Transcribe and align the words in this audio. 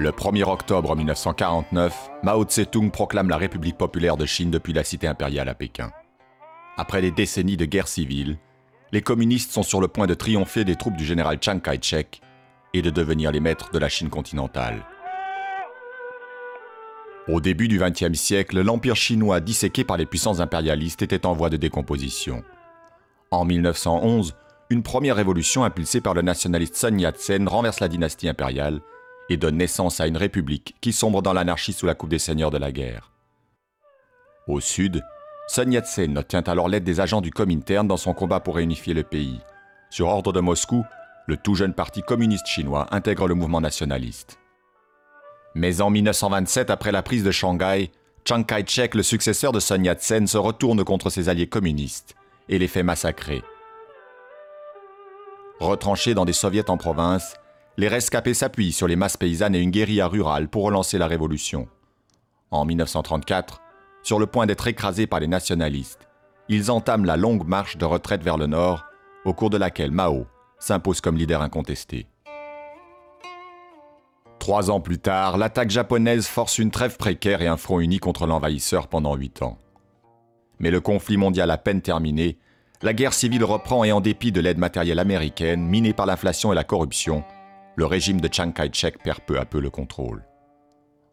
Le 0.00 0.12
1er 0.12 0.44
octobre 0.44 0.96
1949, 0.96 2.10
Mao 2.22 2.44
Tse-tung 2.44 2.90
proclame 2.90 3.28
la 3.28 3.36
République 3.36 3.76
populaire 3.76 4.16
de 4.16 4.24
Chine 4.24 4.50
depuis 4.50 4.72
la 4.72 4.82
cité 4.82 5.06
impériale 5.06 5.50
à 5.50 5.54
Pékin. 5.54 5.92
Après 6.78 7.02
des 7.02 7.10
décennies 7.10 7.58
de 7.58 7.66
guerre 7.66 7.86
civile, 7.86 8.38
les 8.92 9.02
communistes 9.02 9.52
sont 9.52 9.62
sur 9.62 9.78
le 9.78 9.88
point 9.88 10.06
de 10.06 10.14
triompher 10.14 10.64
des 10.64 10.76
troupes 10.76 10.96
du 10.96 11.04
général 11.04 11.36
Chiang 11.38 11.60
Kai-shek 11.60 12.22
et 12.72 12.80
de 12.80 12.88
devenir 12.88 13.30
les 13.30 13.40
maîtres 13.40 13.72
de 13.72 13.78
la 13.78 13.90
Chine 13.90 14.08
continentale. 14.08 14.86
Au 17.28 17.42
début 17.42 17.68
du 17.68 17.78
XXe 17.78 18.18
siècle, 18.18 18.62
l'empire 18.62 18.96
chinois 18.96 19.40
disséqué 19.40 19.84
par 19.84 19.98
les 19.98 20.06
puissances 20.06 20.40
impérialistes 20.40 21.02
était 21.02 21.26
en 21.26 21.34
voie 21.34 21.50
de 21.50 21.58
décomposition. 21.58 22.42
En 23.30 23.44
1911, 23.44 24.34
une 24.70 24.82
première 24.82 25.16
révolution 25.16 25.62
impulsée 25.62 26.00
par 26.00 26.14
le 26.14 26.22
nationaliste 26.22 26.76
Sun 26.76 26.98
Yat-sen 26.98 27.46
renverse 27.46 27.80
la 27.80 27.88
dynastie 27.88 28.30
impériale 28.30 28.80
et 29.30 29.36
donne 29.36 29.56
naissance 29.56 30.00
à 30.00 30.06
une 30.06 30.16
république 30.16 30.74
qui 30.80 30.92
sombre 30.92 31.22
dans 31.22 31.32
l'anarchie 31.32 31.72
sous 31.72 31.86
la 31.86 31.94
coupe 31.94 32.10
des 32.10 32.18
seigneurs 32.18 32.50
de 32.50 32.58
la 32.58 32.72
guerre. 32.72 33.12
Au 34.48 34.60
sud, 34.60 35.02
Sun 35.48 35.72
Yat-sen 35.72 36.18
obtient 36.18 36.42
alors 36.42 36.68
l'aide 36.68 36.84
des 36.84 37.00
agents 37.00 37.20
du 37.20 37.30
Comintern 37.30 37.86
dans 37.86 37.96
son 37.96 38.12
combat 38.12 38.40
pour 38.40 38.56
réunifier 38.56 38.92
le 38.92 39.04
pays. 39.04 39.40
Sur 39.88 40.08
ordre 40.08 40.32
de 40.32 40.40
Moscou, 40.40 40.84
le 41.26 41.36
tout 41.36 41.54
jeune 41.54 41.74
parti 41.74 42.02
communiste 42.02 42.46
chinois 42.46 42.86
intègre 42.90 43.28
le 43.28 43.34
mouvement 43.34 43.60
nationaliste. 43.60 44.38
Mais 45.54 45.80
en 45.80 45.90
1927, 45.90 46.70
après 46.70 46.92
la 46.92 47.02
prise 47.02 47.24
de 47.24 47.30
Shanghai, 47.30 47.90
Chiang 48.24 48.42
Kai-shek, 48.42 48.94
le 48.94 49.02
successeur 49.02 49.52
de 49.52 49.60
Sun 49.60 49.84
Yat-sen, 49.84 50.26
se 50.26 50.38
retourne 50.38 50.84
contre 50.84 51.10
ses 51.10 51.28
alliés 51.28 51.48
communistes 51.48 52.14
et 52.48 52.58
les 52.58 52.68
fait 52.68 52.82
massacrer. 52.82 53.42
Retranchés 55.60 56.14
dans 56.14 56.24
des 56.24 56.32
soviets 56.32 56.70
en 56.70 56.76
province, 56.76 57.34
les 57.80 57.88
rescapés 57.88 58.34
s'appuient 58.34 58.72
sur 58.72 58.86
les 58.86 58.94
masses 58.94 59.16
paysannes 59.16 59.54
et 59.54 59.58
une 59.58 59.70
guérilla 59.70 60.06
rurale 60.06 60.48
pour 60.48 60.64
relancer 60.64 60.98
la 60.98 61.06
révolution. 61.06 61.66
En 62.50 62.66
1934, 62.66 63.62
sur 64.02 64.18
le 64.18 64.26
point 64.26 64.44
d'être 64.44 64.66
écrasés 64.66 65.06
par 65.06 65.18
les 65.18 65.26
nationalistes, 65.26 66.06
ils 66.50 66.70
entament 66.70 67.06
la 67.06 67.16
longue 67.16 67.48
marche 67.48 67.78
de 67.78 67.86
retraite 67.86 68.22
vers 68.22 68.36
le 68.36 68.46
nord, 68.46 68.84
au 69.24 69.32
cours 69.32 69.48
de 69.48 69.56
laquelle 69.56 69.92
Mao 69.92 70.26
s'impose 70.58 71.00
comme 71.00 71.16
leader 71.16 71.40
incontesté. 71.40 72.06
Trois 74.40 74.70
ans 74.70 74.80
plus 74.80 74.98
tard, 74.98 75.38
l'attaque 75.38 75.70
japonaise 75.70 76.26
force 76.26 76.58
une 76.58 76.70
trêve 76.70 76.98
précaire 76.98 77.40
et 77.40 77.46
un 77.46 77.56
front 77.56 77.80
uni 77.80 77.98
contre 77.98 78.26
l'envahisseur 78.26 78.88
pendant 78.88 79.14
huit 79.14 79.40
ans. 79.40 79.56
Mais 80.58 80.70
le 80.70 80.82
conflit 80.82 81.16
mondial 81.16 81.50
à 81.50 81.56
peine 81.56 81.80
terminé, 81.80 82.36
la 82.82 82.92
guerre 82.92 83.14
civile 83.14 83.44
reprend 83.44 83.84
et 83.84 83.92
en 83.92 84.02
dépit 84.02 84.32
de 84.32 84.40
l'aide 84.42 84.58
matérielle 84.58 84.98
américaine, 84.98 85.66
minée 85.66 85.94
par 85.94 86.04
l'inflation 86.04 86.52
et 86.52 86.54
la 86.54 86.64
corruption, 86.64 87.24
le 87.76 87.86
régime 87.86 88.20
de 88.20 88.28
Chiang 88.32 88.52
Kai-shek 88.52 89.02
perd 89.02 89.20
peu 89.20 89.38
à 89.38 89.44
peu 89.44 89.60
le 89.60 89.70
contrôle. 89.70 90.24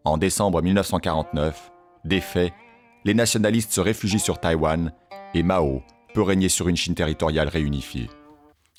En 0.04 0.18
décembre 0.18 0.62
1949, 0.62 1.72
défait, 2.06 2.54
les 3.06 3.14
nationalistes 3.14 3.72
se 3.72 3.82
réfugient 3.82 4.20
sur 4.20 4.40
Taïwan 4.40 4.92
et 5.34 5.44
Mao 5.44 5.82
peut 6.14 6.22
régner 6.22 6.50
sur 6.50 6.68
une 6.68 6.78
Chine 6.78 6.96
territoriale 6.96 7.48
réunifiée. 7.48 8.10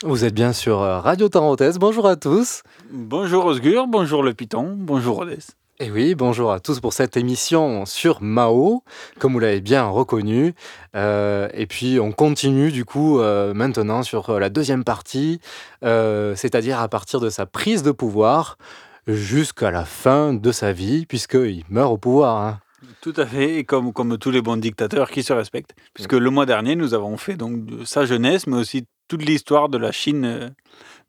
Vous 0.05 0.25
êtes 0.25 0.35
bien 0.35 0.53
sur 0.53 0.81
euh, 0.81 1.01
Radio 1.01 1.29
Tarentaise. 1.29 1.79
Bonjour 1.79 2.07
à 2.07 2.17
tous. 2.17 2.63
Bonjour 2.93 3.47
Osgur, 3.47 3.89
bonjour 3.89 4.23
le 4.23 4.33
Python, 4.33 4.77
bonjour 4.79 5.17
Rodès. 5.17 5.58
Et 5.81 5.93
oui, 5.93 6.17
bonjour 6.17 6.51
à 6.51 6.59
tous 6.59 6.81
pour 6.81 6.93
cette 6.93 7.17
émission 7.17 7.87
sur 7.87 8.21
Mao, 8.21 8.83
comme 9.21 9.35
vous 9.35 9.39
l'avez 9.39 9.61
bien 9.61 9.87
reconnu. 9.87 10.55
Euh, 10.97 11.49
et 11.55 11.67
puis 11.69 12.01
on 12.01 12.11
continue 12.11 12.73
du 12.73 12.85
coup 12.85 13.21
euh, 13.21 13.55
maintenant 13.55 14.03
sur 14.03 14.29
euh, 14.31 14.41
la 14.41 14.49
deuxième 14.49 14.83
partie, 14.83 15.41
euh, 15.85 16.35
c'est-à-dire 16.35 16.81
à 16.81 16.89
partir 16.89 17.21
de 17.21 17.31
sa 17.31 17.47
prise 17.47 17.85
de 17.85 17.93
pouvoir 17.93 18.59
jusqu'à 19.07 19.71
la 19.71 19.85
fin 19.85 20.35
de 20.35 20.51
sa 20.51 20.73
vie, 20.73 21.07
puisqu'il 21.07 21.63
meurt 21.69 21.93
au 21.93 21.97
pouvoir. 21.97 22.43
hein. 22.45 22.61
Tout 23.01 23.15
à 23.17 23.25
fait, 23.25 23.59
et 23.59 23.65
comme, 23.65 23.93
comme 23.93 24.19
tous 24.19 24.33
les 24.33 24.43
bons 24.43 24.57
dictateurs 24.57 25.13
qui 25.13 25.23
se 25.23 25.33
respectent. 25.33 25.77
Puisque 25.95 26.15
le 26.15 26.31
mois 26.31 26.45
dernier, 26.45 26.75
nous 26.75 26.93
avons 26.93 27.17
fait 27.17 27.37
donc 27.37 27.65
de 27.65 27.85
sa 27.85 28.05
jeunesse, 28.05 28.49
mais 28.49 28.57
aussi 28.57 28.85
toute 29.07 29.25
l'histoire 29.25 29.69
de 29.69 29.79
la 29.79 29.93
Chine 29.93 30.53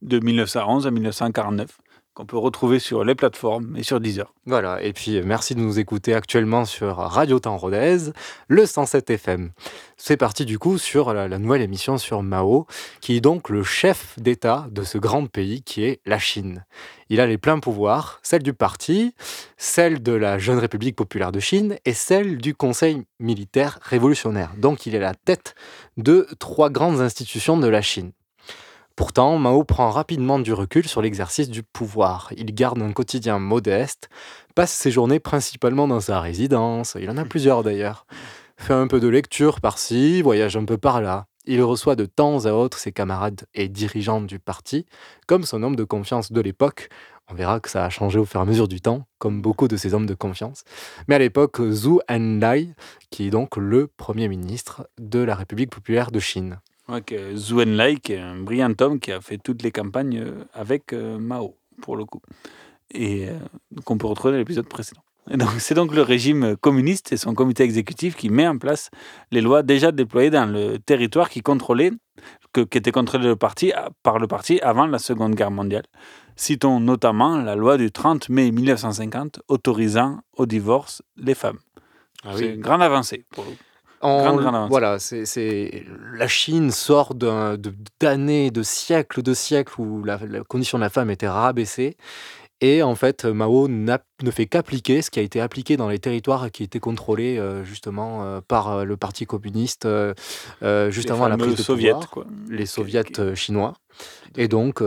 de 0.04 0.20
1911 0.20 0.86
à 0.86 0.92
1949, 0.92 1.70
qu'on 2.20 2.26
peut 2.26 2.38
retrouver 2.38 2.80
sur 2.80 3.06
les 3.06 3.16
plateformes 3.16 3.78
et 3.78 3.84
sur 3.84 4.02
Deezer. 4.02 4.34
Voilà, 4.46 4.84
et 4.84 4.92
puis 4.92 5.16
euh, 5.16 5.24
merci 5.26 5.56
de 5.56 5.62
nous 5.62 5.80
écouter 5.80 6.14
actuellement 6.14 6.66
sur 6.66 6.98
Radio 6.98 7.40
Temps 7.40 7.56
Rodez, 7.56 8.12
le 8.50 8.66
107 8.66 9.10
FM. 9.12 9.52
C'est 9.96 10.18
parti 10.18 10.44
du 10.44 10.60
coup 10.60 10.78
sur 10.78 11.14
la, 11.14 11.30
la 11.30 11.40
nouvelle 11.40 11.62
émission 11.62 11.98
sur 11.98 12.22
Mao, 12.22 12.68
qui 13.00 13.16
est 13.16 13.22
donc 13.22 13.48
le 13.48 13.64
chef 13.64 14.20
d'État 14.20 14.68
de 14.70 14.84
ce 14.84 14.98
grand 14.98 15.28
pays 15.28 15.62
qui 15.62 15.86
est 15.86 16.02
la 16.06 16.20
Chine. 16.20 16.66
Il 17.08 17.22
a 17.22 17.26
les 17.26 17.38
pleins 17.38 17.60
pouvoirs, 17.60 18.20
celle 18.22 18.44
du 18.44 18.54
parti, 18.54 19.16
celle 19.56 20.04
de 20.04 20.12
la 20.12 20.40
Jeune 20.40 20.60
République 20.60 20.98
populaire 20.98 21.32
de 21.32 21.40
Chine 21.40 21.78
et 21.86 21.94
celle 21.94 22.38
du 22.38 22.54
Conseil 22.54 23.04
militaire 23.22 23.80
révolutionnaire. 23.82 24.52
Donc 24.58 24.86
il 24.86 24.94
est 24.94 25.00
la 25.00 25.14
tête 25.14 25.56
de 25.96 26.28
trois 26.38 26.70
grandes 26.70 27.00
institutions 27.00 27.58
de 27.58 27.68
la 27.68 27.82
Chine. 27.82 28.12
Pourtant, 29.00 29.38
Mao 29.38 29.64
prend 29.64 29.92
rapidement 29.92 30.40
du 30.40 30.52
recul 30.52 30.86
sur 30.86 31.02
l'exercice 31.02 31.50
du 31.50 31.64
pouvoir. 31.64 32.34
Il 32.36 32.54
garde 32.54 32.82
un 32.82 32.92
quotidien 32.92 33.40
modeste, 33.40 34.10
passe 34.56 34.74
ses 34.74 34.92
journées 34.92 35.22
principalement 35.22 35.88
dans 35.88 36.02
sa 36.02 36.20
résidence, 36.20 36.98
il 37.00 37.10
en 37.10 37.16
a 37.16 37.24
plusieurs 37.24 37.64
d'ailleurs, 37.64 38.06
fait 38.58 38.74
un 38.74 38.88
peu 38.88 39.00
de 39.00 39.08
lecture 39.08 39.62
par-ci, 39.62 40.22
voyage 40.22 40.58
un 40.58 40.66
peu 40.66 40.78
par-là. 40.78 41.28
Il 41.46 41.64
reçoit 41.64 41.96
de 41.96 42.06
temps 42.06 42.46
à 42.46 42.52
autre 42.52 42.78
ses 42.78 42.92
camarades 42.92 43.46
et 43.54 43.70
dirigeants 43.70 44.20
du 44.20 44.38
parti, 44.38 44.86
comme 45.28 45.46
son 45.46 45.64
homme 45.64 45.78
de 45.78 45.86
confiance 45.86 46.34
de 46.34 46.42
l'époque. 46.42 46.90
On 47.30 47.36
verra 47.36 47.62
que 47.62 47.70
ça 47.70 47.86
a 47.86 47.90
changé 47.90 48.20
au 48.20 48.26
fur 48.26 48.42
et 48.42 48.44
à 48.44 48.46
mesure 48.46 48.68
du 48.68 48.82
temps, 48.82 49.08
comme 49.18 49.42
beaucoup 49.42 49.70
de 49.70 49.78
ses 49.78 49.94
hommes 49.94 50.08
de 50.08 50.14
confiance. 50.14 50.66
Mais 51.08 51.16
à 51.16 51.20
l'époque, 51.20 51.62
Zhou 51.72 52.02
Enlai, 52.10 52.74
qui 53.12 53.28
est 53.28 53.30
donc 53.30 53.56
le 53.56 53.88
premier 53.88 54.28
ministre 54.28 54.90
de 55.00 55.20
la 55.20 55.36
République 55.36 55.70
populaire 55.70 56.12
de 56.12 56.20
Chine. 56.20 56.60
Ouais, 56.90 57.02
que 57.02 57.36
Zhou 57.36 57.62
Enlai, 57.62 57.98
qui 57.98 58.14
est 58.14 58.20
un 58.20 58.38
brillant 58.38 58.74
homme 58.82 59.00
qui 59.00 59.12
a 59.12 59.22
fait 59.22 59.38
toutes 59.38 59.62
les 59.62 59.72
campagnes 59.72 60.24
euh, 60.26 60.44
avec 60.54 60.92
euh, 60.92 61.20
Mao, 61.20 61.56
pour 61.82 61.96
le 61.96 62.04
coup. 62.06 62.22
Et 62.92 63.30
euh, 63.30 63.38
qu'on 63.86 64.00
peut 64.00 64.08
retrouver 64.08 64.32
dans 64.32 64.40
l'épisode 64.40 64.68
précédent. 64.68 65.02
Et 65.30 65.38
donc, 65.38 65.50
C'est 65.60 65.76
donc 65.76 65.94
le 65.94 66.02
régime 66.02 66.58
communiste 66.58 67.12
et 67.12 67.18
son 67.18 67.36
comité 67.36 67.64
exécutif 67.64 68.16
qui 68.16 68.30
met 68.30 68.48
en 68.48 68.58
place 68.58 68.90
les 69.30 69.42
lois 69.42 69.62
déjà 69.62 69.92
déployées 69.92 70.32
dans 70.32 70.52
le 70.52 70.80
territoire 70.80 71.30
qui 71.30 71.42
contrôlait, 71.42 71.92
que, 72.54 72.62
qui 72.62 72.80
était 72.80 72.92
contrôlé 72.92 73.28
le 73.28 73.36
parti, 73.36 73.72
par 74.02 74.18
le 74.18 74.26
parti 74.26 74.60
avant 74.62 74.88
la 74.88 74.98
Seconde 74.98 75.36
Guerre 75.36 75.52
mondiale. 75.52 75.86
Citons 76.36 76.80
notamment 76.80 77.38
la 77.38 77.56
loi 77.56 77.78
du 77.78 77.92
30 77.92 78.30
mai 78.30 78.50
1950 78.50 79.42
autorisant 79.48 80.22
au 80.38 80.48
divorce 80.48 81.04
les 81.18 81.36
femmes. 81.36 81.60
Ah 82.24 82.32
C'est 82.36 82.56
une 82.56 82.62
grande 82.62 82.82
avancée 82.82 83.26
pour 83.30 83.44
le 83.44 83.52
coup. 83.52 83.58
En- 84.02 84.24
voilà, 84.70 84.98
c'est 85.00 85.86
la 86.14 86.28
Chine 86.28 86.72
sort 86.72 87.16
de- 87.16 87.58
d'années, 88.00 88.50
de 88.52 88.64
siècles, 88.64 89.22
de 89.22 89.34
siècles 89.34 89.80
où 89.82 90.04
la, 90.04 90.20
la 90.26 90.44
condition 90.44 90.78
de 90.78 90.84
la 90.84 90.90
femme 90.90 91.10
était 91.10 91.28
rabaissée. 91.28 91.98
Et 92.62 92.84
en 92.84 92.96
fait, 92.96 93.24
Mao 93.24 93.70
ne 93.70 93.98
fait 94.32 94.46
qu'appliquer 94.46 95.02
ce 95.02 95.10
qui 95.10 95.20
a 95.20 95.22
été 95.22 95.40
appliqué 95.40 95.78
dans 95.78 95.88
les 95.88 96.00
territoires 96.00 96.52
qui 96.52 96.64
étaient 96.64 96.80
contrôlés 96.80 97.38
euh, 97.38 97.64
justement 97.64 98.24
euh, 98.24 98.42
par 98.46 98.70
euh, 98.70 98.84
le 98.84 98.98
Parti 98.98 99.26
communiste 99.26 99.88
juste 100.90 101.12
avant 101.12 101.28
la 101.28 101.38
prise 101.38 101.56
de 101.56 101.64
pouvoir, 101.64 102.10
quoi. 102.10 102.26
les 102.50 102.66
soviets 102.66 103.04
chinois. 103.36 103.76
Et 104.36 104.48
donc, 104.48 104.84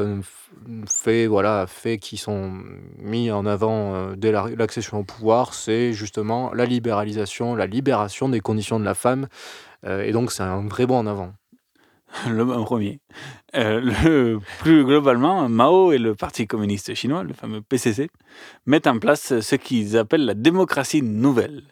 fait, 0.87 1.27
voilà, 1.27 1.67
fait 1.67 1.99
qui 1.99 2.17
sont 2.17 2.53
mis 2.99 3.31
en 3.31 3.47
avant 3.47 4.13
dès 4.17 4.33
l'accession 4.33 4.99
au 4.99 5.05
pouvoir, 5.05 5.55
c'est 5.55 5.93
justement 5.93 6.53
la 6.53 6.67
libéralisation, 6.67 7.55
la 7.55 7.67
libération 7.67 8.29
des 8.29 8.41
conditions 8.41 8.79
de 8.79 8.85
la 8.85 8.95
femme. 8.95 9.29
et 9.87 10.13
donc, 10.13 10.31
c'est 10.33 10.43
un 10.43 10.67
vrai 10.69 10.87
bond 10.87 10.99
en 10.99 11.07
avant. 11.07 11.33
le 12.29 12.45
premier. 12.65 13.01
Euh, 13.55 13.81
le, 13.81 14.39
plus 14.59 14.85
globalement, 14.85 15.49
Mao 15.49 15.93
et 15.93 15.99
le 15.99 16.15
Parti 16.15 16.47
communiste 16.47 16.95
chinois, 16.95 17.23
le 17.23 17.35
fameux 17.35 17.63
PCC, 17.63 18.11
mettent 18.67 18.87
en 18.87 18.99
place 18.99 19.41
ce 19.41 19.57
qu'ils 19.57 19.97
appellent 19.97 20.25
la 20.25 20.35
démocratie 20.35 21.03
nouvelle. 21.03 21.63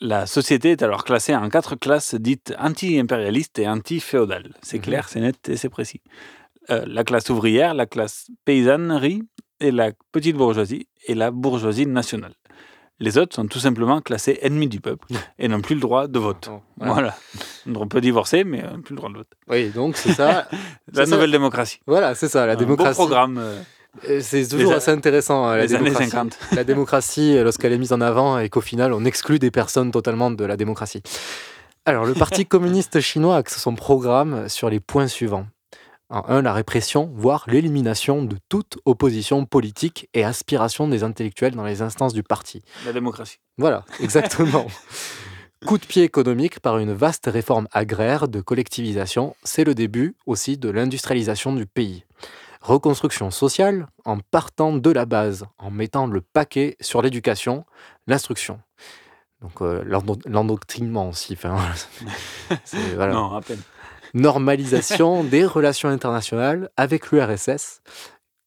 La 0.00 0.26
société 0.26 0.72
est 0.72 0.82
alors 0.82 1.04
classée 1.04 1.34
en 1.34 1.48
quatre 1.48 1.76
classes 1.76 2.14
dites 2.14 2.54
anti-impérialistes 2.58 3.58
et 3.58 3.68
anti-féodales. 3.68 4.54
C'est 4.62 4.78
mhm. 4.78 4.84
clair, 4.84 5.08
c'est 5.08 5.20
net 5.20 5.48
et 5.48 5.56
c'est 5.56 5.68
précis. 5.68 6.00
Euh, 6.70 6.84
la 6.86 7.04
classe 7.04 7.30
ouvrière, 7.30 7.74
la 7.74 7.86
classe 7.86 8.30
paysannerie 8.44 9.22
et 9.60 9.70
la 9.70 9.92
petite 10.12 10.36
bourgeoisie 10.36 10.88
et 11.06 11.14
la 11.14 11.30
bourgeoisie 11.30 11.86
nationale. 11.86 12.34
Les 13.00 13.18
autres 13.18 13.34
sont 13.34 13.46
tout 13.46 13.58
simplement 13.58 14.00
classés 14.00 14.38
ennemis 14.42 14.68
du 14.68 14.80
peuple 14.80 15.08
et 15.38 15.48
n'ont 15.48 15.60
plus 15.60 15.74
le 15.74 15.80
droit 15.80 16.06
de 16.06 16.18
vote. 16.18 16.48
voilà. 16.78 17.16
On 17.66 17.88
peut 17.88 18.00
divorcer, 18.00 18.44
mais 18.44 18.62
on 18.72 18.80
plus 18.80 18.92
le 18.92 18.98
droit 18.98 19.10
de 19.10 19.16
vote. 19.16 19.28
Oui, 19.48 19.70
donc 19.70 19.96
c'est 19.96 20.12
ça. 20.12 20.48
la 20.92 21.06
nouvelle 21.06 21.32
démocratie. 21.32 21.80
Voilà, 21.86 22.14
c'est 22.14 22.28
ça, 22.28 22.46
la 22.46 22.54
démocratie. 22.54 22.96
Beau 22.96 23.06
programme. 23.06 23.38
Euh, 23.38 23.60
euh, 24.08 24.20
c'est 24.20 24.46
toujours 24.46 24.72
assez 24.72 24.90
intéressant, 24.90 25.48
euh, 25.48 25.56
la 25.56 25.66
les 25.66 25.74
Années 25.74 25.92
50. 25.92 26.38
la 26.52 26.64
démocratie, 26.64 27.36
lorsqu'elle 27.42 27.72
est 27.72 27.78
mise 27.78 27.92
en 27.92 28.00
avant 28.00 28.38
et 28.38 28.48
qu'au 28.48 28.60
final, 28.60 28.92
on 28.92 29.04
exclut 29.04 29.38
des 29.38 29.50
personnes 29.50 29.90
totalement 29.90 30.30
de 30.30 30.44
la 30.44 30.56
démocratie. 30.56 31.02
Alors, 31.86 32.04
le 32.04 32.14
Parti 32.14 32.46
communiste 32.46 33.00
chinois 33.00 33.36
axe 33.36 33.58
son 33.58 33.74
programme 33.74 34.48
sur 34.48 34.70
les 34.70 34.80
points 34.80 35.08
suivants. 35.08 35.46
En 36.10 36.22
un, 36.28 36.42
la 36.42 36.52
répression, 36.52 37.10
voire 37.14 37.44
l'élimination 37.48 38.22
de 38.22 38.36
toute 38.48 38.78
opposition 38.84 39.46
politique 39.46 40.08
et 40.12 40.22
aspiration 40.22 40.86
des 40.86 41.02
intellectuels 41.02 41.54
dans 41.54 41.64
les 41.64 41.80
instances 41.80 42.12
du 42.12 42.22
parti. 42.22 42.62
La 42.84 42.92
démocratie. 42.92 43.38
Voilà, 43.56 43.84
exactement. 44.00 44.66
Coup 45.66 45.78
de 45.78 45.86
pied 45.86 46.02
économique 46.02 46.60
par 46.60 46.76
une 46.76 46.92
vaste 46.92 47.24
réforme 47.26 47.68
agraire 47.72 48.28
de 48.28 48.42
collectivisation, 48.42 49.34
c'est 49.44 49.64
le 49.64 49.74
début 49.74 50.14
aussi 50.26 50.58
de 50.58 50.68
l'industrialisation 50.68 51.54
du 51.54 51.64
pays. 51.64 52.04
Reconstruction 52.60 53.30
sociale 53.30 53.88
en 54.04 54.18
partant 54.18 54.74
de 54.74 54.90
la 54.90 55.06
base, 55.06 55.46
en 55.58 55.70
mettant 55.70 56.06
le 56.06 56.20
paquet 56.20 56.76
sur 56.80 57.00
l'éducation, 57.00 57.64
l'instruction. 58.06 58.60
Donc 59.40 59.62
euh, 59.62 59.82
l'endoctrinement 60.26 61.08
aussi. 61.08 61.34
voilà. 62.94 63.14
Non, 63.14 63.34
à 63.34 63.40
peine 63.40 63.62
normalisation 64.14 65.24
des 65.30 65.44
relations 65.44 65.88
internationales 65.88 66.70
avec 66.76 67.10
l'URSS, 67.10 67.82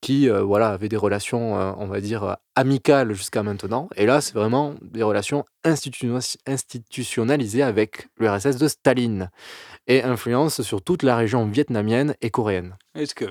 qui 0.01 0.29
euh, 0.29 0.41
voilà, 0.41 0.69
avait 0.69 0.89
des 0.89 0.97
relations, 0.97 1.59
euh, 1.59 1.71
on 1.77 1.87
va 1.87 2.01
dire, 2.01 2.37
amicales 2.55 3.13
jusqu'à 3.13 3.43
maintenant. 3.43 3.89
Et 3.95 4.05
là, 4.05 4.21
c'est 4.21 4.33
vraiment 4.33 4.75
des 4.81 5.03
relations 5.03 5.43
institutionnalisées 5.65 7.63
avec 7.63 8.07
l'URSS 8.17 8.57
de 8.57 8.67
Staline 8.67 9.29
et 9.87 10.03
influence 10.03 10.61
sur 10.61 10.81
toute 10.81 11.03
la 11.03 11.15
région 11.15 11.45
vietnamienne 11.45 12.15
et 12.21 12.29
coréenne. 12.29 12.75
Est-ce 12.95 13.15
qu'il 13.15 13.27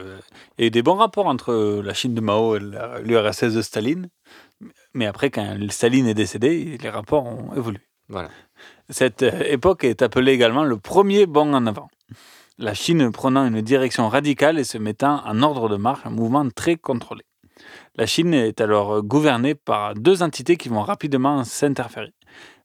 y 0.59 0.65
a 0.65 0.67
eu 0.67 0.71
des 0.71 0.83
bons 0.83 0.97
rapports 0.97 1.27
entre 1.27 1.83
la 1.83 1.95
Chine 1.95 2.15
de 2.15 2.21
Mao 2.21 2.57
et 2.57 2.61
l'URSS 3.03 3.55
de 3.55 3.63
Staline? 3.63 4.09
Mais 4.95 5.07
après, 5.07 5.31
quand 5.31 5.57
Staline 5.71 6.07
est 6.09 6.15
décédé, 6.15 6.79
les 6.81 6.91
rapports 6.91 7.27
ont 7.27 7.55
évolué. 7.55 7.81
Voilà. 8.09 8.31
Cette 8.89 9.23
euh, 9.23 9.43
époque 9.47 9.85
est 9.85 10.03
appelée 10.03 10.33
également 10.33 10.65
le 10.65 10.79
premier 10.79 11.27
bond 11.27 11.53
en 11.53 11.67
avant 11.67 11.89
la 12.59 12.73
Chine 12.73 13.11
prenant 13.13 13.47
une 13.47 13.61
direction 13.61 14.09
radicale 14.09 14.59
et 14.59 14.65
se 14.65 14.79
mettant 14.79 15.23
en 15.27 15.43
ordre 15.43 15.69
de 15.69 15.77
marche, 15.77 16.01
un 16.05 16.11
mouvement 16.11 16.49
très 16.49 16.77
contrôlé. 16.77 17.23
La 17.97 18.07
Chine 18.07 18.35
est 18.35 18.61
alors 18.61 19.03
gouvernée 19.03 19.55
par 19.55 19.95
deux 19.95 20.23
entités 20.23 20.57
qui 20.57 20.69
vont 20.69 20.83
rapidement 20.83 21.45
s'interférer. 21.45 22.13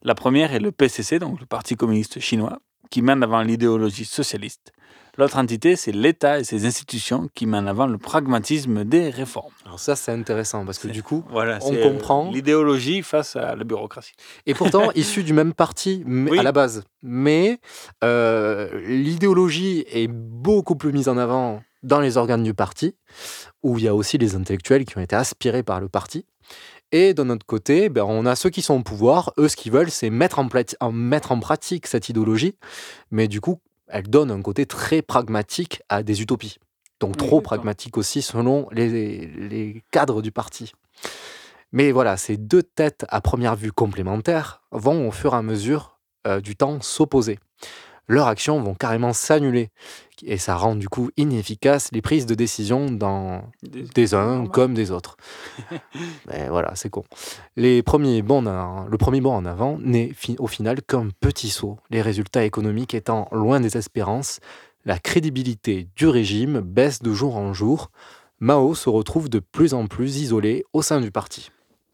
La 0.01 0.15
première 0.15 0.53
est 0.53 0.59
le 0.59 0.71
PCC, 0.71 1.19
donc 1.19 1.39
le 1.39 1.45
Parti 1.45 1.75
communiste 1.75 2.19
chinois, 2.19 2.59
qui 2.89 3.01
mène 3.01 3.23
avant 3.23 3.41
l'idéologie 3.41 4.05
socialiste. 4.05 4.71
L'autre 5.17 5.37
entité, 5.37 5.75
c'est 5.75 5.91
l'État 5.91 6.39
et 6.39 6.43
ses 6.43 6.65
institutions 6.65 7.29
qui 7.35 7.45
mènent 7.45 7.67
avant 7.67 7.85
le 7.85 7.97
pragmatisme 7.97 8.85
des 8.85 9.09
réformes. 9.09 9.51
Alors 9.65 9.79
ça, 9.79 9.95
c'est 9.95 10.11
intéressant 10.11 10.65
parce 10.65 10.79
que 10.79 10.87
du 10.87 11.03
coup, 11.03 11.23
voilà, 11.29 11.59
on 11.61 11.75
comprend 11.75 12.27
euh, 12.27 12.31
l'idéologie 12.31 13.01
face 13.01 13.35
à 13.35 13.55
la 13.55 13.63
bureaucratie. 13.63 14.13
Et 14.45 14.53
pourtant, 14.53 14.91
issu 14.95 15.23
du 15.23 15.33
même 15.33 15.53
parti 15.53 16.05
à 16.37 16.43
la 16.43 16.51
base. 16.51 16.83
Mais 17.03 17.59
euh, 18.03 18.79
l'idéologie 18.87 19.85
est 19.91 20.07
beaucoup 20.07 20.75
plus 20.75 20.93
mise 20.93 21.09
en 21.09 21.17
avant 21.17 21.61
dans 21.83 21.99
les 21.99 22.17
organes 22.17 22.43
du 22.43 22.53
parti, 22.53 22.95
où 23.63 23.77
il 23.77 23.85
y 23.85 23.87
a 23.87 23.95
aussi 23.95 24.17
les 24.17 24.35
intellectuels 24.35 24.85
qui 24.85 24.97
ont 24.97 25.01
été 25.01 25.15
aspirés 25.15 25.63
par 25.63 25.81
le 25.81 25.89
parti. 25.89 26.25
Et 26.91 27.13
d'un 27.13 27.29
autre 27.29 27.45
côté, 27.45 27.89
ben, 27.89 28.03
on 28.03 28.25
a 28.25 28.35
ceux 28.35 28.49
qui 28.49 28.61
sont 28.61 28.79
au 28.79 28.83
pouvoir. 28.83 29.33
Eux, 29.37 29.47
ce 29.47 29.55
qu'ils 29.55 29.71
veulent, 29.71 29.91
c'est 29.91 30.09
mettre 30.09 30.39
en, 30.39 30.47
en, 30.81 30.91
mettre 30.91 31.31
en 31.31 31.39
pratique 31.39 31.87
cette 31.87 32.09
idéologie. 32.09 32.55
Mais 33.11 33.27
du 33.27 33.39
coup, 33.39 33.59
elle 33.91 34.07
donne 34.07 34.31
un 34.31 34.41
côté 34.41 34.65
très 34.65 35.01
pragmatique 35.01 35.81
à 35.89 36.03
des 36.03 36.21
utopies. 36.21 36.57
Donc 36.99 37.17
trop 37.17 37.41
pragmatique 37.41 37.97
aussi 37.97 38.21
selon 38.21 38.67
les, 38.71 39.83
cadres 39.91 40.21
du 40.21 40.31
parti. 40.31 40.71
Mais 41.71 41.91
voilà, 41.91 42.17
ces 42.17 42.37
deux 42.37 42.63
têtes 42.63 43.05
à 43.09 43.21
première 43.21 43.55
vue 43.55 43.71
complémentaires 43.71 44.61
vont 44.71 45.07
au 45.07 45.11
fur 45.11 45.33
et 45.33 45.37
à 45.37 45.41
mesure 45.41 45.99
euh, 46.27 46.41
du 46.41 46.55
temps 46.55 46.79
s'opposer 46.81 47.39
leurs 48.11 48.27
actions 48.27 48.61
vont 48.61 48.75
carrément 48.75 49.13
s'annuler. 49.13 49.69
Et 50.23 50.37
ça 50.37 50.55
rend 50.55 50.75
du 50.75 50.89
coup 50.89 51.09
inefficaces 51.17 51.89
les 51.93 52.01
prises 52.01 52.25
de 52.25 52.35
décision 52.35 52.91
dans 52.91 53.43
des, 53.63 54.13
uns 54.13 54.45
comme 54.47 54.73
des 54.73 54.91
autres. 54.91 55.17
Mais 56.27 56.47
voilà, 56.49 56.73
c'est 56.75 56.89
con. 56.89 57.03
Les 57.55 57.81
premiers 57.81 58.21
bons 58.21 58.41
le 58.41 58.97
premier 58.97 59.21
bond 59.21 59.33
en 59.33 59.45
avant 59.45 59.77
n'est 59.79 60.11
au 60.37 60.47
final 60.47 60.81
qu'un 60.83 61.07
petit 61.21 61.49
saut, 61.49 61.79
les 61.89 62.01
résultats 62.01 62.43
économiques 62.43 62.93
étant 62.93 63.27
loin 63.31 63.59
des 63.59 63.77
espérances. 63.77 64.39
La 64.85 64.99
crédibilité 64.99 65.87
du 65.95 66.07
régime 66.07 66.59
baisse 66.59 67.01
de 67.01 67.13
jour 67.13 67.37
en 67.37 67.53
jour. 67.53 67.91
Mao 68.39 68.75
se 68.75 68.89
retrouve 68.89 69.29
de 69.29 69.39
plus 69.39 69.73
en 69.73 69.87
plus 69.87 70.17
isolé 70.17 70.65
au 70.73 70.81
sein 70.81 70.99
du 70.99 71.11
parti. 71.11 71.49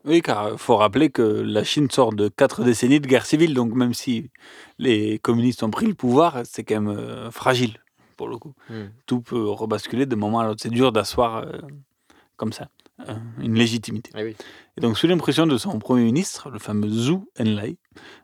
Oui, 0.07 0.21
car 0.21 0.51
il 0.53 0.57
faut 0.57 0.77
rappeler 0.77 1.09
que 1.09 1.21
la 1.21 1.65
Chine 1.65 1.91
sort 1.91 2.13
de 2.13 2.29
quatre 2.29 2.63
décennies 2.63 3.01
de 3.01 3.07
guerre 3.07 3.25
civile, 3.25 3.53
donc 3.53 3.73
même 3.73 3.93
si 3.93 4.31
les 4.79 5.19
communistes 5.19 5.63
ont 5.63 5.69
pris 5.69 5.85
le 5.85 5.95
pouvoir, 5.95 6.43
c'est 6.45 6.63
quand 6.63 6.79
même 6.79 6.97
euh, 6.97 7.29
fragile, 7.29 7.81
pour 8.15 8.29
le 8.29 8.37
coup. 8.37 8.53
Hmm. 8.69 8.85
Tout 9.05 9.19
peut 9.19 9.49
rebasculer 9.49 10.05
de 10.05 10.15
moment 10.15 10.39
à 10.39 10.45
l'autre. 10.45 10.61
C'est 10.63 10.69
dur 10.69 10.93
d'asseoir 10.93 11.39
euh, 11.39 11.59
comme 12.37 12.53
ça 12.53 12.69
euh, 13.09 13.15
une 13.41 13.55
légitimité. 13.55 14.11
Eh 14.17 14.33
Et 14.77 14.81
donc, 14.81 14.97
sous 14.97 15.07
l'impression 15.07 15.45
de 15.45 15.57
son 15.57 15.77
premier 15.77 16.05
ministre, 16.05 16.49
le 16.51 16.59
fameux 16.59 16.89
Zhu 16.89 17.17
Enlai, 17.37 17.77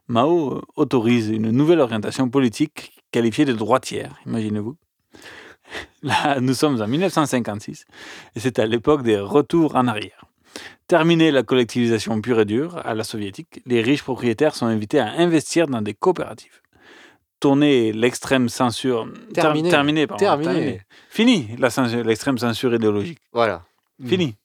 Mao 0.08 0.62
autorise 0.78 1.28
une 1.28 1.52
nouvelle 1.52 1.82
orientation 1.82 2.30
politique 2.30 3.04
qualifiée 3.12 3.44
de 3.44 3.54
droitière, 3.54 4.16
imaginez-vous. 4.26 4.78
Là, 6.02 6.40
nous 6.40 6.54
sommes 6.54 6.82
en 6.82 6.88
1956, 6.88 7.86
et 8.36 8.40
c'est 8.40 8.58
à 8.60 8.66
l'époque 8.66 9.04
des 9.04 9.20
retours 9.20 9.76
en 9.76 9.88
arrière. 9.88 10.26
Terminer 10.88 11.32
la 11.32 11.44
collectivisation 11.44 12.20
pure 12.22 12.42
et 12.42 12.46
dure 12.46 12.78
à 12.86 12.94
la 12.94 13.04
soviétique, 13.04 13.62
les 13.66 13.82
riches 13.82 14.04
propriétaires 14.04 14.56
sont 14.56 14.66
invités 14.66 15.00
à 15.00 15.14
investir 15.14 15.68
dans 15.68 15.82
des 15.82 15.94
coopératives. 15.94 16.62
Tourner 17.40 17.92
l'extrême 17.92 18.48
censure. 18.48 19.08
Terminé. 19.34 19.70
terminé, 19.70 20.08
terminé. 20.08 20.82
Fini 21.10 21.50
l'extrême 22.06 22.38
censure 22.38 22.74
idéologique. 22.74 23.20
Voilà. 23.34 23.64
Fini. 24.06 24.36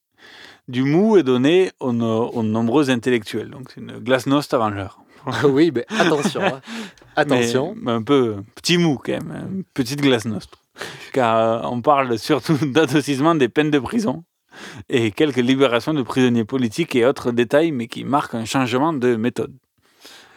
Du 0.69 0.83
mou 0.83 1.17
est 1.17 1.23
donné 1.23 1.71
aux, 1.81 1.93
nombreux 1.93 2.91
intellectuels. 2.91 3.51
Donc 3.51 3.71
c'est 3.73 3.81
une 3.81 3.99
glasnost 3.99 4.53
avant 4.53 4.69
l'heure. 4.69 5.01
oui, 5.45 5.73
mais 5.75 5.87
attention. 5.99 6.43
Hein. 6.43 6.61
Attention. 7.17 7.75
un 7.87 8.03
peu 8.03 8.37
petit 8.55 8.79
mou 8.79 8.97
quand 9.03 9.13
même, 9.13 9.49
une 9.51 9.65
petite 9.65 10.01
glasnost. 10.01 10.55
Car 11.13 11.37
euh, 11.37 11.69
on 11.69 11.81
parle 11.81 12.17
surtout 12.19 12.57
d'adoucissement 12.63 13.35
des 13.35 13.49
peines 13.49 13.73
de 13.73 13.81
prison 13.81 14.25
et 14.89 15.11
quelques 15.11 15.37
libérations 15.37 15.95
de 15.95 16.03
prisonniers 16.03 16.45
politiques 16.45 16.95
et 16.95 17.05
autres 17.05 17.33
détails, 17.33 17.73
mais 17.73 17.87
qui 17.87 18.05
marquent 18.05 18.35
un 18.35 18.45
changement 18.45 18.93
de 18.93 19.17
méthode. 19.17 19.53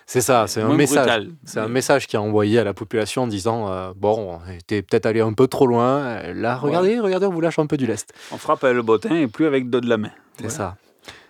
C'est 0.05 0.19
ça, 0.19 0.45
c'est 0.47 0.61
un 0.61 0.73
message. 0.73 1.29
C'est 1.45 1.59
un 1.59 1.69
message 1.69 2.05
qui 2.05 2.17
est 2.17 2.19
envoyé 2.19 2.59
à 2.59 2.65
la 2.65 2.73
population 2.73 3.23
en 3.23 3.27
disant 3.27 3.71
euh, 3.71 3.93
bon, 3.95 4.39
t'es 4.67 4.81
peut-être 4.81 5.05
allé 5.05 5.21
un 5.21 5.31
peu 5.31 5.47
trop 5.47 5.65
loin. 5.65 6.21
Là, 6.33 6.57
regardez, 6.57 6.99
regardez, 6.99 7.27
on 7.27 7.31
vous 7.31 7.39
lâche 7.39 7.59
un 7.59 7.65
peu 7.65 7.77
du 7.77 7.85
lest. 7.85 8.13
On 8.31 8.37
frappe 8.37 8.61
avec 8.65 8.75
le 8.75 8.81
bottin 8.81 9.15
et 9.15 9.27
plus 9.27 9.45
avec 9.45 9.63
le 9.63 9.69
dos 9.69 9.79
de 9.79 9.87
la 9.87 9.97
main. 9.97 10.11
C'est 10.41 10.49
ça. 10.49 10.75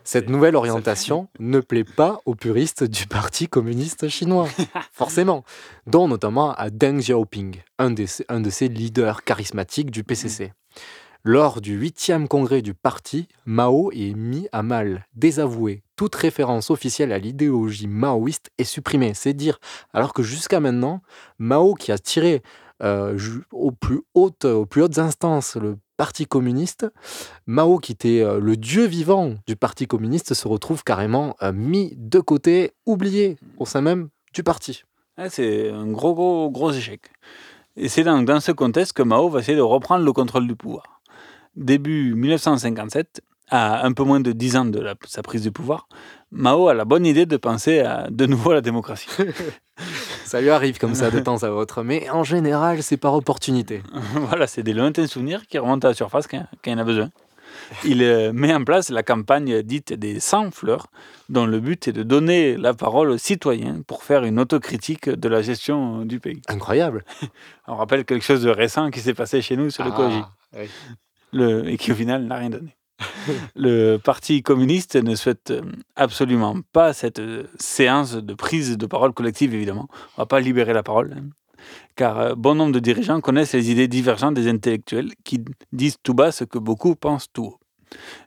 Cette 0.04 0.30
nouvelle 0.30 0.56
orientation 0.56 1.28
ne 1.40 1.60
plaît 1.60 1.84
pas 1.84 2.22
aux 2.26 2.34
puristes 2.34 2.84
du 2.84 3.06
Parti 3.06 3.48
communiste 3.48 4.08
chinois, 4.10 4.48
forcément, 4.92 5.44
dont 5.86 6.08
notamment 6.08 6.54
à 6.54 6.70
Deng 6.70 6.98
Xiaoping, 6.98 7.62
un, 7.78 7.92
des, 7.92 8.08
un 8.30 8.40
de 8.40 8.50
ses 8.50 8.68
leaders 8.68 9.24
charismatiques 9.24 9.92
du 9.92 10.04
PCC. 10.04 10.54
Lors 11.24 11.62
du 11.62 11.80
8e 11.80 12.28
congrès 12.28 12.64
du 12.64 12.74
parti, 12.74 13.28
Mao 13.46 13.92
est 13.92 14.16
mis 14.16 14.48
à 14.52 14.64
mal, 14.64 15.06
désavoué. 15.14 15.84
Toute 15.96 16.16
référence 16.16 16.72
officielle 16.72 17.12
à 17.12 17.20
l'idéologie 17.20 17.86
maoïste 17.86 18.50
est 18.58 18.64
supprimée. 18.64 19.14
C'est 19.14 19.36
dire, 19.36 19.60
alors 19.94 20.14
que 20.14 20.24
jusqu'à 20.24 20.60
maintenant, 20.60 21.02
Mao, 21.38 21.76
qui 21.76 21.92
a 21.92 22.00
tiré 22.00 22.42
euh, 22.82 23.20
aux, 23.52 23.72
plus 23.72 24.02
hautes, 24.16 24.48
instances 24.98 25.58
le 25.58 25.78
Parti 25.96 26.26
communiste, 26.26 26.88
Mao, 27.46 27.78
qui 27.78 27.92
était 27.92 28.22
euh, 28.22 28.40
le 28.40 28.58
dieu 28.58 28.86
vivant 28.86 29.36
du 29.46 29.56
Parti 29.56 29.86
communiste, 29.86 30.34
se 30.34 30.48
retrouve 30.48 30.84
carrément 30.84 31.36
euh, 31.44 31.52
mis 31.54 31.94
de 31.98 32.20
côté, 32.20 32.72
oublié 32.88 33.38
au 33.60 33.68
sein 33.68 33.82
même 33.82 34.10
du 34.34 34.42
parti. 34.42 34.86
Ah, 35.18 35.30
c'est 35.30 35.70
un 35.70 35.86
gros, 35.86 36.16
gros, 36.16 36.50
gros 36.50 36.72
échec. 36.72 37.12
Et 37.76 37.90
c'est 37.90 38.04
dans 38.04 38.40
ce 38.40 38.52
contexte 38.52 38.94
que 38.94 39.04
Mao 39.04 39.30
va 39.30 39.42
essayer 39.42 39.56
de 39.56 39.62
reprendre 39.62 40.04
le 40.04 40.14
contrôle 40.14 40.48
du 40.48 40.56
pouvoir 40.56 40.91
début 41.56 42.14
1957, 42.16 43.22
à 43.50 43.86
un 43.86 43.92
peu 43.92 44.04
moins 44.04 44.22
de 44.22 44.32
10 44.32 44.56
ans 44.56 44.66
de 44.66 44.96
sa 45.06 45.22
prise 45.22 45.44
du 45.44 45.52
pouvoir, 45.52 45.88
Mao 46.32 46.70
a 46.70 46.74
la 46.74 46.86
bonne 46.86 47.06
idée 47.06 47.26
de 47.26 47.38
penser 47.38 47.80
à, 47.80 48.08
de 48.10 48.26
nouveau 48.26 48.52
à 48.52 48.56
la 48.56 48.62
démocratie. 48.62 49.10
ça 50.26 50.42
lui 50.42 50.50
arrive 50.50 50.80
comme 50.80 50.96
ça 50.96 51.12
de 51.12 51.20
temps 51.20 51.44
à 51.44 51.50
autre, 51.50 51.84
mais 51.84 52.10
en 52.10 52.24
général, 52.24 52.82
c'est 52.82 52.98
par 52.98 53.14
opportunité. 53.14 53.84
voilà, 54.16 54.48
c'est 54.48 54.64
des 54.64 54.74
lointains 54.74 55.08
souvenirs 55.08 55.46
qui 55.48 55.58
remontent 55.58 55.88
à 55.88 55.92
la 55.92 55.96
surface 55.96 56.28
quand, 56.28 56.46
il 56.66 56.74
en 56.74 56.78
a 56.78 56.84
besoin. 56.84 57.10
Il 57.84 58.02
euh, 58.02 58.32
met 58.32 58.54
en 58.54 58.64
place 58.64 58.90
la 58.90 59.04
campagne 59.04 59.62
dite 59.62 59.92
des 59.92 60.22
100 60.22 60.52
fleurs, 60.52 60.88
dont 61.28 61.46
le 61.46 61.60
but 61.60 61.90
est 61.90 61.94
de 61.94 62.04
donner 62.04 62.56
la 62.56 62.74
parole 62.74 63.10
aux 63.10 63.18
citoyens 63.18 63.82
pour 63.86 64.04
faire 64.04 64.24
une 64.24 64.40
autocritique 64.40 65.10
de 65.10 65.28
la 65.28 65.42
gestion 65.42 66.06
du 66.06 66.22
pays. 66.22 66.42
Incroyable. 66.48 67.04
On 67.68 67.76
rappelle 67.76 68.06
quelque 68.06 68.24
chose 68.24 68.42
de 68.42 68.50
récent 68.50 68.90
qui 68.90 69.02
s'est 69.02 69.14
passé 69.14 69.42
chez 69.42 69.58
nous 69.58 69.70
sur 69.70 69.84
le 69.84 69.92
ah, 69.94 70.32
Oui 70.54 70.70
et 71.34 71.78
qui 71.78 71.92
au 71.92 71.96
final 71.96 72.26
n'a 72.26 72.38
rien 72.38 72.50
donné. 72.50 72.76
le 73.56 73.98
Parti 73.98 74.44
communiste 74.44 74.96
ne 74.96 75.16
souhaite 75.16 75.52
euh, 75.52 75.62
absolument 75.96 76.58
pas 76.74 76.94
cette 76.94 77.20
euh, 77.20 77.48
séance 77.60 78.16
de 78.16 78.34
prise 78.34 78.78
de 78.78 78.86
parole 78.86 79.14
collective, 79.14 79.54
évidemment. 79.54 79.88
On 79.92 80.22
ne 80.22 80.24
va 80.24 80.26
pas 80.26 80.40
libérer 80.40 80.74
la 80.74 80.84
parole, 80.84 81.16
hein. 81.18 81.30
car 81.96 82.20
euh, 82.20 82.36
bon 82.36 82.56
nombre 82.56 82.74
de 82.74 82.80
dirigeants 82.80 83.22
connaissent 83.22 83.54
les 83.54 83.72
idées 83.72 83.88
divergentes 83.88 84.36
des 84.36 84.48
intellectuels 84.48 85.12
qui 85.24 85.44
disent 85.72 85.98
tout 86.04 86.14
bas 86.14 86.32
ce 86.32 86.44
que 86.44 86.60
beaucoup 86.60 86.96
pensent 86.96 87.28
tout 87.32 87.46
haut. 87.46 87.60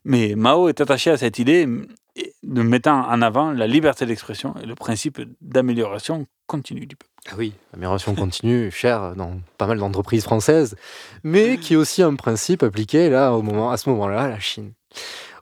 Mais 0.04 0.34
Mao 0.36 0.68
est 0.68 0.80
attaché 0.80 1.10
à 1.10 1.16
cette 1.16 1.38
idée 1.38 1.66
de 2.42 2.62
mettant 2.62 3.08
en 3.08 3.22
avant 3.22 3.50
la 3.50 3.66
liberté 3.66 4.04
d'expression 4.04 4.54
et 4.62 4.66
le 4.66 4.74
principe 4.74 5.22
d'amélioration 5.40 6.26
continue 6.46 6.86
du 6.86 6.96
peuple. 6.96 7.13
Ah 7.30 7.34
oui, 7.38 7.54
l'amélioration 7.72 8.14
continue, 8.14 8.70
chère 8.72 9.14
dans 9.16 9.40
pas 9.58 9.66
mal 9.66 9.78
d'entreprises 9.78 10.24
françaises, 10.24 10.76
mais 11.22 11.56
qui 11.58 11.74
est 11.74 11.76
aussi 11.76 12.02
un 12.02 12.14
principe 12.14 12.62
appliqué 12.62 13.08
là, 13.08 13.32
au 13.32 13.42
moment, 13.42 13.70
à 13.70 13.76
ce 13.76 13.88
moment-là 13.90 14.22
à 14.22 14.28
la 14.28 14.40
Chine. 14.40 14.72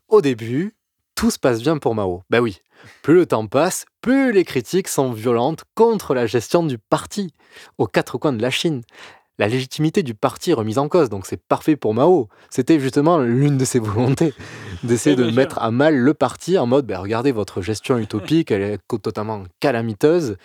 Au 0.09 0.21
début, 0.21 0.75
tout 1.15 1.31
se 1.31 1.39
passe 1.39 1.61
bien 1.61 1.79
pour 1.79 1.95
Mao. 1.95 2.23
Ben 2.31 2.41
oui, 2.41 2.61
plus 3.03 3.15
le 3.15 3.27
temps 3.27 3.47
passe, 3.47 3.85
plus 4.01 4.33
les 4.33 4.45
critiques 4.45 4.89
sont 4.89 5.13
violentes 5.13 5.65
contre 5.75 6.15
la 6.15 6.27
gestion 6.27 6.63
du 6.63 6.79
parti 6.79 7.33
aux 7.79 7.87
quatre 7.87 8.19
coins 8.19 8.33
de 8.33 8.43
la 8.43 8.51
Chine 8.51 8.83
la 9.39 9.49
légitimité 9.49 10.03
du 10.03 10.15
parti 10.15 10.51
est 10.51 10.55
remise 10.55 10.79
en 10.79 10.89
cause. 10.89 11.09
Donc 11.09 11.27
c'est 11.27 11.41
parfait 11.41 11.77
pour 11.77 11.95
Mao. 11.95 12.29
C'était 12.51 12.79
justement 12.79 13.19
l'une 13.19 13.59
de 13.59 13.65
ses 13.65 13.79
volontés, 13.79 14.35
d'essayer 14.85 15.17
de 15.17 15.31
mettre 15.31 15.59
à 15.59 15.71
mal 15.71 15.97
le 15.97 16.15
parti 16.15 16.59
en 16.59 16.67
mode, 16.67 16.87
ben, 16.87 16.99
regardez 16.99 17.33
votre 17.33 17.61
gestion 17.63 17.99
utopique, 17.99 18.51
elle 18.51 18.63
est 18.63 18.79
totalement 19.03 19.43
calamiteuse. 19.61 20.37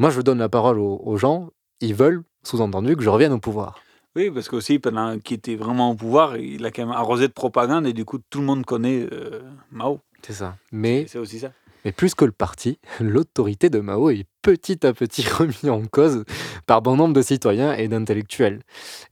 Moi, 0.00 0.08
je 0.08 0.22
donne 0.22 0.38
la 0.38 0.48
parole 0.48 0.78
aux, 0.78 1.16
gens, 1.18 1.50
ils 1.82 1.94
veulent, 1.94 2.22
sous-entendu, 2.42 2.96
que 2.96 3.02
je 3.02 3.10
revienne 3.10 3.32
au 3.32 3.38
pouvoir. 3.38 3.82
Oui, 4.16 4.30
parce 4.30 4.48
qu'aussi, 4.48 4.78
pendant 4.78 5.18
qu'il 5.18 5.36
était 5.36 5.56
vraiment 5.56 5.90
au 5.90 5.94
pouvoir, 5.94 6.38
il 6.38 6.64
a 6.64 6.70
quand 6.70 6.86
même 6.86 6.96
arrosé 6.96 7.28
de 7.28 7.34
propagande 7.34 7.86
et 7.86 7.92
du 7.92 8.06
coup, 8.06 8.16
tout 8.30 8.38
le 8.38 8.46
monde 8.46 8.64
connaît 8.64 9.06
euh, 9.12 9.42
Mao. 9.70 10.00
C'est 10.22 10.32
ça. 10.32 10.56
Mais 10.72 11.04
c'est 11.06 11.18
aussi 11.18 11.40
ça. 11.40 11.50
Mais 11.84 11.92
plus 11.92 12.14
que 12.14 12.24
le 12.24 12.32
parti, 12.32 12.78
l'autorité 13.00 13.68
de 13.68 13.78
Mao 13.80 14.08
est 14.08 14.24
petit 14.40 14.86
à 14.86 14.94
petit 14.94 15.22
remise 15.38 15.68
en 15.68 15.82
cause 15.82 16.24
par 16.64 16.80
bon 16.80 16.96
nombre 16.96 17.12
de 17.12 17.20
citoyens 17.20 17.74
et 17.74 17.86
d'intellectuels. 17.86 18.62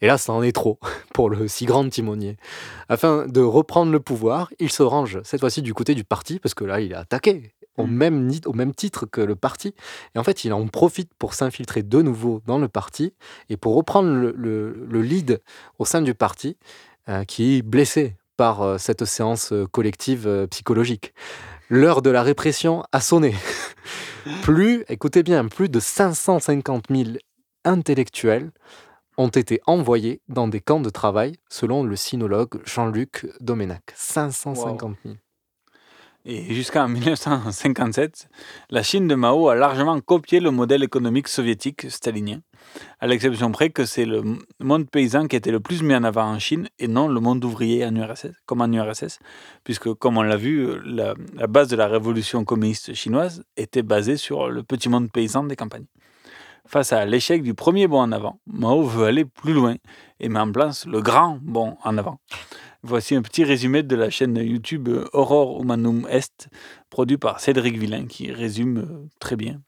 Et 0.01 0.07
là, 0.07 0.17
ça 0.17 0.33
en 0.33 0.43
est 0.43 0.53
trop 0.53 0.79
pour 1.13 1.29
le 1.29 1.49
si 1.49 1.67
grand 1.67 1.87
timonier. 1.87 2.39
Afin 2.89 3.27
de 3.27 3.43
reprendre 3.43 3.93
le 3.93 4.01
pouvoir, 4.01 4.51
il 4.59 4.73
se 4.73 4.83
range 4.83 5.21
cette 5.23 5.41
fois-ci 5.41 5.61
du 5.61 5.75
côté 5.75 5.95
du 5.95 6.05
parti, 6.05 6.39
parce 6.39 6.55
que 6.55 6.65
là, 6.65 6.81
il 6.81 6.93
est 6.93 6.97
attaqué 6.97 7.53
au 7.79 7.87
mm. 7.87 7.91
même, 7.91 8.31
au 8.47 8.53
même 8.53 8.75
titre 8.75 9.07
que 9.07 9.21
le 9.21 9.37
parti. 9.37 9.75
Et 10.15 10.19
en 10.19 10.25
fait, 10.25 10.45
il 10.45 10.53
en 10.53 10.67
profite 10.67 11.11
pour 11.19 11.35
s'infiltrer 11.35 11.83
de 11.83 12.03
nouveau 12.03 12.43
dans 12.47 12.59
le 12.59 12.69
parti 12.69 13.15
et 13.49 13.57
pour 13.57 13.75
reprendre 13.75 14.09
le, 14.09 15.01
lead 15.01 15.41
au 15.79 15.85
sein 15.85 16.03
du 16.03 16.15
parti, 16.15 16.57
euh, 17.09 17.25
qui 17.25 17.57
est 17.57 17.63
blessé 17.63 18.17
par 18.37 18.63
euh, 18.63 18.79
cette 18.79 19.05
séance 19.05 19.53
euh, 19.53 19.67
collective 19.67 20.47
psychologique. 20.51 21.15
L'heure 21.71 22.03
de 22.03 22.11
la 22.11 22.23
répression 22.23 22.85
a 22.93 23.01
sonné. 23.01 23.35
plus, 24.43 24.85
écoutez 24.89 25.23
bien, 25.23 25.47
plus 25.49 25.69
de 25.69 25.81
550 25.81 26.87
000 26.91 27.11
intellectuels 27.65 28.51
ont 29.17 29.29
été 29.29 29.61
envoyés 29.67 30.21
dans 30.29 30.49
des 30.49 30.61
camps 30.61 30.81
de 30.81 30.91
travail, 30.91 31.35
selon 31.51 31.83
le 31.83 31.97
sinologue 31.97 32.61
Jean-Luc 32.65 33.27
Domenac. 33.41 33.83
550 33.95 34.97
000. 35.05 35.17
Et 36.31 36.53
jusqu'en 36.53 36.89
1957, 36.89 38.29
la 38.69 38.83
Chine 38.83 39.09
de 39.09 39.15
Mao 39.15 39.49
a 39.49 39.55
largement 39.55 39.99
copié 39.99 40.41
le 40.41 40.51
modèle 40.51 40.83
économique 40.83 41.27
soviétique 41.27 41.91
stalinien, 41.91 42.43
à 43.01 43.07
l'exception 43.07 43.51
près 43.51 43.71
que 43.71 43.87
c'est 43.87 44.05
le 44.05 44.23
monde 44.61 44.91
paysan 44.91 45.27
qui 45.27 45.37
était 45.37 45.51
le 45.51 45.61
plus 45.61 45.83
mis 45.83 45.95
en 45.95 46.05
avant 46.05 46.27
en 46.27 46.39
Chine 46.39 46.69
et 46.79 46.87
non 46.87 47.09
le 47.09 47.19
monde 47.19 47.43
ouvrier 47.47 47.83
en 47.87 47.97
URSS, 47.97 48.43
comme 48.45 48.61
en 48.61 48.71
URSS, 48.71 49.21
puisque 49.65 49.91
comme 49.95 50.19
on 50.19 50.23
l'a 50.23 50.37
vu, 50.37 50.79
la, 50.85 51.15
la, 51.35 51.47
base 51.47 51.69
de 51.69 51.77
la 51.77 51.89
révolution 51.89 52.45
communiste 52.45 52.93
chinoise 52.93 53.43
était 53.57 53.83
basée 53.83 54.19
sur 54.19 54.51
le 54.51 54.63
petit 54.63 54.91
monde 54.91 55.11
paysan 55.11 55.45
des 55.45 55.57
campagnes. 55.57 55.87
Face 56.67 56.93
à 56.93 57.07
l'échec 57.07 57.43
du 57.43 57.55
premier 57.55 57.89
bond 57.89 58.03
en 58.03 58.13
avant, 58.13 58.39
Mao 58.47 58.83
veut 58.83 59.07
aller 59.07 59.25
plus 59.25 59.55
loin 59.55 59.77
et 60.21 60.29
met 60.29 60.39
en 60.39 60.53
place 60.53 60.85
le 60.85 61.01
grand 61.01 61.39
bond 61.41 61.79
en 61.83 61.97
avant. 61.97 62.19
Voici 62.85 63.17
un 63.17 63.23
petit 63.23 63.43
résumé 63.43 63.83
de 63.83 63.97
la 63.97 64.09
chaîne 64.09 64.37
YouTube 64.37 64.89
Aurore 65.13 65.61
Humanum 65.61 66.07
Est, 66.09 66.49
produit 66.91 67.19
par 67.19 67.41
Cédric 67.41 67.77
Villain, 67.77 68.07
qui 68.07 68.31
résume 68.31 68.79
euh, 68.79 69.09
très 69.19 69.35
bien 69.35 69.61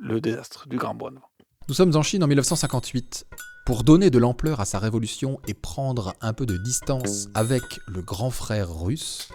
le 0.00 0.18
désastre 0.20 0.66
du 0.66 0.78
Grand 0.78 0.94
Bonne. 0.94 1.20
Nous 1.68 1.74
sommes 1.74 1.94
en 1.94 2.02
Chine 2.02 2.24
en 2.24 2.26
1958. 2.26 3.26
Pour 3.66 3.84
donner 3.84 4.08
de 4.08 4.18
l'ampleur 4.18 4.60
à 4.60 4.64
sa 4.64 4.78
révolution 4.78 5.40
et 5.46 5.52
prendre 5.52 6.14
un 6.22 6.32
peu 6.32 6.46
de 6.46 6.56
distance 6.56 7.28
avec 7.34 7.62
le 7.86 8.00
grand 8.00 8.30
frère 8.30 8.74
russe, 8.74 9.28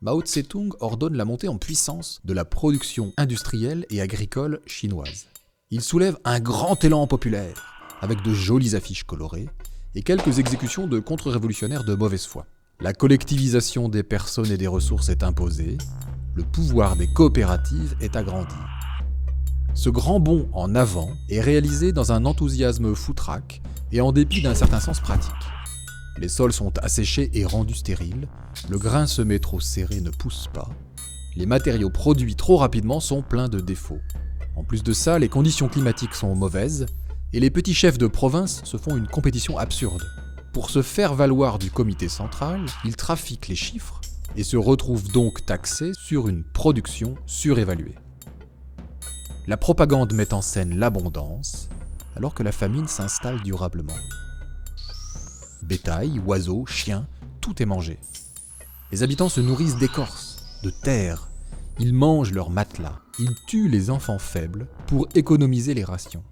Mao 0.00 0.22
Tse-tung 0.22 0.70
ordonne 0.78 1.16
la 1.16 1.24
montée 1.24 1.48
en 1.48 1.58
puissance 1.58 2.20
de 2.24 2.34
la 2.34 2.44
production 2.44 3.12
industrielle 3.16 3.84
et 3.90 4.00
agricole 4.00 4.60
chinoise. 4.64 5.26
Il 5.72 5.80
soulève 5.80 6.18
un 6.24 6.38
grand 6.38 6.84
élan 6.84 7.08
populaire, 7.08 7.96
avec 8.00 8.22
de 8.22 8.32
jolies 8.32 8.76
affiches 8.76 9.02
colorées, 9.02 9.48
et 9.94 10.02
quelques 10.02 10.38
exécutions 10.38 10.86
de 10.86 10.98
contre-révolutionnaires 10.98 11.84
de 11.84 11.94
mauvaise 11.94 12.26
foi. 12.26 12.46
La 12.80 12.92
collectivisation 12.92 13.88
des 13.88 14.02
personnes 14.02 14.50
et 14.50 14.56
des 14.56 14.66
ressources 14.66 15.08
est 15.08 15.22
imposée, 15.22 15.78
le 16.34 16.42
pouvoir 16.42 16.96
des 16.96 17.06
coopératives 17.06 17.94
est 18.00 18.16
agrandi. 18.16 18.54
Ce 19.74 19.90
grand 19.90 20.20
bond 20.20 20.48
en 20.52 20.74
avant 20.74 21.10
est 21.30 21.40
réalisé 21.40 21.92
dans 21.92 22.12
un 22.12 22.24
enthousiasme 22.24 22.94
foutraque 22.94 23.62
et 23.92 24.00
en 24.00 24.12
dépit 24.12 24.42
d'un 24.42 24.54
certain 24.54 24.80
sens 24.80 25.00
pratique. 25.00 25.32
Les 26.18 26.28
sols 26.28 26.52
sont 26.52 26.76
asséchés 26.78 27.30
et 27.34 27.44
rendus 27.44 27.74
stériles, 27.74 28.28
le 28.68 28.78
grain 28.78 29.06
semé 29.06 29.38
trop 29.38 29.60
serré 29.60 30.00
ne 30.00 30.10
pousse 30.10 30.48
pas, 30.52 30.68
les 31.36 31.46
matériaux 31.46 31.90
produits 31.90 32.36
trop 32.36 32.56
rapidement 32.56 33.00
sont 33.00 33.22
pleins 33.22 33.48
de 33.48 33.58
défauts. 33.58 34.00
En 34.56 34.62
plus 34.62 34.84
de 34.84 34.92
ça, 34.92 35.18
les 35.18 35.28
conditions 35.28 35.68
climatiques 35.68 36.14
sont 36.14 36.36
mauvaises 36.36 36.86
et 37.34 37.40
les 37.40 37.50
petits 37.50 37.74
chefs 37.74 37.98
de 37.98 38.06
province 38.06 38.62
se 38.62 38.76
font 38.76 38.96
une 38.96 39.08
compétition 39.08 39.58
absurde. 39.58 40.08
Pour 40.52 40.70
se 40.70 40.82
faire 40.82 41.14
valoir 41.14 41.58
du 41.58 41.68
comité 41.68 42.08
central, 42.08 42.64
ils 42.84 42.94
trafiquent 42.94 43.48
les 43.48 43.56
chiffres 43.56 44.00
et 44.36 44.44
se 44.44 44.56
retrouvent 44.56 45.10
donc 45.10 45.44
taxés 45.44 45.90
sur 45.94 46.28
une 46.28 46.44
production 46.44 47.16
surévaluée. 47.26 47.96
La 49.48 49.56
propagande 49.56 50.14
met 50.14 50.32
en 50.32 50.42
scène 50.42 50.78
l'abondance, 50.78 51.68
alors 52.14 52.34
que 52.34 52.44
la 52.44 52.52
famine 52.52 52.86
s'installe 52.86 53.42
durablement. 53.42 53.98
Bétail, 55.64 56.20
oiseaux, 56.24 56.66
chiens, 56.66 57.08
tout 57.40 57.60
est 57.60 57.66
mangé. 57.66 57.98
Les 58.92 59.02
habitants 59.02 59.28
se 59.28 59.40
nourrissent 59.40 59.76
d'écorce, 59.76 60.60
de 60.62 60.70
terre. 60.70 61.28
Ils 61.80 61.94
mangent 61.94 62.32
leurs 62.32 62.50
matelas. 62.50 63.00
Ils 63.18 63.34
tuent 63.48 63.68
les 63.68 63.90
enfants 63.90 64.20
faibles 64.20 64.68
pour 64.86 65.08
économiser 65.16 65.74
les 65.74 65.82
rations. 65.82 66.22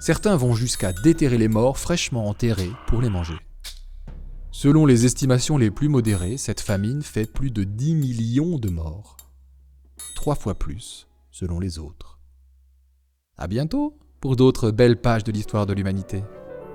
Certains 0.00 0.36
vont 0.36 0.54
jusqu'à 0.54 0.92
déterrer 0.92 1.38
les 1.38 1.48
morts 1.48 1.78
fraîchement 1.78 2.28
enterrés 2.28 2.72
pour 2.86 3.00
les 3.00 3.10
manger. 3.10 3.38
Selon 4.50 4.86
les 4.86 5.04
estimations 5.04 5.56
les 5.56 5.70
plus 5.70 5.88
modérées, 5.88 6.36
cette 6.36 6.60
famine 6.60 7.02
fait 7.02 7.30
plus 7.30 7.50
de 7.50 7.64
10 7.64 7.94
millions 7.94 8.58
de 8.58 8.68
morts. 8.70 9.16
Trois 10.16 10.34
fois 10.34 10.54
plus, 10.54 11.06
selon 11.30 11.60
les 11.60 11.78
autres. 11.78 12.18
À 13.36 13.46
bientôt 13.46 13.96
pour 14.20 14.34
d'autres 14.34 14.72
belles 14.72 15.00
pages 15.00 15.22
de 15.22 15.30
l'histoire 15.30 15.66
de 15.66 15.74
l'humanité. 15.74 16.24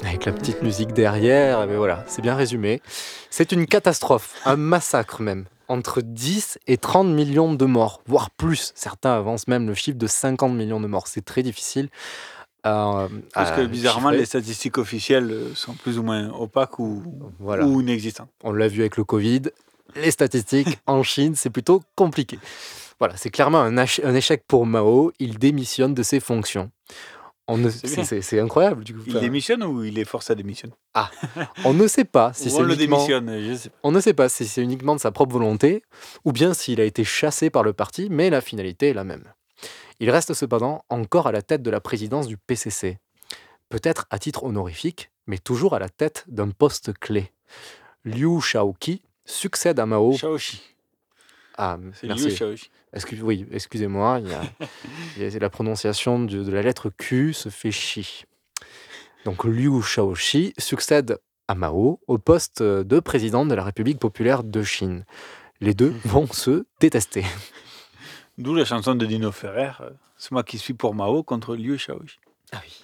Avec 0.02 0.26
la 0.26 0.32
petite 0.32 0.62
musique 0.62 0.94
derrière, 0.94 1.68
mais 1.68 1.76
voilà, 1.76 2.06
c'est 2.08 2.22
bien 2.22 2.36
résumé. 2.36 2.82
C'est 3.30 3.52
une 3.52 3.66
catastrophe, 3.66 4.36
un 4.46 4.56
massacre 4.56 5.22
même. 5.22 5.46
Entre 5.68 6.02
10 6.02 6.60
et 6.68 6.78
30 6.78 7.08
millions 7.08 7.54
de 7.54 7.66
morts, 7.66 8.02
voire 8.06 8.30
plus. 8.30 8.72
Certains 8.76 9.14
avancent 9.14 9.48
même 9.48 9.68
le 9.68 9.74
chiffre 9.74 9.98
de 9.98 10.08
50 10.08 10.54
millions 10.54 10.80
de 10.80 10.88
morts. 10.88 11.08
C'est 11.08 11.26
très 11.26 11.44
difficile. 11.44 11.90
À- 12.64 13.08
Parce 13.34 13.52
que 13.52 13.66
bizarrement, 13.66 14.10
chiffrer. 14.10 14.18
les 14.20 14.26
statistiques 14.26 14.78
officielles 14.78 15.30
euh, 15.32 15.54
sont 15.56 15.74
plus 15.74 16.00
ou 16.00 16.04
moins 16.04 16.30
opaques 16.30 16.80
ou, 16.80 17.04
Voilà. 17.40 17.66
ou 17.66 17.82
inexistantes. 17.82 18.30
On 18.44 18.54
l'a 18.54 18.68
vu 18.68 18.82
avec 18.82 18.98
le 18.98 19.04
Covid. 19.04 19.42
Les 19.96 20.12
statistiques 20.12 20.80
en 20.88 21.04
Chine, 21.04 21.36
c'est 21.36 21.50
plutôt 21.50 21.82
compliqué. 21.96 22.40
Voilà, 23.00 23.18
c'est 23.18 23.30
clairement 23.30 23.60
un, 23.62 23.78
un 23.78 24.16
échec 24.16 24.44
pour 24.48 24.66
Mao. 24.66 25.12
Il 25.20 25.38
démissionne 25.40 25.94
de 25.94 26.04
ses 26.04 26.20
fonctions. 26.20 26.72
C'est 28.04 28.40
incroyable. 28.40 28.86
Du 28.86 28.94
coup. 28.94 29.02
Il 29.06 29.20
démissionne 29.20 29.64
ou 29.64 29.84
il 29.84 30.00
est 30.00 30.06
forcé 30.06 30.32
à 30.32 30.36
démissionner? 30.36 30.74
On 31.66 31.74
ne 31.74 31.88
sait 31.88 32.06
pas 32.06 32.32
si 32.34 32.50
c'est 32.50 32.62
le 32.62 32.74
uniquement- 32.74 32.96
démissionne, 33.06 33.42
je 33.50 33.54
sais 33.56 33.70
pas. 33.70 33.76
On 33.84 33.92
ne 33.92 34.00
sait 34.00 34.14
pas 34.14 34.30
si 34.30 34.46
c'est 34.48 34.62
uniquement 34.62 34.96
de 34.96 35.02
sa 35.02 35.12
propre 35.12 35.34
volonté 35.34 35.84
ou 36.24 36.32
bien 36.32 36.54
s'il 36.54 36.80
a 36.80 36.86
été 36.86 37.04
chassé 37.04 37.50
par 37.50 37.64
le 37.64 37.74
parti, 37.74 38.08
mais 38.10 38.30
la 38.30 38.40
finalité 38.40 38.90
est 38.90 38.94
la 38.94 39.04
même. 39.04 39.26
Il 40.04 40.10
reste 40.12 40.34
cependant 40.34 40.84
encore 40.90 41.28
à 41.28 41.32
la 41.32 41.42
tête 41.42 41.62
de 41.64 41.70
la 41.72 41.80
présidence 41.80 42.28
du 42.28 42.36
PCC, 42.36 42.98
peut-être 43.70 44.06
à 44.10 44.20
titre 44.20 44.44
honorifique, 44.44 45.10
mais 45.28 45.38
toujours 45.38 45.76
à 45.76 45.80
la 45.80 45.88
tête 45.88 46.26
d'un 46.28 46.50
poste 46.50 46.92
clé. 47.00 47.32
Liu 48.04 48.42
Shaoqi 48.42 49.02
succède 49.24 49.80
à 49.80 49.86
Mao. 49.86 50.12
Shaoxi. 50.18 50.62
Ah, 51.58 51.78
C'est 51.94 52.08
merci. 52.08 52.28
Liu. 52.38 52.58
Excuse- 52.92 53.24
oui, 53.24 53.46
excusez-moi, 53.54 54.20
la 55.18 55.50
prononciation 55.50 56.20
de, 56.20 56.44
de 56.44 56.52
la 56.52 56.62
lettre 56.64 56.90
Q 56.90 57.32
se 57.32 57.48
fait 57.48 57.72
chi. 57.72 58.26
Donc 59.24 59.46
Liu 59.46 59.82
Shaoxi 59.82 60.54
succède 60.58 61.18
à 61.48 61.56
Mao 61.56 62.02
au 62.08 62.18
poste 62.18 62.62
de 62.62 63.00
président 63.00 63.46
de 63.46 63.56
la 63.56 63.64
République 63.64 64.00
populaire 64.00 64.44
de 64.44 64.64
Chine. 64.64 65.06
Les 65.62 65.74
deux 65.74 65.94
vont 66.04 66.28
se 66.28 66.66
détester. 66.82 67.24
D'où 68.38 68.56
la 68.56 68.66
chanson 68.66 68.96
de 68.96 69.06
Dino 69.06 69.32
Ferrer, 69.32 69.72
euh, 69.82 69.90
C'est 70.18 70.32
moi 70.32 70.44
qui 70.44 70.58
suis 70.58 70.74
pour 70.74 70.96
Mao 70.96 71.24
contre 71.24 71.56
Liu 71.56 71.78
Shaoxi. 71.78 72.18
Ah 72.52 72.62
oui. 72.64 72.84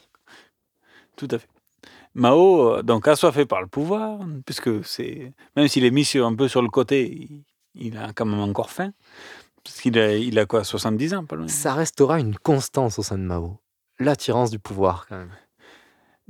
Tout 1.15 1.27
à 1.32 1.39
fait. 1.39 1.50
Mao, 2.13 2.77
euh, 2.77 2.84
donc 2.84 3.08
assoiffé 3.08 3.46
par 3.46 3.62
le 3.62 3.68
pouvoir, 3.68 4.20
puisque 4.46 4.84
c'est 4.86 5.34
même 5.56 5.68
s'il 5.68 5.86
est 5.86 5.91
mis 5.91 6.06
sur, 6.06 6.25
un 6.25 6.36
peu 6.36 6.48
sur 6.48 6.62
le 6.62 6.70
côté, 6.70 7.12
il, 7.12 7.44
il 7.75 7.98
a 7.98 8.13
quand 8.13 8.25
même 8.25 8.39
encore 8.39 8.70
faim. 8.70 8.91
Parce 9.63 9.82
qu'il 9.82 9.98
a, 10.00 10.15
il 10.15 10.38
a 10.39 10.46
quoi, 10.46 10.63
70 10.63 11.13
ans, 11.13 11.25
pas 11.25 11.36
loin. 11.36 11.48
Ça 11.48 11.74
restera 11.74 12.20
une 12.20 12.36
constance 12.36 12.98
au 13.00 13.03
sein 13.03 13.18
de 13.18 13.24
Mao. 13.24 13.60
L'attirance 14.00 14.51
du 14.51 14.60
pouvoir, 14.60 15.06
quand 15.08 15.18
même. 15.18 15.32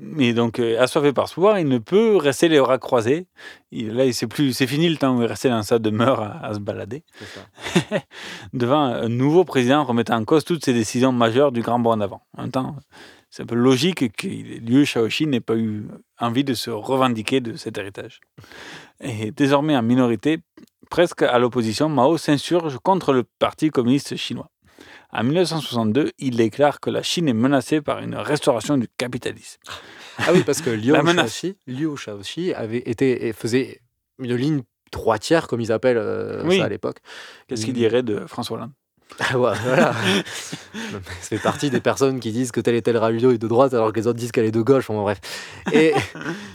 Mais 0.01 0.31
donc, 0.33 0.59
euh, 0.59 0.79
assoiffé 0.79 1.11
par 1.11 1.27
ce 1.27 1.33
pouvoir, 1.33 1.59
il 1.59 1.67
ne 1.67 1.77
peut 1.77 2.15
rester 2.15 2.47
les 2.47 2.59
bras 2.59 2.77
croisés. 2.77 3.27
Il- 3.71 3.93
là, 3.93 4.05
plus, 4.29 4.53
c'est 4.53 4.65
fini 4.65 4.87
le 4.87 4.95
temps 4.95 5.17
où 5.17 5.21
il 5.21 5.25
restait 5.27 5.49
dans 5.49 5.61
sa 5.61 5.77
demeure 5.77 6.21
à, 6.21 6.45
à 6.45 6.53
se 6.53 6.59
balader. 6.59 7.03
Devant 8.53 8.79
un 8.81 9.09
nouveau 9.09 9.43
président 9.43 9.83
remettant 9.83 10.15
en 10.15 10.23
cause 10.23 10.45
toutes 10.45 10.63
ses 10.63 10.73
décisions 10.73 11.11
majeures 11.11 11.51
du 11.51 11.61
grand 11.61 11.79
bond 11.79 11.91
en 11.91 11.99
avant. 12.01 12.21
En 12.37 12.43
même 12.43 12.51
temps, 12.51 12.77
c'est 13.29 13.43
un 13.43 13.45
peu 13.45 13.55
logique 13.55 14.15
que 14.15 14.27
Liu 14.27 14.85
Shaoxi 14.85 15.27
n'ait 15.27 15.41
pas 15.41 15.55
eu 15.57 15.85
envie 16.17 16.43
de 16.45 16.53
se 16.53 16.69
revendiquer 16.69 17.41
de 17.41 17.55
cet 17.57 17.77
héritage. 17.77 18.21
Et 19.01 19.31
désormais 19.31 19.75
en 19.75 19.83
minorité, 19.83 20.39
presque 20.89 21.23
à 21.23 21.37
l'opposition, 21.39 21.89
Mao 21.89 22.17
s'insurge 22.17 22.77
contre 22.81 23.11
le 23.11 23.23
Parti 23.23 23.69
communiste 23.69 24.15
chinois. 24.15 24.49
En 25.11 25.23
1962, 25.23 26.11
il 26.19 26.35
déclare 26.37 26.79
que 26.79 26.89
la 26.89 27.01
Chine 27.01 27.27
est 27.27 27.33
menacée 27.33 27.81
par 27.81 27.99
une 27.99 28.15
restauration 28.15 28.77
du 28.77 28.87
capitalisme. 28.97 29.59
Ah 30.19 30.31
oui, 30.33 30.43
parce 30.45 30.61
que 30.61 30.69
Liu. 30.69 30.93
Shaoxi, 30.93 31.57
Liu 31.67 31.97
Shaoxi 31.97 32.53
avait 32.53 32.83
été, 32.89 33.27
et 33.27 33.33
faisait 33.33 33.81
une 34.19 34.35
ligne 34.35 34.61
droitière, 34.91 35.47
comme 35.47 35.61
ils 35.61 35.71
appellent 35.71 35.97
euh, 35.97 36.43
Oui. 36.45 36.57
ça 36.59 36.65
à 36.65 36.69
l'époque. 36.69 36.97
Qu'est-ce 37.47 37.65
qu'il 37.65 37.73
dirait 37.73 38.03
de 38.03 38.25
François 38.27 38.57
Hollande? 38.57 38.71
Ah 39.17 39.39
ouais, 39.39 39.53
voilà. 39.63 39.91
ça 40.73 40.99
fait 41.29 41.39
partie 41.39 41.71
des 41.71 41.81
personnes 41.81 42.19
qui 42.19 42.31
disent 42.31 42.51
que 42.51 42.59
tel 42.61 42.75
et 42.75 42.81
tel 42.83 42.95
radio 42.95 43.31
est 43.31 43.39
de 43.39 43.47
droite 43.47 43.73
alors 43.73 43.91
que 43.91 43.99
les 43.99 44.05
autres 44.05 44.19
disent 44.19 44.31
qu'elle 44.31 44.45
est 44.45 44.51
de 44.51 44.61
gauche. 44.61 44.85
Bon, 44.87 45.01
bref. 45.01 45.17
Et, 45.73 45.93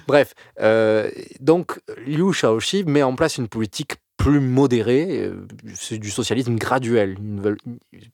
bref. 0.06 0.34
euh, 0.60 1.10
donc, 1.40 1.80
Liu 2.06 2.32
Shaoxi 2.32 2.84
met 2.84 3.02
en 3.02 3.16
place 3.16 3.38
une 3.38 3.48
politique 3.48 3.94
plus 4.24 4.40
euh, 4.58 5.46
C'est 5.74 5.98
du 5.98 6.10
socialisme 6.10 6.56
graduel. 6.56 7.16
Ils 7.22 7.40
veulent- 7.40 7.58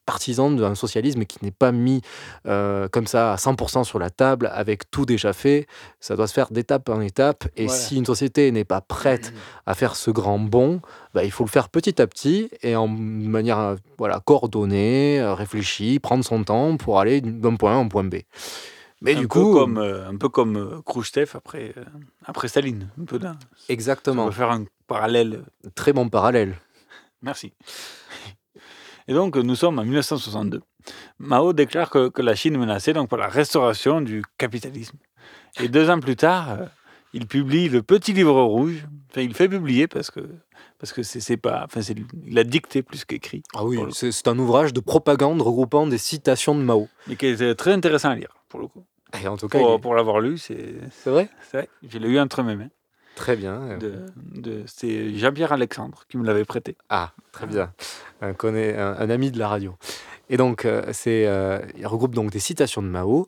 Partisan 0.07 0.51
d'un 0.51 0.75
socialisme 0.75 1.25
qui 1.25 1.39
n'est 1.43 1.51
pas 1.53 1.71
mis 1.73 2.03
euh, 2.47 2.89
comme 2.89 3.07
ça 3.07 3.33
à 3.33 3.37
100% 3.37 3.85
sur 3.85 3.99
la 3.99 4.11
table 4.11 4.51
avec 4.53 4.91
tout 4.91 5.07
déjà 5.07 5.33
fait. 5.33 5.67
Ça 6.01 6.17
doit 6.17 6.27
se 6.27 6.33
faire 6.33 6.51
d'étape 6.51 6.89
en 6.89 7.01
étape. 7.01 7.47
Et 7.57 7.67
Voilà. 7.67 7.81
si 7.81 7.97
une 7.97 8.07
société 8.07 8.51
n'est 8.51 8.65
pas 8.65 8.81
prête 8.81 9.33
à 9.67 9.75
faire 9.75 9.95
ce 9.97 10.11
grand 10.11 10.39
bond, 10.39 10.81
bah, 11.15 11.25
il 11.25 11.31
faut 11.31 11.45
le 11.45 11.51
faire 11.51 11.69
petit 11.69 12.01
à 12.03 12.07
petit 12.07 12.51
et 12.63 12.75
en 12.77 12.89
manière 12.89 13.59
euh, 13.59 13.77
voilà, 13.99 14.21
coordonnée, 14.21 15.23
réfléchie, 15.23 15.99
prendre 16.01 16.25
son 16.25 16.43
temps 16.45 16.77
pour 16.77 16.99
aller 16.99 17.21
d'un 17.21 17.55
point 17.57 17.73
A 17.73 17.77
à 17.77 17.79
un 17.79 17.89
point 17.89 18.05
B. 18.05 18.17
Mais 19.03 19.15
un 19.15 19.21
du 19.21 19.29
peu 19.29 19.41
coup, 19.41 19.55
comme, 19.55 19.79
euh, 19.79 20.09
un 20.09 20.17
peu 20.17 20.29
comme 20.29 20.57
euh, 20.57 20.83
Khrouchtchev 20.83 21.31
après, 21.35 21.73
euh, 21.77 21.85
après 22.27 22.49
Staline. 22.49 22.89
Un 23.01 23.05
peu 23.05 23.19
d'un- 23.19 23.39
exactement, 23.69 24.25
On 24.25 24.27
peut 24.29 24.33
faire 24.35 24.51
un 24.51 24.65
parallèle. 24.87 25.43
très 25.75 25.93
bon 25.93 26.09
parallèle. 26.09 26.57
Merci. 27.23 27.53
Et 29.09 29.15
donc, 29.15 29.37
nous 29.37 29.55
sommes 29.57 29.79
en 29.79 29.85
1962. 29.85 30.61
Mao 31.19 31.53
déclare 31.53 31.91
que, 31.91 32.09
que 32.09 32.23
la 32.23 32.35
Chine 32.35 32.55
est 32.55 32.59
menacée 32.59 32.93
donc, 32.93 33.09
par 33.09 33.19
la 33.19 33.29
restauration 33.29 34.01
du 34.01 34.23
capitalisme. 34.39 34.99
Et 35.59 35.69
deux 35.69 35.91
ans 35.91 35.99
plus 36.01 36.17
tard, 36.17 36.51
euh, 36.51 36.67
il 37.13 37.27
publie 37.27 37.69
le 37.69 37.83
Petit 37.83 38.13
Livre 38.13 38.41
Rouge. 38.43 38.87
Enfin, 39.11 39.23
il 39.23 39.29
le 39.29 39.35
fait 39.35 39.49
publier 39.49 39.89
parce 39.89 40.11
que 40.11 40.21
parce 40.79 40.93
que 40.93 41.03
c'est 41.03 41.37
pas. 41.37 41.65
Enfin, 41.65 41.81
il 42.27 42.39
a 42.39 42.45
dicté 42.45 42.83
plus 42.83 43.05
qu'écrit. 43.05 43.43
Ah 43.55 43.65
oui, 43.65 43.79
c'est 43.93 44.29
un 44.29 44.39
ouvrage 44.39 44.73
de 44.73 44.81
propagande 44.81 45.43
regroupant 45.43 45.87
des 45.87 45.99
citations 45.99 46.55
de 46.55 46.61
Mao. 46.63 46.89
Mais 47.07 47.17
qui 47.17 47.27
est 47.27 47.55
très 47.55 47.73
intéressant 47.73 48.11
à 48.11 48.15
lire, 48.15 48.33
pour 48.51 48.61
le 48.61 48.67
coup. 48.67 48.85
Et 49.23 49.27
en 49.27 49.37
tout 49.39 49.49
cas, 49.49 49.59
Pour, 49.59 49.71
il 49.71 49.75
est- 49.77 49.79
pour 49.81 49.95
l'avoir 49.95 50.21
lu, 50.21 50.37
c'est 50.37 50.75
c'est 50.91 51.09
vrai? 51.11 51.31
vrai. 51.53 51.69
Je 51.83 51.97
l'ai 51.99 52.09
eu 52.09 52.19
entre 52.21 52.43
mes 52.43 52.55
mains. 52.57 52.69
Très 53.17 53.35
bien. 53.37 53.55
euh, 53.63 53.79
De, 53.79 54.05
de, 54.41 54.63
c'est 54.67 55.15
Jean-Pierre 55.15 55.53
Alexandre 55.53 56.05
qui 56.09 56.17
me 56.19 56.25
l'avait 56.25 56.45
prêté. 56.45 56.77
Ah, 56.91 57.13
très 57.33 57.47
bien. 57.47 57.73
Un, 58.21 58.35
connaît, 58.35 58.77
un, 58.77 58.95
un 58.99 59.11
ami 59.11 59.31
de 59.31 59.39
la 59.39 59.49
radio. 59.49 59.75
Et 60.33 60.37
donc, 60.37 60.65
euh, 60.65 60.85
c'est, 60.93 61.27
euh, 61.27 61.59
il 61.77 61.87
regroupe 61.89 62.15
donc 62.15 62.31
des 62.31 62.39
citations 62.39 62.83
de 62.83 62.87
Mao. 62.87 63.27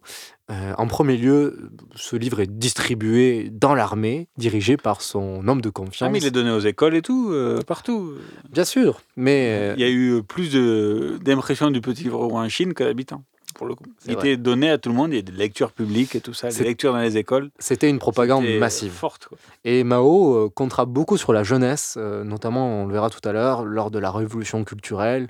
Euh, 0.50 0.72
en 0.78 0.86
premier 0.86 1.16
lieu, 1.16 1.70
ce 1.96 2.14
livre 2.14 2.38
est 2.40 2.46
distribué 2.46 3.48
dans 3.50 3.74
l'armée, 3.74 4.28
dirigé 4.36 4.76
par 4.76 5.00
son 5.02 5.46
homme 5.48 5.60
de 5.60 5.68
confiance. 5.70 6.08
Ah, 6.08 6.12
mais 6.12 6.18
il 6.20 6.26
est 6.26 6.30
donné 6.30 6.50
aux 6.52 6.60
écoles 6.60 6.94
et 6.94 7.02
tout, 7.02 7.30
euh, 7.32 7.60
partout. 7.62 8.14
Bien 8.50 8.64
sûr, 8.64 9.00
mais 9.16 9.72
Il 9.76 9.80
y 9.80 9.84
a 9.84 9.90
eu 9.90 10.22
plus 10.22 10.52
de, 10.52 11.18
d'impressions 11.22 11.70
du 11.72 11.80
petit 11.80 12.04
livre 12.04 12.20
rouge 12.24 12.34
en 12.44 12.48
Chine 12.48 12.72
que 12.72 12.84
d'habitants, 12.84 13.24
pour 13.62 13.68
le 13.68 13.76
coup. 13.76 13.84
C'est 13.98 14.10
Il 14.10 14.16
vrai. 14.16 14.30
était 14.32 14.36
donné 14.42 14.70
à 14.70 14.76
tout 14.78 14.88
le 14.88 14.96
monde, 14.96 15.12
il 15.12 15.16
y 15.16 15.18
a 15.20 15.22
des 15.22 15.30
lectures 15.30 15.70
publiques 15.70 16.16
et 16.16 16.20
tout 16.20 16.34
ça, 16.34 16.48
des 16.48 16.64
lectures 16.64 16.92
dans 16.92 16.98
les 16.98 17.16
écoles. 17.16 17.50
c'était 17.60 17.88
une 17.88 18.00
propagande 18.00 18.42
C'était 18.44 18.58
massive. 18.58 18.90
Forte, 18.90 19.28
quoi. 19.28 19.38
Et 19.64 19.84
Mao 19.84 20.34
euh, 20.34 20.48
comptera 20.50 20.84
beaucoup 20.84 21.16
sur 21.16 21.32
la 21.32 21.44
jeunesse, 21.44 21.94
euh, 21.96 22.24
notamment, 22.24 22.82
on 22.82 22.86
le 22.86 22.92
verra 22.92 23.08
tout 23.08 23.20
à 23.28 23.30
l'heure, 23.32 23.64
lors 23.64 23.92
de 23.92 24.00
la 24.00 24.10
révolution 24.10 24.64
culturelle. 24.64 25.28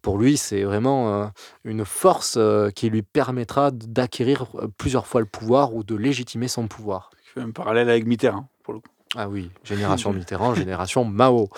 Pour 0.00 0.16
lui, 0.16 0.38
c'est 0.38 0.62
vraiment 0.62 1.24
euh, 1.24 1.26
une 1.64 1.84
force 1.84 2.36
euh, 2.38 2.70
qui 2.70 2.88
lui 2.88 3.02
permettra 3.02 3.70
d'acquérir 3.70 4.46
plusieurs 4.78 5.06
fois 5.06 5.20
le 5.20 5.26
pouvoir 5.26 5.74
ou 5.74 5.84
de 5.84 5.94
légitimer 5.94 6.48
son 6.48 6.68
pouvoir. 6.68 7.10
Je 7.26 7.32
fais 7.40 7.46
un 7.46 7.50
parallèle 7.50 7.90
avec 7.90 8.06
Mitterrand, 8.06 8.48
pour 8.62 8.72
le 8.72 8.80
coup. 8.80 8.88
Ah 9.14 9.28
oui, 9.28 9.50
génération 9.62 10.10
Mitterrand, 10.14 10.54
génération 10.64 11.04
Mao. 11.04 11.50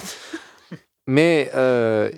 Mais 1.07 1.51
euh, 1.55 2.11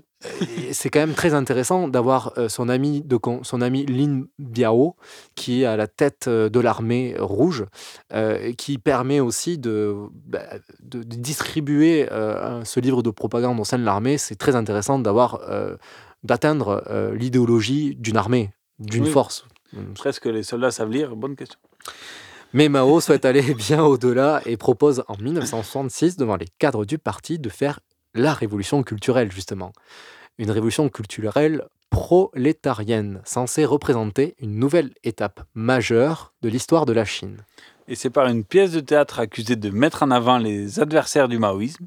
c'est 0.72 0.90
quand 0.90 0.98
même 1.00 1.14
très 1.14 1.32
intéressant 1.34 1.86
d'avoir 1.88 2.32
euh, 2.38 2.48
son 2.48 2.68
ami 2.68 3.02
de 3.02 3.18
son 3.42 3.60
ami 3.60 3.86
Lin 3.86 4.22
Biao 4.38 4.96
qui 5.36 5.62
est 5.62 5.64
à 5.64 5.76
la 5.76 5.86
tête 5.86 6.26
euh, 6.26 6.48
de 6.48 6.58
l'armée 6.60 7.14
rouge, 7.18 7.64
euh, 8.12 8.52
qui 8.54 8.78
permet 8.78 9.20
aussi 9.20 9.58
de, 9.58 9.94
bah, 10.26 10.42
de- 10.82 11.02
de 11.04 11.16
distribuer 11.16 12.08
euh, 12.10 12.64
ce 12.64 12.80
livre 12.80 13.02
de 13.02 13.10
propagande 13.10 13.60
au 13.60 13.64
sein 13.64 13.78
de 13.78 13.84
l'armée. 13.84 14.18
C'est 14.18 14.34
très 14.36 14.56
intéressant 14.56 14.98
d'avoir 14.98 15.40
euh, 15.48 15.76
d'atteindre 16.24 16.82
l'idéologie 17.14 17.94
d'une 17.96 18.16
armée, 18.16 18.50
d'une 18.80 19.04
Oui. 19.04 19.10
force. 19.10 19.44
Presque 19.94 20.26
les 20.26 20.42
soldats 20.42 20.72
savent 20.72 20.90
lire, 20.90 21.14
bonne 21.14 21.36
question. 21.36 21.60
Mais 22.52 22.68
Mao 22.68 23.00
souhaite 23.00 23.24
aller 23.24 23.54
bien 23.54 23.84
au-delà 23.84 24.40
et 24.46 24.56
propose 24.56 25.04
en 25.06 25.16
1966 25.16 26.16
devant 26.16 26.36
les 26.36 26.48
cadres 26.58 26.84
du 26.84 26.98
parti 26.98 27.38
de 27.38 27.48
faire 27.48 27.78
la 28.14 28.34
révolution 28.34 28.82
culturelle, 28.82 29.32
justement. 29.32 29.72
Une 30.38 30.50
révolution 30.50 30.88
culturelle 30.88 31.64
prolétarienne, 31.90 33.20
censée 33.24 33.64
représenter 33.64 34.34
une 34.40 34.58
nouvelle 34.58 34.92
étape 35.04 35.40
majeure 35.54 36.32
de 36.42 36.48
l'histoire 36.48 36.86
de 36.86 36.92
la 36.92 37.04
Chine. 37.04 37.38
Et 37.90 37.94
c'est 37.94 38.10
par 38.10 38.26
une 38.26 38.44
pièce 38.44 38.72
de 38.72 38.80
théâtre 38.80 39.18
accusée 39.18 39.56
de 39.56 39.70
mettre 39.70 40.02
en 40.02 40.10
avant 40.10 40.36
les 40.36 40.78
adversaires 40.78 41.26
du 41.26 41.38
maoïsme 41.38 41.86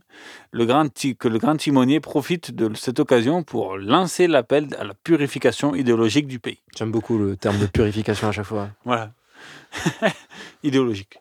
le 0.51 0.65
grand 0.65 0.89
que 0.89 1.27
le 1.27 1.37
grand 1.37 1.55
timonier 1.55 1.99
profite 1.99 2.55
de 2.55 2.73
cette 2.73 2.99
occasion 2.99 3.43
pour 3.43 3.77
lancer 3.77 4.25
l'appel 4.25 4.67
à 4.79 4.83
la 4.83 4.95
purification 4.95 5.75
idéologique 5.75 6.27
du 6.27 6.39
pays. 6.39 6.59
J'aime 6.75 6.91
beaucoup 6.91 7.19
le 7.19 7.37
terme 7.37 7.59
de 7.59 7.67
purification 7.67 8.29
à 8.29 8.31
chaque 8.31 8.45
fois. 8.45 8.69
Voilà. 8.83 9.11
idéologique. 10.63 11.19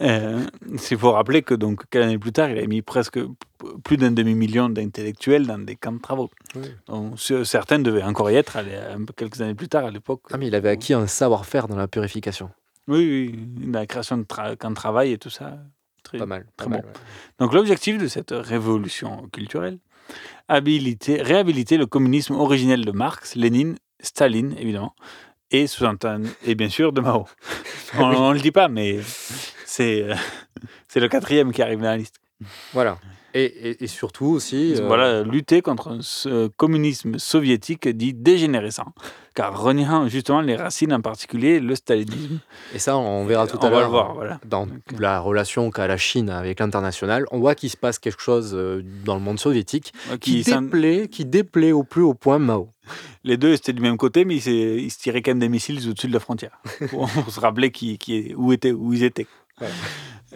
Euh, 0.00 0.44
c'est 0.76 0.96
pour 0.96 1.14
rappeler 1.14 1.42
que 1.42 1.54
donc 1.54 1.88
quelques 1.90 2.04
années 2.04 2.18
plus 2.18 2.32
tard, 2.32 2.50
il 2.50 2.58
a 2.58 2.66
mis 2.66 2.82
presque 2.82 3.18
plus 3.82 3.96
d'un 3.96 4.12
demi-million 4.12 4.68
d'intellectuels 4.68 5.46
dans 5.46 5.58
des 5.58 5.76
camps 5.76 5.92
de 5.92 6.00
travaux. 6.00 6.30
Donc, 6.86 7.18
certains 7.44 7.78
devaient 7.80 8.04
encore 8.04 8.30
y 8.30 8.36
être 8.36 8.58
quelques 9.16 9.40
années 9.40 9.54
plus 9.54 9.68
tard 9.68 9.84
à 9.84 9.90
l'époque. 9.90 10.22
Ah, 10.30 10.38
mais 10.38 10.46
il 10.46 10.54
avait 10.54 10.70
acquis 10.70 10.94
un 10.94 11.06
savoir-faire 11.06 11.66
dans 11.66 11.76
la 11.76 11.88
purification. 11.88 12.50
Oui, 12.86 13.32
oui, 13.34 13.70
dans 13.70 13.80
la 13.80 13.86
création 13.86 14.18
de 14.18 14.22
camps 14.22 14.70
de 14.70 14.74
travail 14.74 15.12
et 15.12 15.18
tout 15.18 15.30
ça. 15.30 15.58
Très, 16.04 16.16
pas 16.16 16.26
mal, 16.26 16.46
très 16.56 16.68
bon. 16.68 16.80
Donc 17.38 17.52
l'objectif 17.52 17.98
de 17.98 18.06
cette 18.06 18.30
révolution 18.30 19.28
culturelle, 19.30 19.78
habiliter, 20.46 21.20
réhabiliter 21.20 21.76
le 21.76 21.84
communisme 21.84 22.34
originel 22.34 22.84
de 22.84 22.92
Marx, 22.92 23.34
Lénine, 23.34 23.76
Staline, 24.00 24.54
évidemment, 24.58 24.94
et 25.50 25.66
sous 25.66 25.84
et 26.44 26.54
bien 26.54 26.68
sûr 26.68 26.92
de 26.92 27.00
Mao. 27.00 27.26
on 27.98 28.28
ne 28.30 28.34
le 28.34 28.40
dit 28.40 28.52
pas, 28.52 28.68
mais 28.68 28.98
c'est 29.64 30.02
euh, 30.02 30.14
c'est 30.88 31.00
le 31.00 31.08
quatrième 31.08 31.52
qui 31.52 31.62
arrive 31.62 31.78
dans 31.78 31.86
la 31.86 31.96
liste. 31.96 32.16
Voilà. 32.72 32.98
Et, 33.34 33.84
et, 33.84 33.86
surtout 33.86 34.26
aussi. 34.26 34.74
Euh, 34.74 34.86
voilà, 34.86 35.22
lutter 35.22 35.60
contre 35.60 35.98
ce 36.00 36.48
communisme 36.48 37.18
soviétique 37.18 37.86
dit 37.86 38.14
dégénérescent, 38.14 38.92
car 39.38 39.56
reniant 39.56 40.08
justement 40.08 40.40
les 40.40 40.56
racines, 40.56 40.92
en 40.92 41.00
particulier 41.00 41.60
le 41.60 41.76
stalinisme. 41.76 42.40
Et 42.74 42.80
ça, 42.80 42.98
on 42.98 43.24
verra 43.24 43.46
tout 43.46 43.64
à 43.64 43.70
l'heure. 43.70 44.12
Voilà. 44.12 44.40
Dans 44.44 44.66
la 44.98 45.20
relation 45.20 45.70
qu'a 45.70 45.86
la 45.86 45.96
Chine 45.96 46.28
avec 46.28 46.58
l'international, 46.58 47.24
on 47.30 47.38
voit 47.38 47.54
qu'il 47.54 47.70
se 47.70 47.76
passe 47.76 48.00
quelque 48.00 48.20
chose 48.20 48.50
euh, 48.52 48.82
dans 49.04 49.14
le 49.14 49.20
monde 49.20 49.38
soviétique 49.38 49.92
qui, 50.20 50.42
qui, 50.42 50.50
déplaît, 50.52 51.06
qui 51.06 51.24
déplaît 51.24 51.70
au 51.70 51.84
plus 51.84 52.02
haut 52.02 52.14
point 52.14 52.40
Mao. 52.40 52.70
Les 53.22 53.36
deux 53.36 53.52
étaient 53.52 53.72
du 53.72 53.80
même 53.80 53.96
côté, 53.96 54.24
mais 54.24 54.38
ils, 54.38 54.90
se 54.90 54.98
tiraient 54.98 55.22
quand 55.22 55.30
même 55.30 55.38
des 55.38 55.48
missiles 55.48 55.88
au-dessus 55.88 56.08
de 56.08 56.14
la 56.14 56.20
frontière. 56.20 56.60
pour, 56.90 57.08
se 57.30 57.38
rappeler 57.38 57.70
qui, 57.70 57.96
qui, 57.96 58.34
où, 58.36 58.52
était, 58.52 58.72
où 58.72 58.92
ils 58.92 59.04
étaient. 59.04 59.28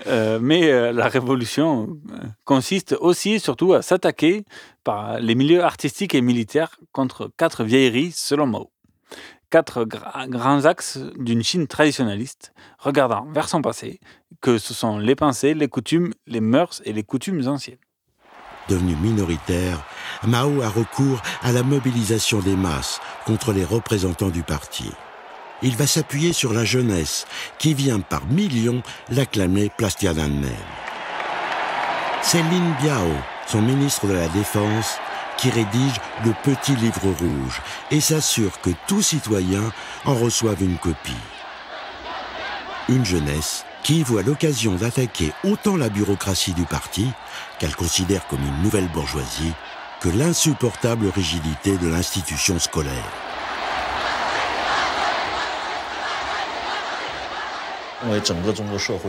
Euh, 0.07 0.39
mais 0.41 0.71
euh, 0.71 0.93
la 0.93 1.09
révolution 1.09 1.99
euh, 2.13 2.19
consiste 2.45 2.97
aussi 3.01 3.33
et 3.33 3.39
surtout 3.41 3.73
à 3.73 3.83
s'attaquer 3.83 4.45
par 4.85 5.19
les 5.19 5.35
milieux 5.35 5.65
artistiques 5.65 6.15
et 6.15 6.23
militaires 6.23 6.79
contre 6.93 7.33
quatre 7.37 7.65
vieilleries 7.65 8.13
selon 8.13 8.47
Mao. 8.47 8.71
Quatre 9.53 9.85
grands 9.85 10.65
axes 10.65 10.99
d'une 11.17 11.45
Chine 11.45 11.69
traditionnaliste, 11.69 12.53
regardant 12.79 13.27
vers 13.33 13.49
son 13.49 13.63
passé, 13.63 14.01
que 14.41 14.59
ce 14.59 14.75
sont 14.75 14.99
les 14.99 15.15
pensées, 15.15 15.55
les 15.55 15.69
coutumes, 15.69 16.13
les 16.27 16.41
mœurs 16.41 16.83
et 16.85 16.93
les 16.93 17.05
coutumes 17.05 17.47
anciennes. 17.47 17.79
Devenu 18.69 18.97
minoritaire, 18.97 19.85
Mao 20.27 20.61
a 20.63 20.69
recours 20.69 21.23
à 21.43 21.53
la 21.53 21.63
mobilisation 21.63 22.41
des 22.41 22.57
masses 22.57 23.01
contre 23.27 23.53
les 23.53 23.65
représentants 23.65 24.31
du 24.31 24.43
parti 24.43 24.91
il 25.63 25.77
va 25.77 25.87
s'appuyer 25.87 26.33
sur 26.33 26.53
la 26.53 26.65
jeunesse 26.65 27.27
qui 27.59 27.75
vient 27.75 28.01
par 28.01 28.27
millions 28.27 28.83
l'acclamer 29.11 29.71
place 29.77 29.97
Tiananmen. 29.97 30.51
C'est 32.21 32.43
Lin 32.43 32.77
Biao, 32.81 33.09
son 33.47 33.63
ministre 33.63 34.07
de 34.07 34.15
la 34.15 34.29
Défense, 34.29 34.99
qui 35.43 35.51
rédige 35.51 36.01
le 36.25 36.33
petit 36.45 36.77
livre 36.77 37.09
rouge 37.19 37.61
et 37.91 38.01
s'assure 38.01 38.61
que 38.61 38.71
tout 38.87 39.03
citoyen 39.03 39.73
en 40.05 40.15
reçoive 40.15 40.63
une 40.63 40.79
copie. 40.79 41.17
Une 42.89 43.05
jeunesse 43.05 43.65
qui 43.83 44.05
voit 44.05 44.23
l'occasion 44.23 44.77
d'attaquer 44.77 45.33
autant 45.43 45.77
la 45.77 45.89
bureaucratie 45.89 46.53
du 46.53 46.63
parti, 46.63 47.11
qu'elle 47.59 47.75
considère 47.75 48.29
comme 48.29 48.43
une 48.47 48.63
nouvelle 48.63 48.89
bourgeoisie, 48.89 49.53
que 50.01 50.11
l'insupportable 50.11 51.09
rigidité 51.09 51.77
de 51.77 51.89
l'institution 51.89 52.61
scolaire. 52.61 53.32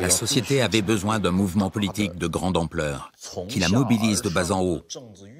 La 0.02 0.10
société 0.10 0.62
avait 0.62 0.82
besoin 0.82 1.20
d'un 1.20 1.32
mouvement 1.32 1.70
politique 1.70 2.16
de 2.16 2.28
grande 2.28 2.58
ampleur, 2.58 3.12
qui 3.50 3.60
la 3.60 3.70
mobilise 3.70 4.22
de 4.22 4.30
bas 4.30 4.52
en 4.52 4.62
haut. 4.62 4.82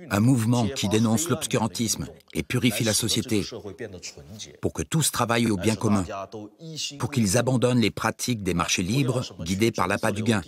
Un 0.10 0.20
mouvement 0.20 0.68
qui 0.68 0.88
dénonce 0.90 1.30
l'obscurantisme 1.30 2.08
et 2.34 2.44
purifie 2.44 2.84
la 2.84 2.94
société 2.94 3.46
pour 4.62 4.74
que 4.74 4.84
tous 4.84 5.12
travaillent 5.12 5.52
au 5.52 5.58
bien 5.58 5.76
commun, 5.76 6.06
pour 7.00 7.12
qu'ils 7.12 7.38
abandonnent 7.38 7.80
les 7.80 7.92
pratiques 7.92 8.44
des 8.44 8.54
marchés 8.54 8.84
libres 8.84 9.24
guidés 9.42 9.72
par 9.72 9.88
l'appât 9.88 10.12
du 10.12 10.24
gain, 10.24 10.42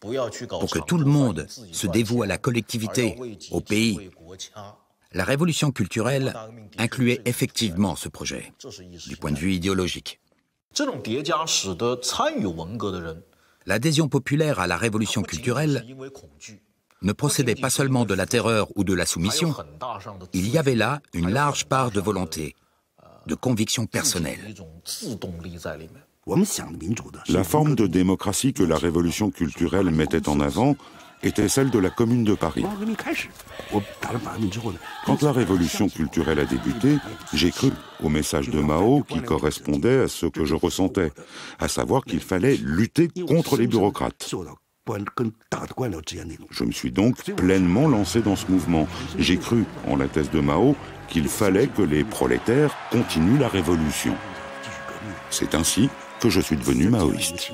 pour 0.00 0.70
que 0.70 0.80
tout 0.80 0.98
le 0.98 1.06
monde 1.06 1.46
se 1.48 1.86
dévoue 1.86 2.22
à 2.22 2.26
la 2.26 2.38
collectivité, 2.38 3.16
au 3.50 3.60
pays. 3.60 4.10
La 5.14 5.24
révolution 5.24 5.72
culturelle 5.72 6.34
incluait 6.78 7.20
effectivement 7.24 7.96
ce 7.96 8.08
projet, 8.08 8.52
du 9.06 9.16
point 9.16 9.30
de 9.30 9.38
vue 9.38 9.52
idéologique. 9.52 10.21
L'adhésion 13.66 14.08
populaire 14.08 14.60
à 14.60 14.66
la 14.66 14.76
révolution 14.76 15.22
culturelle 15.22 15.86
ne 17.02 17.12
procédait 17.12 17.54
pas 17.54 17.70
seulement 17.70 18.04
de 18.04 18.14
la 18.14 18.26
terreur 18.26 18.68
ou 18.76 18.84
de 18.84 18.94
la 18.94 19.06
soumission, 19.06 19.54
il 20.32 20.48
y 20.48 20.58
avait 20.58 20.74
là 20.74 21.00
une 21.12 21.30
large 21.30 21.66
part 21.66 21.90
de 21.90 22.00
volonté, 22.00 22.54
de 23.26 23.34
conviction 23.34 23.86
personnelle. 23.86 24.54
La 27.28 27.44
forme 27.44 27.74
de 27.74 27.86
démocratie 27.86 28.52
que 28.52 28.62
la 28.62 28.78
révolution 28.78 29.30
culturelle 29.30 29.90
mettait 29.90 30.28
en 30.28 30.40
avant 30.40 30.76
était 31.22 31.48
celle 31.48 31.70
de 31.70 31.78
la 31.78 31.90
Commune 31.90 32.24
de 32.24 32.34
Paris. 32.34 32.64
Quand 35.06 35.22
la 35.22 35.32
révolution 35.32 35.88
culturelle 35.88 36.38
a 36.38 36.44
débuté, 36.44 36.96
j'ai 37.32 37.50
cru 37.50 37.70
au 38.02 38.08
message 38.08 38.50
de 38.50 38.60
Mao 38.60 39.02
qui 39.02 39.22
correspondait 39.22 40.00
à 40.00 40.08
ce 40.08 40.26
que 40.26 40.44
je 40.44 40.54
ressentais, 40.54 41.12
à 41.58 41.68
savoir 41.68 42.04
qu'il 42.04 42.20
fallait 42.20 42.56
lutter 42.56 43.08
contre 43.26 43.56
les 43.56 43.66
bureaucrates. 43.66 44.32
Je 46.50 46.64
me 46.64 46.72
suis 46.72 46.90
donc 46.90 47.22
pleinement 47.36 47.88
lancé 47.88 48.20
dans 48.20 48.34
ce 48.34 48.50
mouvement. 48.50 48.88
J'ai 49.16 49.38
cru, 49.38 49.64
en 49.86 49.96
la 49.96 50.08
thèse 50.08 50.30
de 50.30 50.40
Mao, 50.40 50.74
qu'il 51.08 51.28
fallait 51.28 51.68
que 51.68 51.82
les 51.82 52.02
prolétaires 52.02 52.74
continuent 52.90 53.38
la 53.38 53.48
révolution. 53.48 54.14
C'est 55.30 55.54
ainsi 55.54 55.88
que 56.20 56.30
je 56.30 56.40
suis 56.40 56.56
devenu 56.56 56.88
maoïste. 56.88 57.52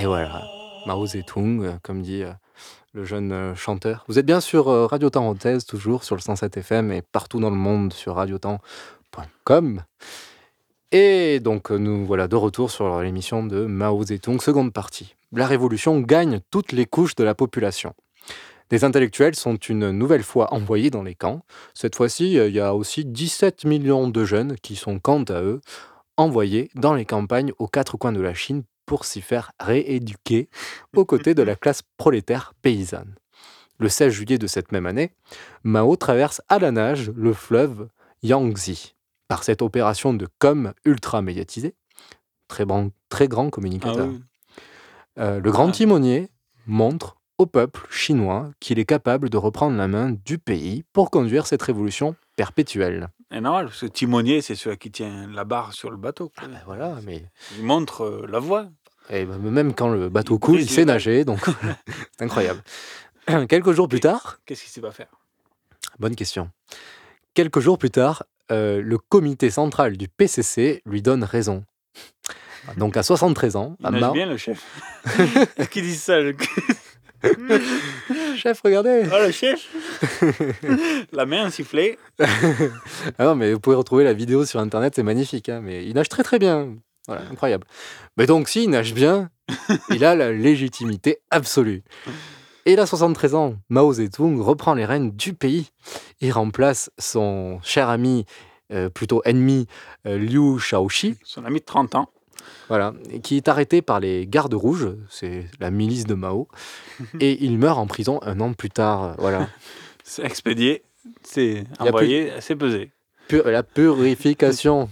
Et 0.00 0.06
voilà, 0.06 0.46
Mao 0.86 1.06
Zedong, 1.06 1.62
euh, 1.62 1.72
comme 1.82 2.00
dit 2.00 2.22
euh, 2.22 2.32
le 2.94 3.04
jeune 3.04 3.32
euh, 3.32 3.54
chanteur. 3.54 4.06
Vous 4.08 4.18
êtes 4.18 4.24
bien 4.24 4.40
sur 4.40 4.64
Radio 4.88 5.10
Temps 5.10 5.34
Thèse, 5.34 5.66
toujours 5.66 6.04
sur 6.04 6.16
le 6.16 6.22
107 6.22 6.56
FM 6.56 6.90
et 6.90 7.02
partout 7.02 7.38
dans 7.38 7.50
le 7.50 7.56
monde 7.56 7.92
sur 7.92 8.14
radiotemps.com. 8.14 9.82
Et 10.92 11.38
donc 11.40 11.70
nous 11.70 12.06
voilà 12.06 12.28
de 12.28 12.36
retour 12.36 12.70
sur 12.70 13.02
l'émission 13.02 13.44
de 13.44 13.66
Mao 13.66 14.02
Zedong, 14.02 14.40
seconde 14.40 14.72
partie. 14.72 15.16
La 15.32 15.46
révolution 15.46 16.00
gagne 16.00 16.40
toutes 16.50 16.72
les 16.72 16.86
couches 16.86 17.14
de 17.14 17.24
la 17.24 17.34
population. 17.34 17.92
Des 18.70 18.84
intellectuels 18.84 19.34
sont 19.34 19.56
une 19.56 19.90
nouvelle 19.90 20.22
fois 20.22 20.54
envoyés 20.54 20.88
dans 20.88 21.02
les 21.02 21.14
camps. 21.14 21.42
Cette 21.74 21.94
fois-ci, 21.94 22.32
il 22.32 22.54
y 22.54 22.60
a 22.60 22.74
aussi 22.74 23.04
17 23.04 23.66
millions 23.66 24.08
de 24.08 24.24
jeunes 24.24 24.56
qui 24.62 24.76
sont, 24.76 24.98
quant 24.98 25.24
à 25.24 25.42
eux, 25.42 25.60
envoyés 26.16 26.70
dans 26.74 26.94
les 26.94 27.04
campagnes 27.04 27.52
aux 27.58 27.68
quatre 27.68 27.98
coins 27.98 28.12
de 28.12 28.20
la 28.22 28.32
Chine 28.32 28.62
pour 28.90 29.04
s'y 29.04 29.20
faire 29.20 29.52
rééduquer 29.60 30.48
aux 30.96 31.04
côtés 31.04 31.32
de 31.32 31.44
la 31.44 31.54
classe 31.62 31.82
prolétaire 31.96 32.54
paysanne. 32.60 33.14
Le 33.78 33.88
16 33.88 34.12
juillet 34.12 34.36
de 34.36 34.48
cette 34.48 34.72
même 34.72 34.84
année, 34.84 35.12
Mao 35.62 35.94
traverse 35.94 36.42
à 36.48 36.58
la 36.58 36.72
nage 36.72 37.12
le 37.14 37.32
fleuve 37.32 37.86
Yangtze. 38.24 38.96
Par 39.28 39.44
cette 39.44 39.62
opération 39.62 40.12
de 40.12 40.26
com 40.40 40.72
ultra 40.84 41.22
médiatisée, 41.22 41.76
très, 42.48 42.66
très 43.10 43.28
grand 43.28 43.48
communicateur, 43.48 44.08
ah 45.16 45.22
euh, 45.22 45.40
le 45.40 45.52
grand 45.52 45.68
ah. 45.68 45.72
timonier 45.72 46.28
montre 46.66 47.16
au 47.38 47.46
peuple 47.46 47.86
chinois 47.90 48.50
qu'il 48.58 48.80
est 48.80 48.84
capable 48.84 49.30
de 49.30 49.36
reprendre 49.36 49.76
la 49.76 49.86
main 49.86 50.10
du 50.26 50.38
pays 50.38 50.82
pour 50.92 51.12
conduire 51.12 51.46
cette 51.46 51.62
révolution 51.62 52.16
perpétuelle. 52.34 53.08
Et 53.32 53.40
normal, 53.40 53.66
parce 53.66 53.80
que 53.80 53.86
timonier, 53.86 54.42
c'est 54.42 54.56
celui 54.56 54.76
qui 54.76 54.90
tient 54.90 55.28
la 55.28 55.44
barre 55.44 55.72
sur 55.72 55.90
le 55.90 55.96
bateau. 55.96 56.32
Ah 56.36 56.48
ben 56.48 56.60
voilà, 56.66 56.96
mais... 57.04 57.24
Il 57.56 57.64
montre 57.64 58.02
euh, 58.02 58.26
la 58.28 58.40
voie. 58.40 58.68
Et 59.10 59.24
ben, 59.24 59.38
même 59.38 59.74
quand 59.74 59.88
le 59.88 60.08
bateau 60.08 60.38
coule, 60.38 60.60
il 60.60 60.70
sait 60.70 60.84
nager, 60.84 61.24
donc 61.24 61.40
c'est 62.18 62.24
incroyable. 62.24 62.62
Quelques 63.48 63.72
jours 63.72 63.88
plus 63.88 64.00
tard. 64.00 64.38
Qu'est-ce 64.46 64.62
qu'il 64.62 64.70
sait 64.70 64.80
pas 64.80 64.92
faire? 64.92 65.08
Bonne 65.98 66.14
question. 66.14 66.50
Quelques 67.34 67.60
jours 67.60 67.78
plus 67.78 67.90
tard, 67.90 68.24
euh, 68.50 68.80
le 68.80 68.98
comité 68.98 69.50
central 69.50 69.96
du 69.96 70.08
PCC 70.08 70.82
lui 70.86 71.02
donne 71.02 71.24
raison. 71.24 71.64
Donc 72.76 72.96
à 72.96 73.02
73 73.02 73.56
ans, 73.56 73.76
il 73.80 73.90
nage 73.90 74.12
bien 74.12 74.26
le 74.26 74.36
chef. 74.36 74.64
qui 75.70 75.82
dit 75.82 75.96
ça 75.96 76.20
le... 76.20 76.36
chef, 78.36 78.60
regardez. 78.62 79.04
Oh 79.12 79.18
le 79.26 79.30
chef. 79.30 79.68
la 81.12 81.26
main 81.26 81.50
sifflée. 81.50 81.98
ah 83.18 83.24
non, 83.24 83.34
mais 83.34 83.52
vous 83.52 83.60
pouvez 83.60 83.76
retrouver 83.76 84.04
la 84.04 84.12
vidéo 84.12 84.44
sur 84.46 84.60
internet, 84.60 84.94
c'est 84.96 85.02
magnifique. 85.02 85.48
Hein, 85.48 85.60
mais 85.62 85.84
il 85.84 85.94
nage 85.94 86.08
très 86.08 86.22
très 86.22 86.38
bien. 86.38 86.76
Voilà, 87.10 87.24
incroyable. 87.28 87.66
Mais 88.16 88.26
donc, 88.26 88.48
s'il 88.48 88.70
nage 88.70 88.94
bien, 88.94 89.30
il 89.90 90.04
a 90.04 90.14
la 90.14 90.30
légitimité 90.30 91.18
absolue. 91.30 91.82
Et 92.66 92.78
a 92.78 92.86
73 92.86 93.34
ans. 93.34 93.56
Mao 93.68 93.92
Zedong 93.92 94.40
reprend 94.40 94.74
les 94.74 94.84
rênes 94.84 95.10
du 95.10 95.34
pays. 95.34 95.72
Il 96.20 96.30
remplace 96.30 96.88
son 96.98 97.58
cher 97.64 97.88
ami, 97.88 98.26
euh, 98.72 98.88
plutôt 98.88 99.22
ennemi, 99.24 99.66
euh, 100.06 100.18
Liu 100.18 100.60
Shaoxi. 100.60 101.16
Son 101.24 101.44
ami 101.44 101.58
de 101.58 101.64
30 101.64 101.96
ans. 101.96 102.10
Voilà, 102.68 102.94
qui 103.24 103.36
est 103.36 103.48
arrêté 103.48 103.82
par 103.82 103.98
les 103.98 104.28
gardes 104.28 104.54
rouges, 104.54 104.90
c'est 105.10 105.46
la 105.58 105.72
milice 105.72 106.04
de 106.04 106.14
Mao, 106.14 106.46
et 107.20 107.44
il 107.44 107.58
meurt 107.58 107.76
en 107.76 107.88
prison 107.88 108.20
un 108.22 108.38
an 108.38 108.52
plus 108.52 108.70
tard. 108.70 109.16
Voilà. 109.18 109.48
C'est 110.04 110.24
expédié, 110.24 110.82
c'est 111.22 111.64
envoyé, 111.78 112.32
c'est 112.40 112.56
pesé. 112.56 112.90
La 113.44 113.62
purification. 113.62 114.88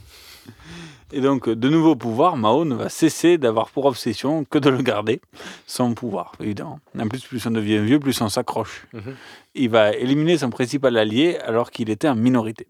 Et 1.12 1.20
donc, 1.20 1.48
de 1.48 1.68
nouveau 1.68 1.92
au 1.92 1.96
pouvoir, 1.96 2.36
Mao 2.36 2.64
ne 2.64 2.74
va 2.74 2.88
cesser 2.88 3.38
d'avoir 3.38 3.70
pour 3.70 3.86
obsession 3.86 4.44
que 4.44 4.58
de 4.58 4.68
le 4.68 4.82
garder, 4.82 5.20
son 5.66 5.94
pouvoir, 5.94 6.32
évidemment. 6.40 6.80
En 6.98 7.08
plus, 7.08 7.24
plus 7.24 7.46
on 7.46 7.50
devient 7.50 7.78
vieux, 7.78 7.98
plus 7.98 8.20
on 8.20 8.28
s'accroche. 8.28 8.86
Mhm. 8.92 9.14
Il 9.54 9.70
va 9.70 9.92
éliminer 9.92 10.36
son 10.38 10.50
principal 10.50 10.96
allié 10.96 11.38
alors 11.38 11.70
qu'il 11.70 11.88
était 11.90 12.08
en 12.08 12.14
minorité. 12.14 12.66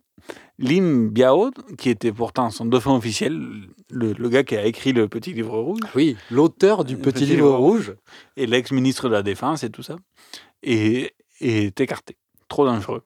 Lim 0.58 1.08
Biao, 1.08 1.50
qui 1.78 1.90
était 1.90 2.12
pourtant 2.12 2.50
son 2.50 2.64
dauphin 2.64 2.94
officiel, 2.94 3.40
le, 3.90 4.12
le 4.12 4.28
gars 4.28 4.44
qui 4.44 4.56
a 4.56 4.64
écrit 4.66 4.92
le 4.92 5.08
Petit 5.08 5.32
Livre 5.32 5.58
Rouge. 5.58 5.80
Oui, 5.94 6.16
l'auteur 6.30 6.84
du 6.84 6.96
Petit 6.96 7.26
Livre 7.26 7.50
Rouge. 7.52 7.94
Et 8.36 8.46
l'ex-ministre 8.46 9.08
de 9.08 9.14
la 9.14 9.22
Défense 9.22 9.62
et 9.64 9.70
tout 9.70 9.82
ça, 9.82 9.96
est 10.62 11.12
écarté. 11.80 12.16
Trop 12.48 12.66
dangereux. 12.66 13.02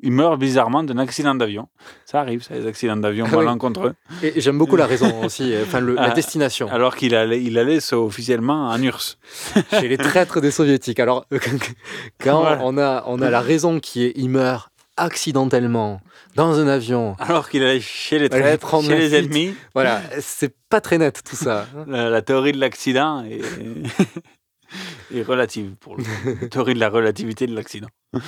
Il 0.00 0.12
meurt 0.12 0.38
bizarrement 0.38 0.84
d'un 0.84 0.98
accident 0.98 1.34
d'avion. 1.34 1.68
Ça 2.04 2.20
arrive, 2.20 2.42
ça, 2.42 2.54
les 2.54 2.66
accidents 2.66 2.96
d'avion 2.96 3.26
Ah 3.28 3.36
oui. 3.36 3.44
malencontreux. 3.44 3.94
Et 4.22 4.40
j'aime 4.40 4.56
beaucoup 4.56 4.76
la 4.76 4.86
raison 4.86 5.24
aussi, 5.24 5.52
euh, 5.52 5.64
enfin 5.66 5.80
le- 5.80 5.94
la 5.94 6.02
Ah, 6.02 6.10
destination. 6.10 6.68
Alors 6.70 6.94
qu'il 6.94 7.14
allait, 7.16 7.42
il 7.42 7.58
allait 7.58 7.80
officiellement 7.92 8.68
en 8.68 8.80
URSS. 8.80 9.18
Chez 9.80 9.88
les 9.88 9.98
traîtres 9.98 10.40
des 10.40 10.52
soviétiques. 10.52 11.00
Alors, 11.00 11.26
quand 12.20 12.40
Voilà. 12.42 12.60
on, 12.62 12.78
a, 12.78 13.02
on 13.08 13.20
a 13.22 13.28
la 13.30 13.40
raison 13.40 13.80
qui 13.80 14.04
est 14.04 14.12
il 14.14 14.28
meurt 14.30 14.70
accidentellement 14.96 16.00
dans 16.36 16.58
un 16.60 16.68
avion. 16.68 17.16
Alors 17.18 17.48
qu'il 17.48 17.62
allait 17.62 17.80
chez 17.80 18.18
les 18.18 18.28
traîtres, 18.28 18.82
chez 18.82 18.96
les 18.96 19.14
ennemis. 19.16 19.54
Voilà, 19.74 20.00
c'est 20.20 20.54
pas 20.68 20.80
très 20.80 20.98
net 20.98 21.22
tout 21.28 21.36
ça. 21.36 21.66
La, 21.86 22.08
la 22.10 22.22
théorie 22.22 22.52
de 22.52 22.58
l'accident 22.60 23.24
est, 23.24 23.40
est 25.14 25.22
relative 25.22 25.74
pour. 25.80 25.96
La 25.98 26.48
théorie 26.48 26.74
de 26.74 26.80
la 26.80 26.88
relativité 26.88 27.46
de 27.46 27.54
l'accident. 27.54 27.88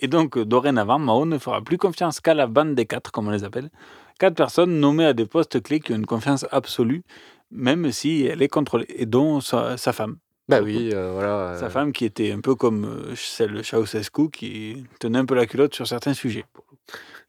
Et 0.00 0.08
donc, 0.08 0.36
euh, 0.36 0.44
dorénavant, 0.44 0.98
Mao 0.98 1.24
ne 1.26 1.38
fera 1.38 1.62
plus 1.62 1.78
confiance 1.78 2.20
qu'à 2.20 2.34
la 2.34 2.46
bande 2.46 2.74
des 2.74 2.86
quatre, 2.86 3.12
comme 3.12 3.28
on 3.28 3.30
les 3.30 3.44
appelle. 3.44 3.70
Quatre 4.18 4.34
personnes 4.34 4.80
nommées 4.80 5.06
à 5.06 5.12
des 5.12 5.26
postes 5.26 5.62
clés 5.62 5.80
qui 5.80 5.92
ont 5.92 5.96
une 5.96 6.06
confiance 6.06 6.46
absolue, 6.50 7.02
même 7.50 7.90
si 7.92 8.26
elle 8.26 8.42
est 8.42 8.48
contrôlée, 8.48 8.86
et 8.88 9.06
dont 9.06 9.40
sa, 9.40 9.76
sa 9.76 9.92
femme. 9.92 10.18
Bah 10.48 10.60
oui, 10.62 10.90
euh, 10.92 11.12
voilà. 11.12 11.56
Sa 11.58 11.66
euh, 11.66 11.70
femme 11.70 11.92
qui 11.92 12.04
était 12.04 12.32
un 12.32 12.40
peu 12.40 12.54
comme 12.54 13.14
celle 13.14 13.54
de 13.54 13.62
Ceausescu, 13.62 14.30
qui 14.30 14.84
tenait 14.98 15.18
un 15.18 15.24
peu 15.24 15.34
la 15.34 15.46
culotte 15.46 15.74
sur 15.74 15.86
certains 15.86 16.14
sujets. 16.14 16.44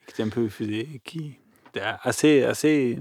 Qui 0.08 0.14
était 0.14 0.24
un 0.24 0.30
peu 0.30 0.48
qui 1.04 1.38
était 1.70 1.84
assez, 2.02 2.44
assez 2.44 2.98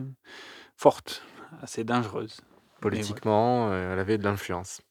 forte, 0.77 1.23
assez 1.63 1.85
dangereuse. 1.85 2.41
Politiquement, 2.81 3.75
elle 3.75 3.99
avait 3.99 4.19
de 4.19 4.25
l'influence. 4.25 4.83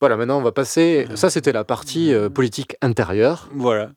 Voilà, 0.00 0.16
maintenant 0.16 0.38
on 0.38 0.42
va 0.42 0.52
passer. 0.52 1.06
Ça, 1.14 1.28
c'était 1.30 1.52
la 1.52 1.64
partie 1.64 2.12
euh, 2.14 2.28
politique 2.28 2.76
intérieure. 2.82 3.48
Voilà. 3.52 3.90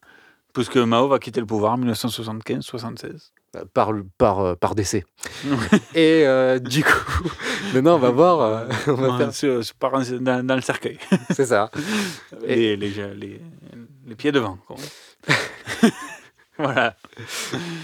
Puisque 0.54 0.78
Mao 0.78 1.08
va 1.08 1.20
quitter 1.20 1.40
le 1.40 1.46
pouvoir 1.46 1.74
en 1.74 1.78
1975-76. 1.80 3.32
Par, 3.74 3.92
le- 3.92 4.06
par, 4.18 4.40
euh, 4.40 4.56
par 4.56 4.76
décès. 4.76 5.04
Et 5.94 6.24
euh, 6.26 6.58
du 6.60 6.84
coup, 6.84 7.30
maintenant 7.74 7.96
on 7.96 8.00
va 8.00 8.10
voir. 8.10 8.42
euh, 8.42 8.66
on 8.88 8.94
va 8.96 9.18
faire- 9.18 9.34
sur- 9.34 9.62
par- 9.80 9.92
dans, 10.22 10.46
dans 10.46 10.56
le 10.56 10.62
cercueil. 10.62 10.98
C'est 11.32 11.46
ça. 11.48 11.70
les, 12.46 12.76
les, 12.78 12.90
les, 13.16 13.42
les 14.08 14.16
pieds 14.16 14.32
devant. 14.32 14.58
quoi. 14.68 14.78
voilà. 16.58 16.96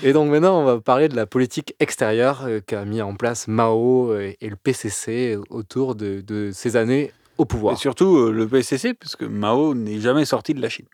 Et 0.03 0.13
donc 0.13 0.29
maintenant, 0.31 0.59
on 0.61 0.65
va 0.65 0.79
parler 0.79 1.09
de 1.09 1.15
la 1.15 1.25
politique 1.25 1.75
extérieure 1.79 2.43
euh, 2.45 2.59
qu'a 2.65 2.85
mis 2.85 3.01
en 3.01 3.15
place 3.15 3.47
Mao 3.47 4.11
euh, 4.11 4.33
et 4.39 4.49
le 4.49 4.55
PCC 4.55 5.37
autour 5.49 5.95
de, 5.95 6.21
de 6.21 6.51
ces 6.53 6.75
années 6.75 7.11
au 7.37 7.45
pouvoir. 7.45 7.73
Et 7.73 7.77
surtout 7.77 8.17
euh, 8.17 8.31
le 8.31 8.47
PCC, 8.47 8.93
puisque 8.93 9.23
Mao 9.23 9.73
n'est 9.75 9.99
jamais 9.99 10.25
sorti 10.25 10.53
de 10.53 10.61
la 10.61 10.69
Chine. 10.69 10.87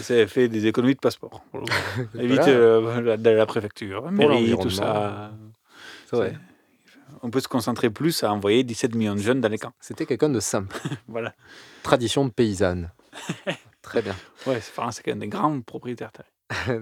S'est 0.00 0.26
fait 0.26 0.48
des 0.48 0.66
économies 0.66 0.94
de 0.94 1.00
passeport. 1.00 1.44
Évite 2.18 2.36
Voilà. 2.42 2.48
euh, 2.48 3.00
la, 3.00 3.16
de 3.16 3.30
la 3.30 3.46
préfecture, 3.46 4.10
mairie, 4.10 4.54
tout 4.60 4.70
ça. 4.70 5.30
C'est 6.10 6.16
vrai. 6.16 6.36
On 7.22 7.30
peut 7.30 7.40
se 7.40 7.48
concentrer 7.48 7.88
plus 7.88 8.24
à 8.24 8.32
envoyer 8.32 8.64
17 8.64 8.94
millions 8.94 9.14
de 9.14 9.20
jeunes 9.20 9.40
dans 9.40 9.48
les 9.48 9.58
camps. 9.58 9.72
C'était 9.80 10.06
quelqu'un 10.06 10.28
de 10.28 10.40
simple. 10.40 10.76
Voilà. 11.08 11.34
Tradition 11.82 12.28
paysanne. 12.30 12.90
Très 13.82 14.02
bien. 14.02 14.16
Ouais, 14.46 14.60
c'est 14.60 14.74
quand 15.04 15.12
même 15.12 15.20
des 15.20 15.28
grands 15.28 15.60
propriétaires. 15.60 16.10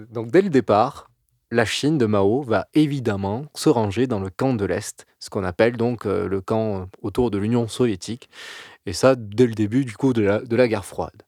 Donc 0.09 0.31
dès 0.31 0.41
le 0.41 0.49
départ, 0.49 1.09
la 1.51 1.65
Chine 1.65 1.97
de 1.97 2.05
Mao 2.05 2.41
va 2.41 2.67
évidemment 2.73 3.45
se 3.53 3.69
ranger 3.69 4.07
dans 4.07 4.19
le 4.19 4.29
camp 4.29 4.53
de 4.53 4.65
l'Est, 4.65 5.05
ce 5.19 5.29
qu'on 5.29 5.43
appelle 5.43 5.77
donc 5.77 6.05
euh, 6.05 6.27
le 6.27 6.41
camp 6.41 6.81
euh, 6.81 6.85
autour 7.01 7.31
de 7.31 7.37
l'Union 7.37 7.67
soviétique, 7.67 8.29
et 8.85 8.93
ça 8.93 9.15
dès 9.15 9.45
le 9.47 9.53
début 9.53 9.85
du 9.85 9.95
coup 9.95 10.13
de 10.13 10.21
la, 10.23 10.39
de 10.39 10.55
la 10.55 10.67
guerre 10.67 10.85
froide. 10.85 11.21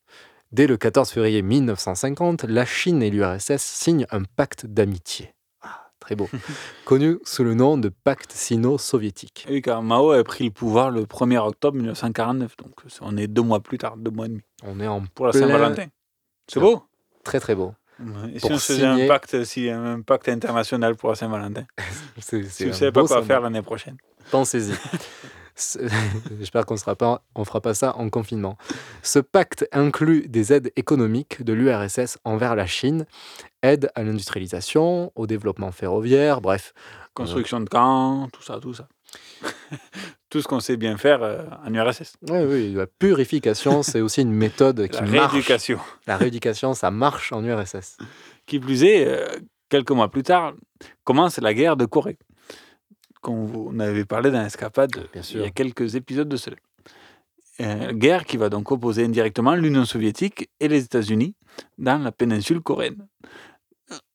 Dès 0.51 0.65
le 0.65 0.77
14 0.77 1.09
février 1.09 1.41
1950, 1.41 2.45
la 2.45 2.65
Chine 2.65 3.03
et 3.03 3.09
l'URSS 3.09 3.61
signent 3.61 4.05
un 4.11 4.23
pacte 4.23 4.65
d'amitié. 4.65 5.33
Ah, 5.61 5.89
très 5.99 6.15
beau. 6.15 6.29
Connu 6.85 7.17
sous 7.25 7.43
le 7.43 7.53
nom 7.53 7.77
de 7.77 7.89
pacte 7.89 8.31
sino-soviétique. 8.31 9.45
Oui, 9.49 9.61
car 9.61 9.83
Mao 9.83 10.11
a 10.11 10.23
pris 10.23 10.45
le 10.45 10.51
pouvoir 10.51 10.89
le 10.89 11.03
1er 11.03 11.37
octobre 11.39 11.75
1949, 11.77 12.55
donc 12.57 12.73
on 13.01 13.17
est 13.17 13.27
deux 13.27 13.41
mois 13.41 13.59
plus 13.59 13.77
tard, 13.77 13.97
deux 13.97 14.11
mois 14.11 14.25
et 14.27 14.29
demi. 14.29 14.41
On 14.63 14.79
est 14.79 14.87
en 14.87 15.03
Pour 15.13 15.25
la 15.25 15.31
plein- 15.31 15.41
Saint-Valentin. 15.41 15.85
C'est 16.47 16.59
beau 16.61 16.81
Très 17.23 17.41
très 17.41 17.55
beau. 17.55 17.73
Et 18.33 18.39
si 18.39 18.45
on 18.45 18.57
faisait 18.57 18.81
signer- 18.81 19.05
un 19.05 19.07
pacte, 19.07 19.43
si, 19.43 19.69
un 19.69 20.01
pacte 20.01 20.29
international 20.29 20.95
pour 20.95 21.09
la 21.09 21.15
Saint-Valentin? 21.15 21.65
Si 22.19 22.35
vous 22.35 22.69
ne 22.69 22.73
savez 22.73 22.91
pas 22.91 23.03
quoi 23.03 23.23
faire 23.23 23.41
l'année 23.41 23.61
prochaine. 23.61 23.97
Pensez-y. 24.31 24.73
J'espère 26.37 26.65
qu'on 26.65 26.75
ne 26.75 26.79
fera 27.45 27.61
pas 27.61 27.73
ça 27.73 27.95
en 27.97 28.09
confinement. 28.09 28.57
Ce 29.01 29.19
pacte 29.19 29.67
inclut 29.71 30.27
des 30.27 30.53
aides 30.53 30.71
économiques 30.75 31.43
de 31.43 31.53
l'URSS 31.53 32.19
envers 32.23 32.55
la 32.55 32.67
Chine, 32.67 33.05
aide 33.63 33.89
à 33.95 34.03
l'industrialisation, 34.03 35.11
au 35.15 35.27
développement 35.27 35.71
ferroviaire, 35.71 36.41
bref. 36.41 36.73
Construction 37.13 37.59
de 37.59 37.69
camps, 37.69 38.27
tout 38.31 38.43
ça, 38.43 38.59
tout 38.59 38.73
ça. 38.73 38.87
tout 40.29 40.41
ce 40.41 40.47
qu'on 40.47 40.59
sait 40.59 40.77
bien 40.77 40.97
faire 40.97 41.23
euh, 41.23 41.43
en 41.65 41.73
URSS. 41.73 42.13
Oui, 42.29 42.39
oui, 42.47 42.73
la 42.73 42.87
purification, 42.87 43.83
c'est 43.89 44.01
aussi 44.01 44.21
une 44.21 44.31
méthode 44.31 44.87
qui 44.87 44.99
La 45.01 45.07
marche. 45.07 45.31
rééducation. 45.33 45.79
La 46.05 46.17
rééducation, 46.17 46.73
ça 46.73 46.91
marche 46.91 47.31
en 47.33 47.43
URSS. 47.43 47.97
Qui 48.45 48.59
plus 48.59 48.83
est, 48.83 49.07
euh, 49.07 49.27
quelques 49.69 49.91
mois 49.91 50.09
plus 50.09 50.23
tard, 50.23 50.53
commence 51.03 51.37
la 51.39 51.53
guerre 51.53 51.75
de 51.77 51.85
Corée. 51.85 52.17
Qu'on 53.21 53.79
avait 53.79 54.05
parlé 54.05 54.29
dans 54.31 54.41
l'escapade 54.43 55.07
il 55.33 55.39
y 55.41 55.43
a 55.43 55.49
quelques 55.49 55.95
épisodes 55.95 56.29
de 56.29 56.37
cela. 56.37 56.55
Euh, 57.59 57.91
guerre 57.91 58.25
qui 58.25 58.37
va 58.37 58.49
donc 58.49 58.71
opposer 58.71 59.03
indirectement 59.03 59.55
l'Union 59.55 59.83
soviétique 59.85 60.49
et 60.59 60.67
les 60.67 60.83
États-Unis 60.83 61.33
dans 61.79 61.97
la 62.03 62.11
péninsule 62.11 62.61
coréenne. 62.61 63.07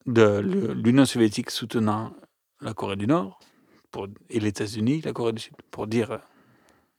De 0.07 0.23
le- 0.41 0.73
l'Union 0.75 1.05
soviétique 1.05 1.51
soutenant 1.51 2.13
la 2.61 2.73
Corée 2.75 2.95
du 2.97 3.07
Nord 3.09 3.41
pour, 3.93 4.09
et 4.31 4.41
les 4.41 4.49
États-Unis 4.49 5.03
la 5.05 5.13
Corée 5.13 5.33
du 5.33 5.41
Sud, 5.43 5.53
pour 5.71 5.87
dire 5.87 6.11
euh, 6.11 6.19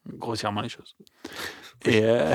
grossièrement 0.07 0.61
les 0.61 0.69
choses. 0.69 0.95
Et 1.85 2.01
euh, 2.03 2.33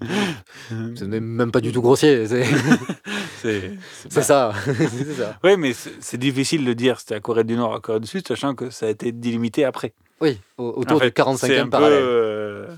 Ce 0.70 1.04
n'est 1.04 1.20
même 1.20 1.50
pas 1.52 1.60
du 1.60 1.72
tout 1.72 1.82
grossier. 1.82 2.26
C'est 2.26 2.44
c'est 3.42 3.72
c'est 4.08 4.22
ça. 4.22 4.52
c'est 4.64 5.14
ça. 5.14 5.38
Oui, 5.44 5.56
mais 5.58 5.72
c'est 5.74 6.16
difficile 6.16 6.64
de 6.64 6.72
dire 6.72 6.98
c'était 7.00 7.14
la 7.14 7.20
Corée 7.20 7.44
du 7.44 7.56
Nord, 7.56 7.74
la 7.74 7.80
Corée 7.80 8.00
du 8.00 8.06
Sud, 8.06 8.26
sachant 8.26 8.54
que 8.54 8.70
ça 8.70 8.86
a 8.86 8.88
été 8.88 9.12
délimité 9.12 9.64
après. 9.64 9.92
Oui, 10.22 10.40
au- 10.56 10.72
autour 10.78 10.96
En 10.96 11.00
fait, 11.00 11.06
du 11.14 11.22
45e 11.22 11.36
c'est 11.36 11.58
un 11.58 11.64
peu, 11.64 11.70
parallèle. 11.70 12.02
euh, 12.02 12.74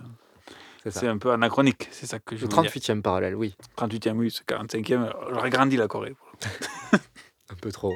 C'est 0.90 1.06
un 1.06 1.18
peu 1.18 1.30
anachronique, 1.30 1.86
c'est 1.92 2.06
ça 2.06 2.18
que 2.18 2.34
je 2.34 2.46
Le 2.46 2.50
veux 2.54 2.62
dire. 2.62 2.72
38e 2.72 3.00
parallèle, 3.02 3.36
oui. 3.36 3.54
38e, 3.76 4.16
oui, 4.16 4.30
c'est 4.34 4.44
45e. 4.48 5.12
J'aurais 5.30 5.50
grandi 5.50 5.76
la 5.76 5.86
Corée. 5.86 6.14
Un 7.50 7.54
peu 7.60 7.72
trop. 7.72 7.94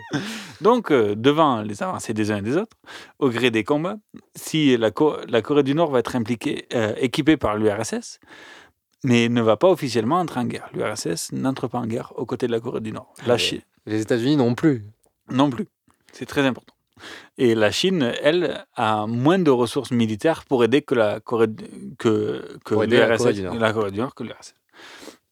Donc, 0.61 0.91
euh, 0.91 1.15
devant 1.15 1.63
les 1.63 1.83
avancées 1.83 2.15
des 2.15 2.31
uns 2.31 2.39
et 2.39 2.43
des 2.43 2.57
autres, 2.57 2.77
au 3.19 3.29
gré 3.31 3.51
des 3.51 3.65
combats, 3.65 3.99
si 4.35 4.77
la, 4.77 4.91
Co- 4.91 5.17
la 5.29 5.43
Corée 5.43 5.63
du 5.63 5.75
Nord 5.75 5.91
va 5.91 5.99
être 5.99 6.17
impliquée, 6.17 6.67
euh, 6.75 6.95
équipée 6.97 7.37
par 7.37 7.57
l'URSS, 7.57 8.19
mais 9.05 9.29
ne 9.29 9.43
va 9.43 9.57
pas 9.57 9.69
officiellement 9.69 10.21
entrer 10.21 10.41
en 10.41 10.45
guerre. 10.45 10.69
L'URSS 10.73 11.33
n'entre 11.33 11.69
pas 11.69 11.79
en 11.79 11.87
guerre 11.87 12.13
aux 12.17 12.25
côtés 12.25 12.47
de 12.47 12.53
la 12.53 12.61
Corée 12.61 12.81
du 12.81 12.93
Nord. 12.93 13.13
La 13.27 13.35
Et 13.35 13.39
Chine 13.39 13.61
Les 13.87 14.01
États-Unis 14.01 14.37
non 14.37 14.55
plus. 14.55 14.85
non 15.31 15.51
plus. 15.51 15.67
C'est 16.13 16.27
très 16.27 16.47
important. 16.47 16.75
Et 17.37 17.55
la 17.55 17.71
Chine, 17.73 18.13
elle, 18.23 18.65
a 18.77 19.07
moins 19.07 19.39
de 19.39 19.51
ressources 19.51 19.91
militaires 19.91 20.45
pour 20.45 20.63
aider 20.63 20.83
que 20.83 20.95
la 20.95 21.21
Corée, 21.21 21.49
du- 21.49 21.65
que, 21.99 22.59
que 22.65 22.75
Pour 22.75 22.85
aider 22.85 22.99
la 22.99 23.09
l'URSS, 23.09 23.19
Corée 23.19 23.33
du 23.35 23.43
Nord. 23.43 23.55
la 23.57 23.73
Corée 23.73 23.91
du 23.91 23.99
Nord 23.99 24.15
que 24.15 24.23
l'URSS. 24.23 24.55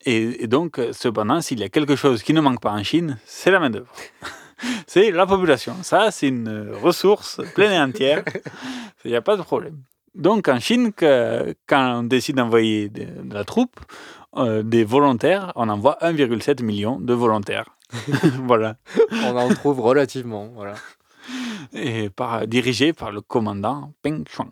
Et, 0.05 0.45
et 0.45 0.47
donc, 0.47 0.79
euh, 0.79 0.93
cependant, 0.93 1.41
s'il 1.41 1.61
y 1.61 1.63
a 1.63 1.69
quelque 1.69 1.97
chose 1.97 2.23
qui 2.23 2.33
ne 2.33 2.41
manque 2.41 2.61
pas 2.61 2.73
en 2.73 2.83
Chine, 2.83 3.19
c'est 3.27 3.51
la 3.51 3.61
main-d'œuvre. 3.61 3.93
c'est 4.87 5.11
la 5.11 5.27
population. 5.27 5.77
Ça, 5.83 6.11
c'est 6.11 6.29
une 6.29 6.73
ressource 6.83 7.41
pleine 7.55 7.73
et 7.73 7.81
entière. 7.81 8.25
Il 9.05 9.11
n'y 9.11 9.17
a 9.17 9.23
pas 9.23 9.37
de 9.37 9.43
problème. 9.43 9.83
Donc 10.15 10.49
en 10.49 10.59
Chine, 10.59 10.93
que, 10.93 11.55
quand 11.67 12.01
on 12.01 12.03
décide 12.03 12.37
d'envoyer 12.37 12.89
de, 12.89 13.05
de, 13.23 13.35
la 13.35 13.45
troupe, 13.45 13.79
euh, 14.37 14.63
des 14.63 14.85
volontaires, 14.85 15.53
on 15.55 15.69
envoie 15.69 15.99
1,7 16.01 16.63
million 16.63 17.01
de 17.01 17.15
volontaires. 17.15 17.77
voilà. 18.45 18.77
On 19.25 19.37
en 19.37 19.49
trouve 19.49 19.81
relativement, 19.81 20.49
voilà. 20.55 20.75
Et 21.73 22.11
par, 22.11 22.47
dirigé 22.47 22.93
par 22.93 23.13
le 23.13 23.21
commandant 23.21 23.93
Peng 24.03 24.25
Shuang, 24.29 24.51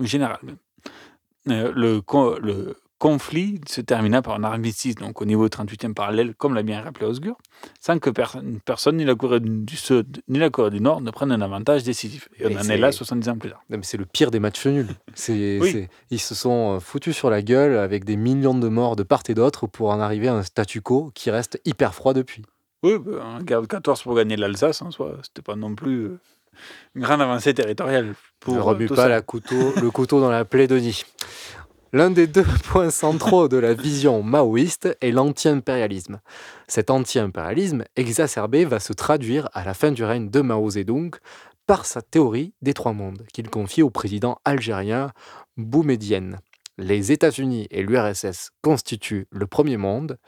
général. 0.00 0.40
Euh, 1.48 1.72
le, 1.74 2.02
le 2.40 2.76
conflit 2.98 3.60
se 3.66 3.80
termina 3.80 4.22
par 4.22 4.34
un 4.34 4.44
armistice, 4.44 4.96
donc 4.96 5.22
au 5.22 5.24
niveau 5.24 5.48
38e 5.48 5.94
parallèle, 5.94 6.34
comme 6.34 6.54
l'a 6.54 6.62
bien 6.62 6.82
rappelé 6.82 7.06
Osgur, 7.06 7.36
sans 7.80 7.98
que 7.98 8.10
personne, 8.10 8.58
personne 8.64 8.96
ni 8.96 9.04
la 9.04 9.14
Corée 9.14 9.40
du 9.40 9.76
Sud 9.76 10.20
ni 10.28 10.38
la 10.38 10.50
Corée 10.50 10.70
du 10.70 10.80
Nord 10.80 11.00
ne 11.00 11.10
prennent 11.10 11.32
un 11.32 11.40
avantage 11.40 11.84
décisif. 11.84 12.28
Et 12.38 12.46
on 12.46 12.58
en 12.58 12.68
est 12.68 12.76
là 12.76 12.92
70 12.92 13.28
ans 13.28 13.38
plus 13.38 13.50
tard. 13.50 13.62
C'est 13.82 13.96
le 13.96 14.04
pire 14.04 14.30
des 14.30 14.40
matchs 14.40 14.66
nuls. 14.66 14.88
Oui. 15.28 15.88
Ils 16.10 16.20
se 16.20 16.34
sont 16.34 16.80
foutus 16.80 17.14
sur 17.14 17.30
la 17.30 17.42
gueule 17.42 17.76
avec 17.76 18.04
des 18.04 18.16
millions 18.16 18.56
de 18.58 18.68
morts 18.68 18.96
de 18.96 19.02
part 19.02 19.22
et 19.28 19.34
d'autre 19.34 19.66
pour 19.66 19.90
en 19.90 20.00
arriver 20.00 20.28
à 20.28 20.34
un 20.34 20.42
statu 20.42 20.80
quo 20.80 21.10
qui 21.14 21.30
reste 21.30 21.60
hyper 21.64 21.94
froid 21.94 22.14
depuis. 22.14 22.42
Oui, 22.82 22.94
en 23.20 23.42
guerre 23.42 23.62
de 23.62 23.66
14 23.66 24.02
pour 24.02 24.14
gagner 24.14 24.36
l'Alsace, 24.36 24.82
en 24.82 24.90
soi, 24.90 25.16
c'était 25.22 25.42
pas 25.42 25.56
non 25.56 25.74
plus 25.74 26.04
euh, 26.04 26.20
une 26.94 27.02
grande 27.02 27.20
avancée 27.20 27.54
territoriale. 27.54 28.14
Pour 28.40 28.54
ne 28.54 28.60
remue 28.60 28.86
pas 28.86 29.08
la 29.08 29.20
couteau, 29.20 29.72
le 29.80 29.90
couteau 29.90 30.20
dans 30.20 30.30
la 30.30 30.44
plaie 30.44 30.66
de 30.68 30.76
Denis. 30.76 31.04
L'un 31.94 32.10
des 32.10 32.26
deux 32.26 32.44
points 32.64 32.90
centraux 32.90 33.48
de 33.48 33.56
la 33.56 33.72
vision 33.72 34.22
maoïste 34.22 34.94
est 35.00 35.10
l'anti-impérialisme. 35.10 36.20
Cet 36.66 36.90
anti-impérialisme 36.90 37.84
exacerbé 37.96 38.66
va 38.66 38.78
se 38.78 38.92
traduire 38.92 39.48
à 39.54 39.64
la 39.64 39.72
fin 39.72 39.90
du 39.90 40.04
règne 40.04 40.28
de 40.28 40.42
Mao 40.42 40.68
Zedong 40.68 41.16
par 41.66 41.86
sa 41.86 42.02
théorie 42.02 42.52
des 42.60 42.74
trois 42.74 42.92
mondes 42.92 43.24
qu'il 43.32 43.48
confie 43.48 43.82
au 43.82 43.88
président 43.88 44.38
algérien 44.44 45.12
Boumedienne. 45.56 46.40
Les 46.76 47.10
États-Unis 47.10 47.66
et 47.70 47.82
l'URSS 47.82 48.50
constituent 48.62 49.26
le 49.30 49.46
premier 49.46 49.78
monde, 49.78 50.18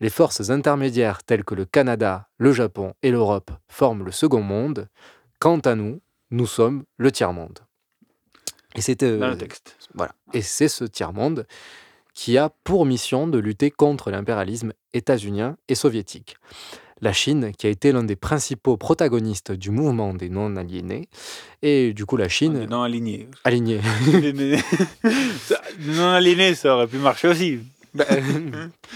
les 0.00 0.10
forces 0.10 0.50
intermédiaires 0.50 1.22
telles 1.24 1.44
que 1.44 1.54
le 1.54 1.64
Canada, 1.64 2.28
le 2.36 2.52
Japon 2.52 2.92
et 3.02 3.10
l'Europe 3.10 3.50
forment 3.68 4.04
le 4.04 4.12
second 4.12 4.42
monde, 4.42 4.88
quant 5.40 5.60
à 5.60 5.74
nous, 5.74 6.02
nous 6.30 6.46
sommes 6.46 6.84
le 6.98 7.10
tiers-monde. 7.10 7.65
Et 8.76 8.80
c'est 8.80 8.96
texte. 8.96 9.76
Voilà. 9.94 10.14
Et 10.32 10.42
c'est 10.42 10.68
ce 10.68 10.84
tiers-monde 10.84 11.46
qui 12.14 12.38
a 12.38 12.48
pour 12.64 12.86
mission 12.86 13.28
de 13.28 13.38
lutter 13.38 13.70
contre 13.70 14.10
l'impérialisme 14.10 14.72
états-unien 14.94 15.56
et 15.68 15.74
soviétique. 15.74 16.36
La 17.02 17.12
Chine, 17.12 17.52
qui 17.58 17.66
a 17.66 17.70
été 17.70 17.92
l'un 17.92 18.04
des 18.04 18.16
principaux 18.16 18.78
protagonistes 18.78 19.52
du 19.52 19.70
mouvement 19.70 20.14
des 20.14 20.30
non-aliénés, 20.30 21.10
et 21.60 21.92
du 21.92 22.06
coup 22.06 22.16
la 22.16 22.30
Chine... 22.30 22.60
Des 22.60 22.66
non-alignés. 22.66 23.28
Alignés. 23.44 23.80
non-alignés, 25.80 26.54
ça 26.54 26.74
aurait 26.74 26.86
pu 26.86 26.96
marcher 26.96 27.28
aussi. 27.28 27.60
Bah, 27.96 28.04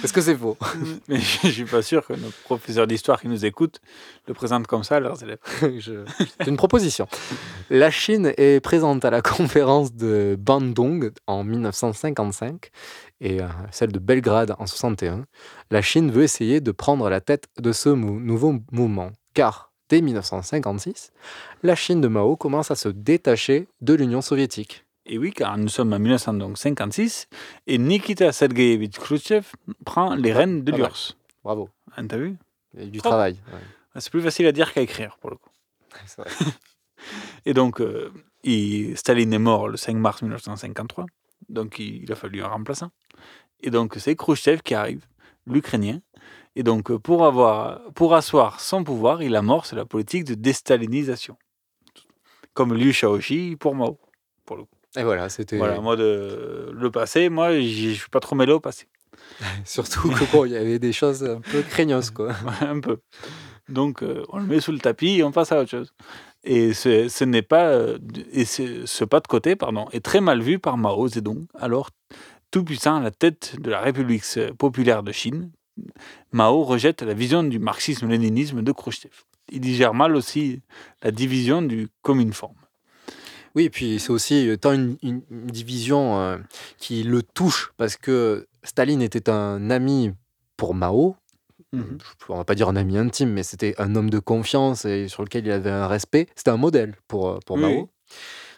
Est-ce 0.05 0.13
que 0.13 0.21
c'est 0.21 0.37
faux? 0.37 0.57
Mais 1.09 1.19
je 1.19 1.47
ne 1.47 1.53
suis 1.53 1.65
pas 1.65 1.83
sûr 1.83 2.07
que 2.07 2.13
nos 2.13 2.31
professeurs 2.45 2.87
d'histoire 2.87 3.21
qui 3.21 3.29
nous 3.29 3.45
écoutent 3.45 3.81
le 4.27 4.35
présentent 4.35 4.67
comme 4.67 4.85
ça 4.85 4.97
à 4.97 5.01
leurs 5.01 5.23
élèves. 5.23 5.39
Je... 5.79 6.05
C'est 6.39 6.49
une 6.49 6.57
proposition. 6.57 7.09
La 7.71 7.91
Chine 7.91 8.33
est 8.37 8.61
présente 8.61 9.05
à 9.05 9.11
la 9.11 9.23
conférence 9.23 9.95
de 9.95 10.37
Bandung 10.39 11.11
en 11.27 11.45
1955 11.45 12.71
et 13.21 13.39
celle 13.71 13.93
de 13.93 13.99
Belgrade 13.99 14.55
en 14.59 14.67
61. 14.67 15.25
La 15.71 15.83
Chine 15.83 16.11
veut 16.11 16.23
essayer 16.23 16.61
de 16.61 16.73
prendre 16.73 17.09
la 17.09 17.21
tête 17.21 17.49
de 17.59 17.73
ce 17.73 17.89
mou 17.89 18.19
nouveau 18.19 18.55
mouvement, 18.73 19.11
car 19.35 19.73
dès 19.89 20.01
1956, 20.01 21.13
la 21.63 21.75
Chine 21.75 22.01
de 22.01 22.09
Mao 22.09 22.37
commence 22.37 22.71
à 22.71 22.77
se 22.77 22.89
détacher 22.89 23.69
de 23.81 23.95
l'Union 23.95 24.23
soviétique. 24.23 24.85
Et 25.13 25.19
oui, 25.19 25.33
car 25.33 25.59
nous 25.59 25.69
sommes 25.69 25.93
en 25.93 25.99
1956 25.99 27.27
et 27.67 27.79
Nikita 27.79 28.31
Sergeyevich 28.31 28.97
Khrushchev 28.97 29.45
prend 29.85 30.15
les 30.15 30.33
rênes 30.33 30.63
de 30.63 30.73
Ah 30.73 30.77
l'URSS. 30.77 31.17
Bravo. 31.43 31.69
Hein, 31.97 32.07
T'as 32.07 32.17
vu? 32.17 32.37
Il 32.75 32.81
y 32.81 32.83
a 32.85 32.87
eu 32.87 32.91
du 32.91 32.99
Oh. 33.01 33.09
travail. 33.09 33.33
ouais. 33.53 33.59
C'est 34.01 34.11
plus 34.13 34.23
facile 34.23 34.47
à 34.47 34.53
dire 34.53 34.73
qu'à 34.73 34.83
écrire, 34.83 35.17
pour 35.21 35.31
le 35.31 35.37
coup. 35.37 35.51
Vrai. 36.17 36.29
Et 37.45 37.55
donc, 37.55 37.81
euh, 37.81 38.13
il- 38.45 38.97
Staline 38.97 39.33
est 39.33 39.39
mort 39.41 39.69
le 39.69 39.77
5 39.77 39.97
mars 39.97 40.23
1953, 40.23 41.07
donc 41.49 41.81
il, 41.81 42.05
il 42.05 42.13
a 42.13 42.15
fallu 42.15 42.41
un 42.43 42.47
remplaçant. 42.47 42.91
Et 43.63 43.71
donc, 43.71 43.97
c'est 43.99 44.15
Khrushchev 44.15 44.61
qui 44.63 44.75
arrive, 44.75 45.05
l'Ukrainien. 45.47 46.01
Et 46.55 46.63
donc, 46.63 46.91
euh, 46.93 46.99
pour, 47.01 47.27
avoir, 47.27 47.81
pour 47.95 48.15
asseoir 48.15 48.61
son 48.61 48.85
pouvoir, 48.85 49.23
il 49.25 49.35
amorce 49.35 49.73
la 49.73 49.85
politique 49.85 50.23
de 50.25 50.35
déstalinisation. 50.35 51.37
Comme 52.55 52.75
Liu 52.75 52.93
Shaoxi 52.93 53.57
pour 53.59 53.75
Mao, 53.75 53.99
pour 54.45 54.57
le 54.57 54.63
coup. 54.65 54.77
Et 54.97 55.03
voilà, 55.03 55.29
c'était. 55.29 55.57
Voilà, 55.57 55.81
moi, 55.81 55.97
de, 55.97 56.71
le 56.73 56.91
passé, 56.91 57.29
moi, 57.29 57.59
je 57.61 57.93
suis 57.93 58.11
pas 58.11 58.21
trop 58.21 58.35
mêlé 58.35 58.53
au 58.53 58.61
passé. 58.61 58.87
Surtout 59.65 60.11
que 60.11 60.31
bon, 60.33 60.45
il 60.45 60.53
y 60.53 60.57
avait 60.57 60.79
des 60.79 60.93
choses 60.93 61.25
un 61.25 61.41
peu 61.41 61.63
craignos, 61.63 62.11
quoi. 62.11 62.33
un 62.61 62.81
peu. 62.81 62.99
Donc, 63.69 64.03
euh, 64.03 64.25
on 64.31 64.39
le 64.39 64.47
met 64.47 64.61
sous 64.61 64.73
le 64.73 64.79
tapis 64.81 65.19
et 65.19 65.23
on 65.23 65.31
passe 65.31 65.53
à 65.53 65.61
autre 65.61 65.71
chose. 65.71 65.93
Et 66.43 66.73
ce, 66.73 67.09
ce 67.09 67.25
n'est 67.25 67.43
pas. 67.43 67.67
euh, 67.69 67.99
et 68.33 68.45
ce, 68.45 68.85
ce 68.87 69.05
pas 69.05 69.21
de 69.21 69.29
côté, 69.29 69.55
pardon, 69.57 69.87
est 69.93 70.05
très 70.05 70.21
mal 70.21 70.41
vu 70.43 70.59
par 70.59 70.77
Mao 70.77 71.07
Zedong, 71.07 71.47
alors 71.55 71.91
tout 72.51 72.65
puissant 72.65 72.97
à 72.97 73.01
la 73.01 73.11
tête 73.13 73.55
de 73.61 73.71
la 73.71 73.81
République 73.81 74.25
populaire 74.59 75.03
de 75.03 75.13
Chine. 75.13 75.53
Mao 76.33 76.65
rejette 76.65 77.03
la 77.03 77.15
vision 77.15 77.45
du 77.45 77.59
marxisme-léninisme 77.59 78.63
de 78.63 78.73
Khrushchev. 78.73 79.13
Il 79.53 79.61
digère 79.61 79.95
mal 79.95 80.17
aussi 80.17 80.61
la 81.03 81.11
division 81.11 81.63
du 81.63 81.89
communeforme. 82.03 82.57
Oui, 83.55 83.65
et 83.65 83.71
puis 83.71 83.99
c'est 83.99 84.11
aussi 84.11 84.49
euh, 84.49 84.57
tant 84.57 84.73
une, 84.73 84.97
une- 85.03 85.23
une 85.31 85.47
division 85.47 86.21
euh, 86.21 86.37
qui 86.79 87.03
le 87.03 87.23
touche, 87.23 87.73
parce 87.77 87.97
que 87.97 88.47
Staline 88.63 89.03
était 89.03 89.29
un 89.31 89.71
ami 89.71 90.13
pour 90.57 90.75
Mao. 90.75 91.17
Mhm. 91.73 91.99
On 92.29 92.37
va 92.37 92.45
pas 92.45 92.55
dire 92.55 92.69
un 92.69 92.77
ami 92.77 92.99
intime, 92.99 93.31
mais 93.31 93.43
c'était 93.43 93.75
un 93.79 93.95
homme 93.97 94.11
de 94.11 94.19
confiance 94.19 94.85
et 94.85 95.09
sur 95.09 95.23
lequel 95.23 95.47
il 95.47 95.53
avait 95.53 95.71
un 95.71 95.87
respect. 95.87 96.27
C'était 96.35 96.51
un 96.51 96.57
modèle 96.57 96.95
pour, 97.09 97.29
euh, 97.29 97.39
pour 97.47 97.57
Oui, 97.57 97.63
Mao. 97.63 97.91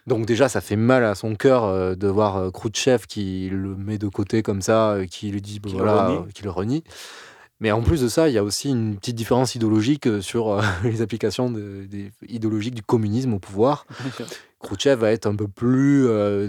Donc 0.06 0.26
déjà, 0.26 0.48
ça 0.48 0.60
fait 0.60 0.76
mal 0.76 1.04
à 1.04 1.14
son 1.14 1.36
cœur 1.36 1.96
de 1.96 2.08
voir 2.08 2.50
Khrouchtchev 2.50 3.06
qui 3.06 3.48
le 3.52 3.76
met 3.76 3.98
de 3.98 4.08
côté 4.08 4.42
comme 4.42 4.60
ça, 4.60 4.96
qui 5.08 5.30
lui 5.30 5.40
dit, 5.40 5.60
bah, 5.60 5.70
le 5.72 5.76
voilà, 5.78 6.06
renie. 6.08 6.32
qui 6.32 6.42
le 6.42 6.50
renie. 6.50 6.84
Mais 7.62 7.70
en 7.70 7.80
plus 7.80 8.00
de 8.00 8.08
ça, 8.08 8.28
il 8.28 8.34
y 8.34 8.38
a 8.38 8.42
aussi 8.42 8.70
une 8.70 8.96
petite 8.96 9.14
différence 9.14 9.54
idéologique 9.54 10.08
euh, 10.08 10.20
sur 10.20 10.50
euh, 10.50 10.62
les 10.82 11.00
applications 11.00 11.48
de- 11.48 11.84
des- 11.88 12.10
idéologiques 12.28 12.74
du 12.74 12.82
communisme 12.82 13.32
au 13.34 13.38
pouvoir. 13.38 13.86
Khrouchtchev 14.60 15.00
va 15.00 15.12
être 15.12 15.26
un 15.26 15.36
peu 15.36 15.46
plus, 15.46 16.06
euh, 16.08 16.48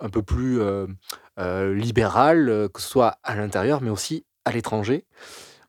un 0.00 0.08
peu 0.10 0.22
plus 0.22 0.58
euh, 0.60 0.86
libéral, 1.74 2.68
que 2.74 2.80
ce 2.82 2.88
soit 2.88 3.18
à 3.22 3.36
l'intérieur, 3.36 3.80
mais 3.82 3.90
aussi 3.90 4.24
à 4.44 4.50
l'étranger. 4.50 5.04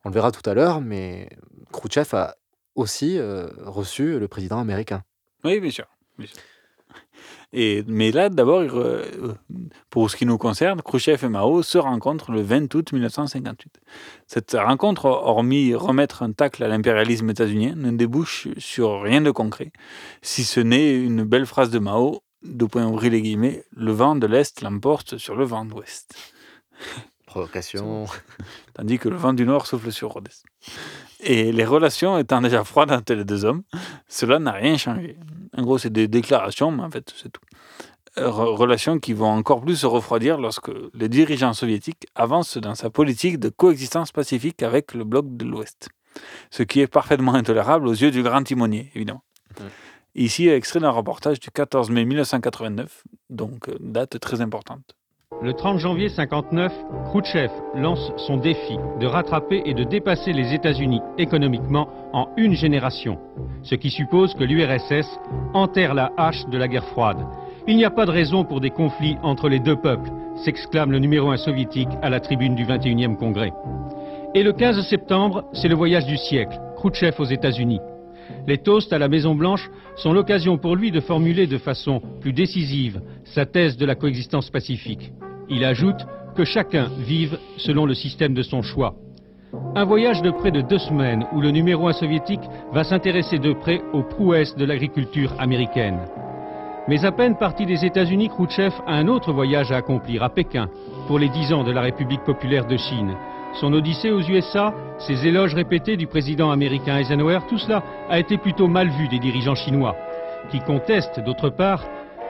On 0.05 0.09
le 0.09 0.15
verra 0.15 0.31
tout 0.31 0.47
à 0.49 0.55
l'heure, 0.55 0.81
mais 0.81 1.29
Khrouchtchev 1.71 2.09
a 2.15 2.35
aussi 2.73 3.19
reçu 3.65 4.17
le 4.19 4.27
président 4.27 4.59
américain. 4.59 5.03
Oui, 5.43 5.59
bien 5.59 5.69
sûr. 5.69 5.85
bien 6.17 6.27
sûr. 6.27 6.37
Et, 7.51 7.83
mais 7.87 8.11
là, 8.11 8.29
d'abord, 8.29 8.63
pour 9.89 10.11
ce 10.11 10.15
qui 10.15 10.25
nous 10.25 10.37
concerne, 10.37 10.81
Khrushchev 10.81 11.25
et 11.25 11.29
Mao 11.29 11.63
se 11.63 11.77
rencontrent 11.77 12.31
le 12.31 12.41
20 12.41 12.73
août 12.75 12.91
1958. 12.91 13.79
Cette 14.27 14.51
rencontre, 14.53 15.05
hormis 15.05 15.73
remettre 15.73 16.21
un 16.21 16.31
tacle 16.31 16.63
à 16.63 16.67
l'impérialisme 16.67 17.29
états-unien, 17.29 17.73
ne 17.75 17.91
débouche 17.91 18.47
sur 18.57 19.01
rien 19.01 19.21
de 19.21 19.31
concret, 19.31 19.71
si 20.21 20.43
ce 20.43 20.59
n'est 20.59 20.95
une 20.95 21.23
belle 21.23 21.47
phrase 21.47 21.71
de 21.71 21.79
Mao, 21.79 22.21
de 22.43 22.65
point 22.65 22.85
ouvrir 22.85 23.11
les 23.11 23.21
guillemets, 23.21 23.63
le 23.75 23.91
vent 23.91 24.15
de 24.15 24.27
l'Est 24.27 24.61
l'emporte 24.61 25.17
sur 25.17 25.35
le 25.35 25.45
vent 25.45 25.65
de 25.65 25.71
l'Ouest. 25.71 26.15
Provocation. 27.25 28.05
Tandis 28.73 28.97
que 28.97 29.09
le 29.09 29.15
vent 29.15 29.33
du 29.33 29.45
Nord 29.45 29.67
souffle 29.67 29.91
sur 29.91 30.09
Rhodes. 30.09 30.29
Et 31.21 31.51
les 31.51 31.65
relations 31.65 32.17
étant 32.17 32.41
déjà 32.41 32.63
froides 32.63 32.91
entre 32.91 33.13
les 33.13 33.25
deux 33.25 33.43
hommes, 33.45 33.63
cela 34.07 34.39
n'a 34.39 34.53
rien 34.53 34.77
changé. 34.77 35.17
En 35.57 35.63
gros, 35.63 35.77
c'est 35.77 35.89
des 35.91 36.07
déclarations, 36.07 36.71
mais 36.71 36.83
en 36.83 36.89
fait, 36.89 37.13
c'est 37.15 37.29
tout. 37.31 37.41
Euh, 38.17 38.27
re- 38.29 38.55
relations 38.55 38.99
qui 38.99 39.13
vont 39.13 39.27
encore 39.29 39.61
plus 39.61 39.75
se 39.75 39.85
refroidir 39.85 40.37
lorsque 40.39 40.69
le 40.69 41.09
dirigeant 41.09 41.53
soviétique 41.53 42.07
avance 42.15 42.57
dans 42.57 42.73
sa 42.75 42.89
politique 42.89 43.37
de 43.39 43.49
coexistence 43.49 44.11
pacifique 44.11 44.63
avec 44.63 44.93
le 44.93 45.03
bloc 45.03 45.25
de 45.37 45.45
l'Ouest. 45.45 45.89
Ce 46.49 46.63
qui 46.63 46.79
est 46.79 46.87
parfaitement 46.87 47.33
intolérable 47.35 47.87
aux 47.87 47.93
yeux 47.93 48.11
du 48.11 48.23
grand 48.23 48.41
timonier, 48.43 48.89
évidemment. 48.95 49.23
Ici, 50.15 50.47
extrait 50.47 50.79
d'un 50.79 50.89
reportage 50.89 51.39
du 51.39 51.51
14 51.51 51.91
mai 51.91 52.03
1989, 52.05 53.03
donc 53.29 53.69
euh, 53.69 53.75
date 53.79 54.19
très 54.19 54.41
importante. 54.41 54.95
Le 55.41 55.53
30 55.53 55.77
janvier 55.77 56.09
59, 56.09 56.73
Khrouchtchev 57.05 57.51
lance 57.75 58.11
son 58.17 58.35
défi 58.35 58.77
de 58.99 59.05
rattraper 59.05 59.61
et 59.63 59.73
de 59.73 59.85
dépasser 59.85 60.33
les 60.33 60.53
États-Unis 60.53 60.99
économiquement 61.17 61.87
en 62.11 62.27
une 62.35 62.55
génération, 62.55 63.17
ce 63.63 63.75
qui 63.75 63.89
suppose 63.89 64.33
que 64.33 64.43
l'URSS 64.43 65.07
enterre 65.53 65.93
la 65.93 66.11
hache 66.17 66.45
de 66.47 66.57
la 66.57 66.67
guerre 66.67 66.87
froide. 66.87 67.25
Il 67.67 67.77
n'y 67.77 67.85
a 67.85 67.89
pas 67.89 68.05
de 68.05 68.11
raison 68.11 68.43
pour 68.43 68.59
des 68.59 68.71
conflits 68.71 69.17
entre 69.23 69.47
les 69.47 69.59
deux 69.59 69.77
peuples, 69.77 70.09
s'exclame 70.43 70.91
le 70.91 70.99
numéro 70.99 71.29
1 71.29 71.37
soviétique 71.37 71.89
à 72.01 72.09
la 72.09 72.19
tribune 72.19 72.55
du 72.55 72.65
21e 72.65 73.15
congrès. 73.15 73.53
Et 74.33 74.43
le 74.43 74.51
15 74.51 74.85
septembre, 74.89 75.45
c'est 75.53 75.69
le 75.69 75.75
voyage 75.75 76.05
du 76.05 76.17
siècle, 76.17 76.59
Khrouchtchev 76.75 77.15
aux 77.17 77.25
États-Unis. 77.25 77.79
Les 78.47 78.57
toasts 78.57 78.93
à 78.93 78.99
la 78.99 79.07
Maison-Blanche 79.07 79.69
sont 79.95 80.13
l'occasion 80.13 80.57
pour 80.57 80.75
lui 80.75 80.91
de 80.91 80.99
formuler 80.99 81.47
de 81.47 81.57
façon 81.57 82.01
plus 82.21 82.33
décisive 82.33 83.01
sa 83.23 83.45
thèse 83.45 83.77
de 83.77 83.85
la 83.85 83.95
coexistence 83.95 84.49
pacifique. 84.49 85.11
Il 85.49 85.63
ajoute 85.63 86.05
que 86.35 86.45
chacun 86.45 86.89
vive 86.99 87.37
selon 87.57 87.85
le 87.85 87.93
système 87.93 88.33
de 88.33 88.43
son 88.43 88.61
choix. 88.61 88.95
Un 89.75 89.83
voyage 89.83 90.21
de 90.21 90.31
près 90.31 90.51
de 90.51 90.61
deux 90.61 90.77
semaines 90.77 91.25
où 91.33 91.41
le 91.41 91.51
numéro 91.51 91.87
1 91.87 91.93
soviétique 91.93 92.47
va 92.71 92.83
s'intéresser 92.83 93.39
de 93.39 93.53
près 93.53 93.81
aux 93.93 94.03
prouesses 94.03 94.55
de 94.55 94.65
l'agriculture 94.65 95.33
américaine. 95.39 95.99
Mais 96.87 97.05
à 97.05 97.11
peine 97.11 97.35
parti 97.35 97.65
des 97.65 97.85
États-Unis, 97.85 98.29
Khrouchtchev 98.29 98.73
a 98.87 98.95
un 98.95 99.07
autre 99.07 99.31
voyage 99.31 99.71
à 99.71 99.77
accomplir, 99.77 100.23
à 100.23 100.29
Pékin, 100.29 100.69
pour 101.07 101.19
les 101.19 101.29
dix 101.29 101.53
ans 101.53 101.63
de 101.63 101.71
la 101.71 101.81
République 101.81 102.23
populaire 102.23 102.65
de 102.65 102.77
Chine. 102.77 103.15
Son 103.53 103.73
odyssée 103.73 104.11
aux 104.11 104.21
USA, 104.21 104.73
ses 104.99 105.27
éloges 105.27 105.55
répétés 105.55 105.97
du 105.97 106.07
président 106.07 106.51
américain 106.51 106.97
Eisenhower, 106.97 107.39
tout 107.49 107.57
cela 107.57 107.83
a 108.09 108.19
été 108.19 108.37
plutôt 108.37 108.67
mal 108.67 108.89
vu 108.89 109.07
des 109.07 109.19
dirigeants 109.19 109.55
chinois, 109.55 109.95
qui 110.51 110.59
contestent, 110.59 111.19
d'autre 111.19 111.49
part, 111.49 111.83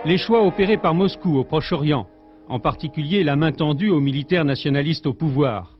les 0.06 0.18
choix 0.18 0.44
opérés 0.44 0.78
par 0.78 0.94
Moscou 0.94 1.38
au 1.38 1.44
Proche-Orient, 1.44 2.08
en 2.48 2.60
particulier 2.60 3.24
la 3.24 3.36
main 3.36 3.52
tendue 3.52 3.90
aux 3.90 4.00
militaires 4.00 4.46
nationalistes 4.46 5.06
au 5.08 5.14
pouvoir. 5.14 5.76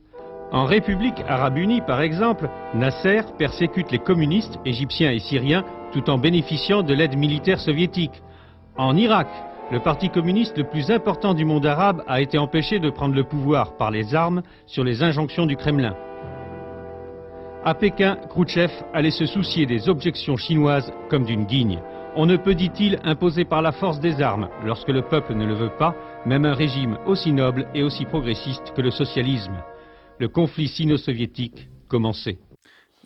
En 0.52 0.64
République 0.64 1.22
arabe 1.28 1.58
unie, 1.58 1.80
par 1.80 2.00
exemple, 2.00 2.48
Nasser 2.74 3.22
persécute 3.38 3.90
les 3.92 3.98
communistes 3.98 4.58
égyptiens 4.64 5.12
et 5.12 5.20
syriens 5.20 5.64
tout 5.92 6.10
en 6.10 6.18
bénéficiant 6.18 6.82
de 6.82 6.92
l'aide 6.92 7.16
militaire 7.16 7.60
soviétique. 7.60 8.22
En 8.76 8.96
Irak, 8.96 9.28
le 9.70 9.78
parti 9.78 10.10
communiste 10.10 10.58
le 10.58 10.64
plus 10.64 10.90
important 10.90 11.32
du 11.32 11.44
monde 11.44 11.64
arabe 11.64 12.02
a 12.08 12.20
été 12.20 12.38
empêché 12.38 12.80
de 12.80 12.90
prendre 12.90 13.14
le 13.14 13.24
pouvoir 13.24 13.76
par 13.76 13.90
les 13.90 14.14
armes 14.14 14.42
sur 14.66 14.82
les 14.82 15.02
injonctions 15.02 15.46
du 15.46 15.56
Kremlin. 15.56 15.94
À 17.64 17.74
Pékin, 17.74 18.16
Khrouchtchev 18.28 18.72
allait 18.92 19.10
se 19.10 19.26
soucier 19.26 19.66
des 19.66 19.88
objections 19.88 20.36
chinoises 20.36 20.92
comme 21.08 21.24
d'une 21.24 21.44
guigne. 21.44 21.80
On 22.16 22.26
ne 22.26 22.36
peut, 22.36 22.54
dit-il, 22.54 22.98
imposer 23.04 23.44
par 23.44 23.62
la 23.62 23.70
force 23.70 24.00
des 24.00 24.20
armes, 24.20 24.48
lorsque 24.64 24.88
le 24.88 25.02
peuple 25.02 25.34
ne 25.34 25.46
le 25.46 25.54
veut 25.54 25.76
pas, 25.78 25.94
même 26.26 26.46
un 26.46 26.54
régime 26.54 26.98
aussi 27.06 27.30
noble 27.32 27.68
et 27.74 27.84
aussi 27.84 28.06
progressiste 28.06 28.72
que 28.74 28.82
le 28.82 28.90
socialisme. 28.90 29.62
Le 30.18 30.28
conflit 30.28 30.68
sino-soviétique 30.68 31.68
commençait. 31.88 32.38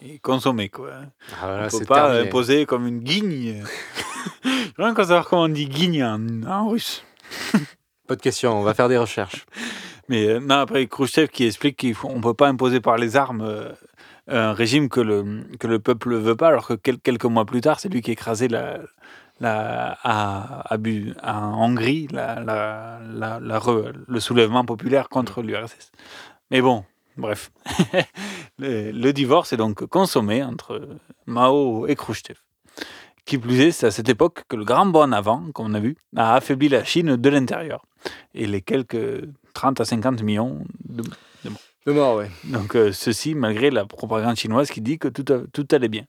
Et 0.02 0.18
consommer, 0.18 0.68
quoi. 0.68 0.90
Ah, 1.32 1.46
voilà, 1.46 1.66
on 1.66 1.70
peut 1.70 1.76
c'est 1.78 1.86
pas 1.88 2.06
terminé. 2.08 2.28
imposer 2.28 2.66
comme 2.66 2.86
une 2.86 3.00
guigne. 3.00 3.62
Rien 4.78 4.94
qu'à 4.94 5.04
savoir 5.04 5.26
comment 5.28 5.42
on 5.42 5.48
dit 5.48 5.66
guigne 5.66 6.04
en, 6.04 6.42
en 6.46 6.68
russe. 6.68 7.04
Pas 8.06 8.16
de 8.16 8.20
question, 8.20 8.58
on 8.58 8.62
va 8.62 8.74
faire 8.74 8.88
des 8.90 8.98
recherches. 8.98 9.46
Mais 10.10 10.26
euh, 10.28 10.40
non, 10.40 10.56
après, 10.56 10.86
Khrouchtchev 10.86 11.28
qui 11.28 11.46
explique 11.46 11.94
qu'on 11.98 12.16
ne 12.16 12.20
peut 12.22 12.34
pas 12.34 12.48
imposer 12.48 12.80
par 12.80 12.98
les 12.98 13.16
armes 13.16 13.40
euh, 13.40 13.72
un 14.28 14.52
régime 14.52 14.90
que 14.90 15.00
le, 15.00 15.44
que 15.58 15.66
le 15.66 15.78
peuple 15.78 16.10
ne 16.10 16.18
veut 16.18 16.36
pas, 16.36 16.48
alors 16.48 16.66
que 16.66 16.74
quel- 16.74 16.98
quelques 16.98 17.24
mois 17.24 17.46
plus 17.46 17.62
tard, 17.62 17.80
c'est 17.80 17.88
lui 17.88 18.02
qui 18.02 18.10
a 18.10 18.12
écrasé 18.12 18.48
la, 18.48 18.80
la, 19.40 19.96
à, 20.02 20.74
à 20.74 21.40
en 21.40 21.64
Hongrie 21.64 22.08
la, 22.12 22.40
la, 22.40 23.00
la- 23.10 23.40
la 23.40 23.58
re- 23.58 23.92
le 24.06 24.20
soulèvement 24.20 24.66
populaire 24.66 25.08
contre 25.08 25.40
l'URSS. 25.40 25.90
Mais 26.50 26.60
bon, 26.60 26.84
bref. 27.16 27.50
le, 28.58 28.90
le 28.90 29.12
divorce 29.12 29.52
est 29.52 29.56
donc 29.56 29.84
consommé 29.86 30.42
entre 30.42 30.88
Mao 31.26 31.86
et 31.86 31.94
Khrouchtchev. 31.96 32.38
Qui 33.24 33.38
plus 33.38 33.60
est, 33.60 33.70
c'est 33.70 33.86
à 33.86 33.90
cette 33.90 34.08
époque 34.10 34.42
que 34.48 34.56
le 34.56 34.64
grand 34.64 34.84
bond 34.86 35.02
en 35.04 35.12
avant, 35.12 35.50
comme 35.54 35.66
on 35.66 35.74
a 35.74 35.80
vu, 35.80 35.96
a 36.14 36.34
affaibli 36.34 36.68
la 36.68 36.84
Chine 36.84 37.16
de 37.16 37.28
l'intérieur. 37.30 37.86
Et 38.34 38.46
les 38.46 38.60
quelques 38.60 39.24
30 39.54 39.80
à 39.80 39.84
50 39.86 40.22
millions 40.22 40.62
de, 40.84 41.02
de 41.44 41.48
morts. 41.48 41.60
De 41.86 41.92
morts, 41.92 42.16
ouais. 42.16 42.30
Donc 42.44 42.76
euh, 42.76 42.92
ceci 42.92 43.34
malgré 43.34 43.70
la 43.70 43.86
propagande 43.86 44.36
chinoise 44.36 44.70
qui 44.70 44.82
dit 44.82 44.98
que 44.98 45.08
tout, 45.08 45.24
a- 45.32 45.46
tout 45.52 45.66
allait 45.72 45.88
bien. 45.88 46.04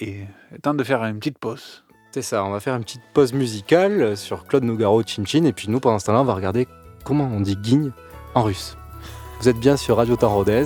Et 0.00 0.22
euh, 0.52 0.58
temps 0.60 0.74
de 0.74 0.82
faire 0.82 1.04
une 1.04 1.18
petite 1.20 1.38
pause. 1.38 1.84
C'est 2.10 2.22
ça, 2.22 2.44
on 2.44 2.50
va 2.50 2.58
faire 2.60 2.74
une 2.74 2.82
petite 2.84 3.02
pause 3.12 3.32
musicale 3.32 4.16
sur 4.16 4.44
Claude 4.44 4.64
Nougaro 4.64 5.02
Chin 5.04 5.24
Chin, 5.24 5.44
et 5.44 5.52
puis 5.52 5.68
nous, 5.68 5.78
pendant 5.80 5.98
ce 6.00 6.06
temps-là, 6.06 6.20
on 6.20 6.24
va 6.24 6.34
regarder 6.34 6.66
comment 7.04 7.24
on 7.32 7.40
dit 7.40 7.56
guigne 7.56 7.90
en 8.34 8.42
russe. 8.44 8.76
Vous 9.44 9.50
êtes 9.50 9.60
bien 9.60 9.76
sur 9.76 9.98
Radio 9.98 10.16
Temps 10.16 10.34
Rodez. 10.34 10.64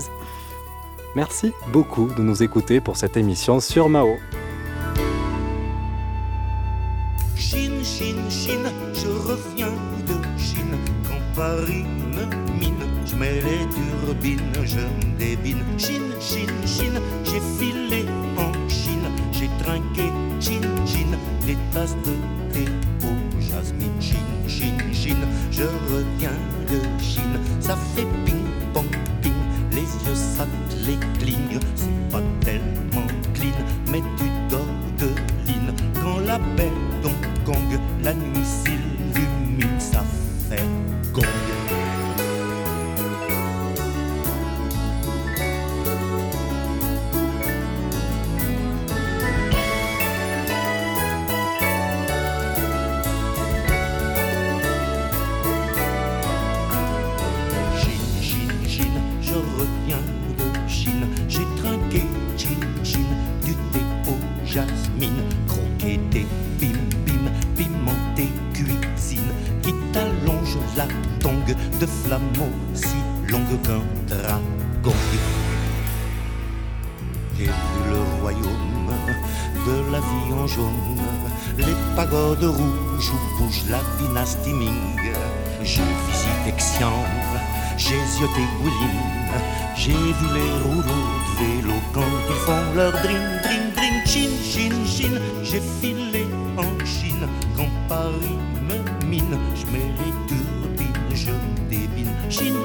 Merci 1.17 1.53
beaucoup 1.73 2.11
de 2.17 2.23
nous 2.23 2.45
écouter 2.45 2.81
pour 2.81 2.97
cette 2.97 3.17
émission 3.17 3.59
sur 3.59 3.89
Mao. 3.89 4.19
Chine, 7.35 7.83
Chine, 7.83 8.23
Chine, 8.31 8.71
je 8.95 9.09
reviens 9.09 9.73
de 10.07 10.15
Chine. 10.41 10.79
Quand 11.09 11.19
Paris 11.35 11.87
me 12.13 12.25
mine, 12.61 12.87
je 13.05 13.17
mets 13.17 13.41
les 13.41 13.67
turbines, 14.07 14.53
je 14.65 14.77
me 14.79 15.19
débine. 15.19 15.65
Chine, 15.77 16.15
Chine, 16.21 16.55
Chine, 16.65 17.01
j'ai 17.25 17.41
filé 17.59 18.05
en 18.37 18.53
Chine. 18.69 19.11
J'ai 19.33 19.51
trinqué, 19.59 20.13
Chine, 20.39 20.71
Chine, 20.87 21.19
des 21.45 21.57
tasses 21.73 21.97
de 22.05 22.15
thé 22.53 22.71
au 23.03 23.41
jasmine. 23.41 24.01
Chine, 24.01 24.19
Chine, 24.47 24.81
Chine, 24.93 25.27
je 25.51 25.65
reviens 25.65 26.39
de 26.71 27.03
Chine. 27.03 27.41
Ça 27.61 27.77
fait 27.95 28.07
ping, 28.25 28.48
les 29.73 29.81
yeux 29.81 30.15
ça 30.15 30.47
les 30.87 31.98
pagodes 82.39 82.57
rouges 82.57 83.13
où 83.13 83.43
bouge 83.43 83.63
la 83.71 83.81
dynastie 83.99 84.53
Ming. 84.53 85.01
J'ai 85.63 85.83
visité 85.83 86.53
Xi'an, 86.57 87.05
j'ai 87.77 87.99
zioté 88.07 88.43
Guilin, 88.61 89.41
j'ai 89.77 89.93
vu 89.93 90.27
les 90.35 90.63
rouleaux 90.63 90.83
de 90.83 91.61
vélo 91.61 91.75
quand 91.93 92.01
ils 92.29 92.35
font 92.47 92.75
leur 92.75 92.93
dream, 92.93 93.41
dream, 93.43 93.71
dream. 93.75 93.95
Chine, 94.07 94.31
Chine, 94.43 94.87
Chine, 94.87 95.21
j'ai 95.43 95.61
filé 95.81 96.27
en 96.57 96.85
Chine 96.85 97.29
quand 97.57 97.69
Paris 97.89 98.39
me 98.67 99.07
mine. 99.07 99.39
Je 99.55 99.67
mets 99.67 99.93
les 99.99 100.13
turbines, 100.29 101.15
je 101.15 101.33
débine. 101.69 102.13
Chine, 102.31 102.57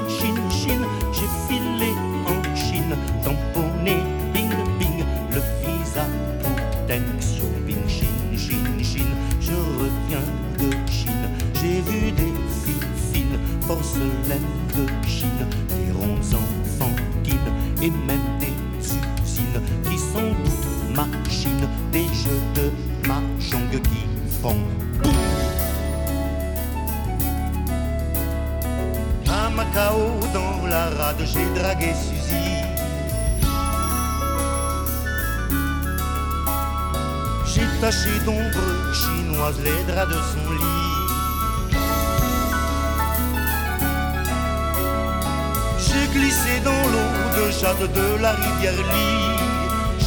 de 48.63 48.67
la 48.67 48.73
rivière 48.73 48.93
Lee. 48.93 50.05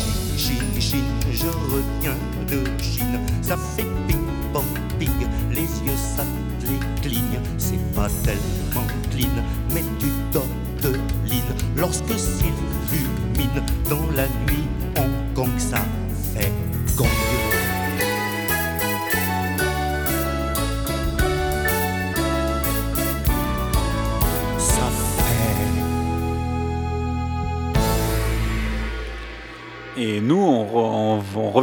Chine, 0.80 1.02
je 1.30 1.46
reviens 1.46 2.16
de 2.50 2.64
Chine. 2.82 3.20
Ça 3.42 3.56
fait 3.56 3.86
ping, 4.06 4.24
pong, 4.52 4.64
ping, 4.98 5.10
les 5.50 5.60
yeux 5.60 5.96
ça 6.16 6.24
les 6.62 7.02
cligne. 7.02 7.40
C'est 7.58 7.80
pas 7.94 8.08
tellement 8.24 8.86
clean, 9.10 9.28
mais 9.74 9.82
tu 9.98 10.06
dors 10.32 10.46
de 10.82 10.94
line. 11.26 11.42
Lorsque 11.76 12.18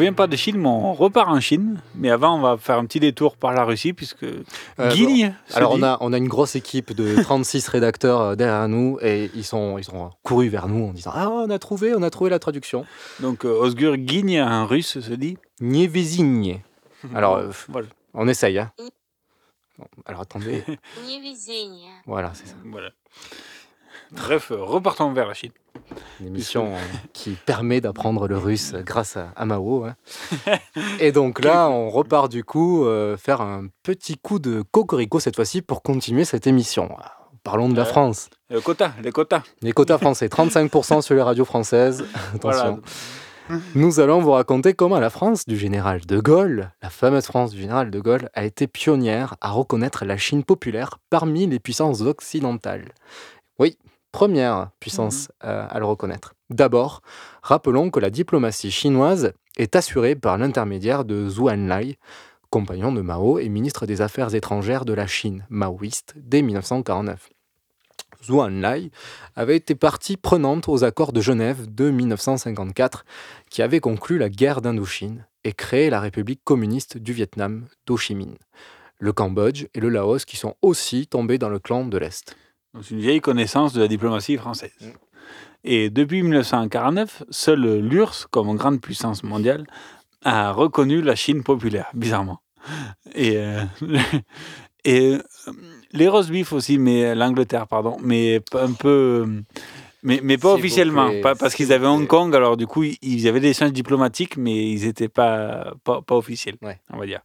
revient 0.04 0.16
pas 0.16 0.28
de 0.28 0.36
Chine, 0.36 0.58
mais 0.58 0.68
on 0.68 0.94
repart 0.94 1.30
en 1.30 1.40
Chine. 1.40 1.82
Mais 1.96 2.10
avant, 2.10 2.38
on 2.38 2.42
va 2.42 2.58
faire 2.58 2.78
un 2.78 2.86
petit 2.86 3.00
détour 3.00 3.38
par 3.38 3.54
la 3.54 3.64
Russie, 3.64 3.94
puisque 3.94 4.24
euh, 4.24 5.32
alors, 5.54 5.74
on 5.74 5.84
a, 5.84 5.98
on 6.02 6.14
a 6.14 6.18
une 6.18 6.28
grosse 6.28 6.56
équipe 6.56 6.94
de 6.94 7.22
36 7.22 7.68
rédacteurs 7.68 8.22
euh, 8.22 8.36
derrière 8.36 8.68
nous, 8.68 8.98
et 9.02 9.32
ils 9.36 9.44
sont, 9.44 9.78
ils 9.78 9.84
sont 9.84 10.10
courus 10.24 10.50
vers 10.50 10.68
nous 10.68 10.90
en 10.90 10.94
disant 10.94 11.12
Ah, 11.14 11.30
on 11.30 11.50
a 11.50 11.60
trouvé, 11.60 11.94
on 11.96 12.04
a 12.04 12.10
trouvé 12.10 12.30
la 12.30 12.40
traduction. 12.40 12.86
Donc, 13.20 13.46
euh, 13.46 13.50
Osgur 13.50 13.98
Guigny 13.98 14.42
en 14.42 14.66
russe 14.66 15.00
se 15.00 15.14
dit 15.14 15.38
Nievisigne. 15.62 16.62
Alors, 17.16 17.36
euh, 17.36 17.50
voilà. 17.70 17.88
on 18.14 18.28
essaye. 18.28 18.60
Hein. 18.60 18.72
Alors, 20.06 20.22
attendez. 20.22 20.64
voilà, 22.06 22.32
c'est 22.34 22.48
ça. 22.48 22.56
Voilà. 22.66 22.90
Bref, 24.12 24.52
euh, 24.52 24.64
repartons 24.64 25.12
vers 25.12 25.28
la 25.28 25.34
Chine. 25.34 25.52
Une 26.20 26.28
émission 26.28 26.72
qui 27.14 27.32
permet 27.46 27.82
d'apprendre 27.82 28.28
le 28.28 28.38
russe 28.38 28.74
grâce 28.86 29.18
à, 29.18 29.32
à 29.36 29.46
Mao. 29.46 29.86
hein. 29.86 29.96
Et 31.00 31.12
donc 31.12 31.44
là, 31.44 31.70
on 31.70 31.90
repart 31.90 32.30
du 32.32 32.44
coup 32.44 32.86
euh, 32.86 33.18
faire 33.18 33.42
un 33.42 33.66
petit 33.84 34.18
coup 34.18 34.40
de 34.40 34.64
cocorico 34.72 35.20
cette 35.20 35.36
fois-ci 35.36 35.62
pour 35.62 35.82
continuer 35.84 36.26
cette 36.26 36.48
émission. 36.48 36.90
Parlons 37.44 37.68
de 37.70 37.76
la 37.76 37.82
Euh, 37.82 37.86
France. 37.86 38.30
Le 38.50 38.62
quota, 38.62 38.94
les 39.04 39.12
quotas. 39.12 39.44
Les 39.62 39.74
quotas 39.74 39.98
français, 39.98 40.28
35% 40.28 41.02
sur 41.02 41.16
les 41.16 41.22
radios 41.22 41.46
françaises. 41.46 42.06
Attention. 42.36 42.82
Nous 43.76 44.00
allons 44.00 44.22
vous 44.22 44.32
raconter 44.32 44.74
comment 44.74 45.00
la 45.02 45.10
France 45.10 45.44
du 45.46 45.58
général 45.58 46.00
de 46.06 46.18
Gaulle, 46.22 46.72
la 46.82 46.90
fameuse 46.90 47.26
France 47.26 47.52
du 47.52 47.60
général 47.60 47.92
de 47.92 48.00
Gaulle, 48.00 48.30
a 48.34 48.46
été 48.46 48.68
pionnière 48.68 49.36
à 49.42 49.52
reconnaître 49.52 50.06
la 50.06 50.16
Chine 50.16 50.46
populaire 50.46 51.00
parmi 51.10 51.46
les 51.46 51.60
puissances 51.60 52.00
occidentales. 52.00 52.94
Oui, 53.60 53.78
première 54.14 54.70
puissance 54.80 55.30
euh, 55.44 55.66
à 55.70 55.80
le 55.80 55.86
reconnaître. 55.86 56.36
D'abord, 56.50 57.02
rappelons 57.42 57.90
que 57.90 58.00
la 58.00 58.12
diplomatie 58.12 58.72
chinoise 58.72 59.34
est 59.58 59.76
assurée 59.76 60.16
par 60.16 60.38
l'intermédiaire 60.38 61.04
de 61.04 61.28
Zhou 61.28 61.50
Enlai, 61.50 61.98
compagnon 62.50 62.94
de 62.94 63.02
Mao 63.02 63.40
et 63.40 63.50
ministre 63.50 63.86
des 63.86 64.02
Affaires 64.02 64.36
étrangères 64.36 64.86
de 64.86 64.94
la 64.94 65.08
Chine, 65.08 65.46
maoïste, 65.50 66.14
dès 66.16 66.44
1949. 66.44 67.30
Zhou 68.24 68.40
Enlai 68.40 68.92
avait 69.36 69.58
été 69.58 69.74
partie 69.74 70.16
prenante 70.16 70.70
aux 70.70 70.84
accords 70.84 71.12
de 71.12 71.20
Genève 71.20 71.74
de 71.74 71.90
1954 71.90 73.06
qui 73.50 73.64
avaient 73.64 73.80
conclu 73.80 74.20
la 74.20 74.30
guerre 74.30 74.62
d'Indochine 74.62 75.26
et 75.44 75.54
créé 75.54 75.90
la 75.90 76.00
République 76.00 76.44
communiste 76.44 77.00
du 77.00 77.14
Vietnam 77.14 77.66
d'Ho 77.88 77.98
Chi 77.98 78.14
Minh, 78.14 78.38
le 79.00 79.12
Cambodge 79.12 79.66
et 79.74 79.80
le 79.80 79.90
Laos 79.90 80.24
qui 80.24 80.38
sont 80.38 80.56
aussi 80.62 81.08
tombés 81.08 81.40
dans 81.40 81.50
le 81.50 81.60
clan 81.60 81.86
de 81.86 81.98
l'Est. 81.98 82.38
C'est 82.82 82.92
une 82.92 83.00
vieille 83.02 83.22
connaissance 83.22 83.74
de 83.74 83.82
la 83.82 83.88
diplomatie 83.88 84.38
française. 84.38 84.72
Et 85.64 85.90
depuis 85.90 86.24
1949, 86.24 87.24
seule 87.30 87.80
l'URSS, 87.80 88.28
comme 88.30 88.56
grande 88.58 88.82
puissance 88.82 89.24
mondiale, 89.24 89.66
a 90.24 90.52
reconnu 90.52 91.02
la 91.02 91.16
Chine 91.16 91.44
populaire, 91.44 91.90
bizarrement. 91.94 92.40
Et, 93.14 93.38
euh, 93.38 93.64
et 94.86 95.14
euh, 95.14 95.52
les 95.92 96.08
roast 96.08 96.30
beef 96.32 96.52
aussi, 96.54 96.78
mais 96.78 97.14
l'Angleterre, 97.16 97.68
pardon, 97.68 97.98
mais 98.02 98.42
un 98.54 98.72
peu. 98.74 99.26
Mais, 100.06 100.20
mais 100.22 100.38
pas 100.38 100.50
officiellement, 100.60 101.08
pas, 101.22 101.36
parce 101.36 101.56
qu'ils 101.56 101.72
avaient 101.72 101.88
Hong 101.88 102.08
Kong, 102.08 102.36
alors 102.36 102.58
du 102.58 102.68
coup, 102.68 102.84
ils- 102.84 102.98
ils 103.02 103.26
avaient 103.30 103.40
des 103.40 103.50
échanges 103.52 103.72
diplomatiques, 103.72 104.36
mais 104.36 104.70
ils 104.72 104.86
n'étaient 104.86 105.08
pas, 105.08 105.74
pas, 105.86 106.02
pas 106.02 106.16
officiels, 106.16 106.58
on 106.92 106.98
va 106.98 107.06
dire. 107.06 107.22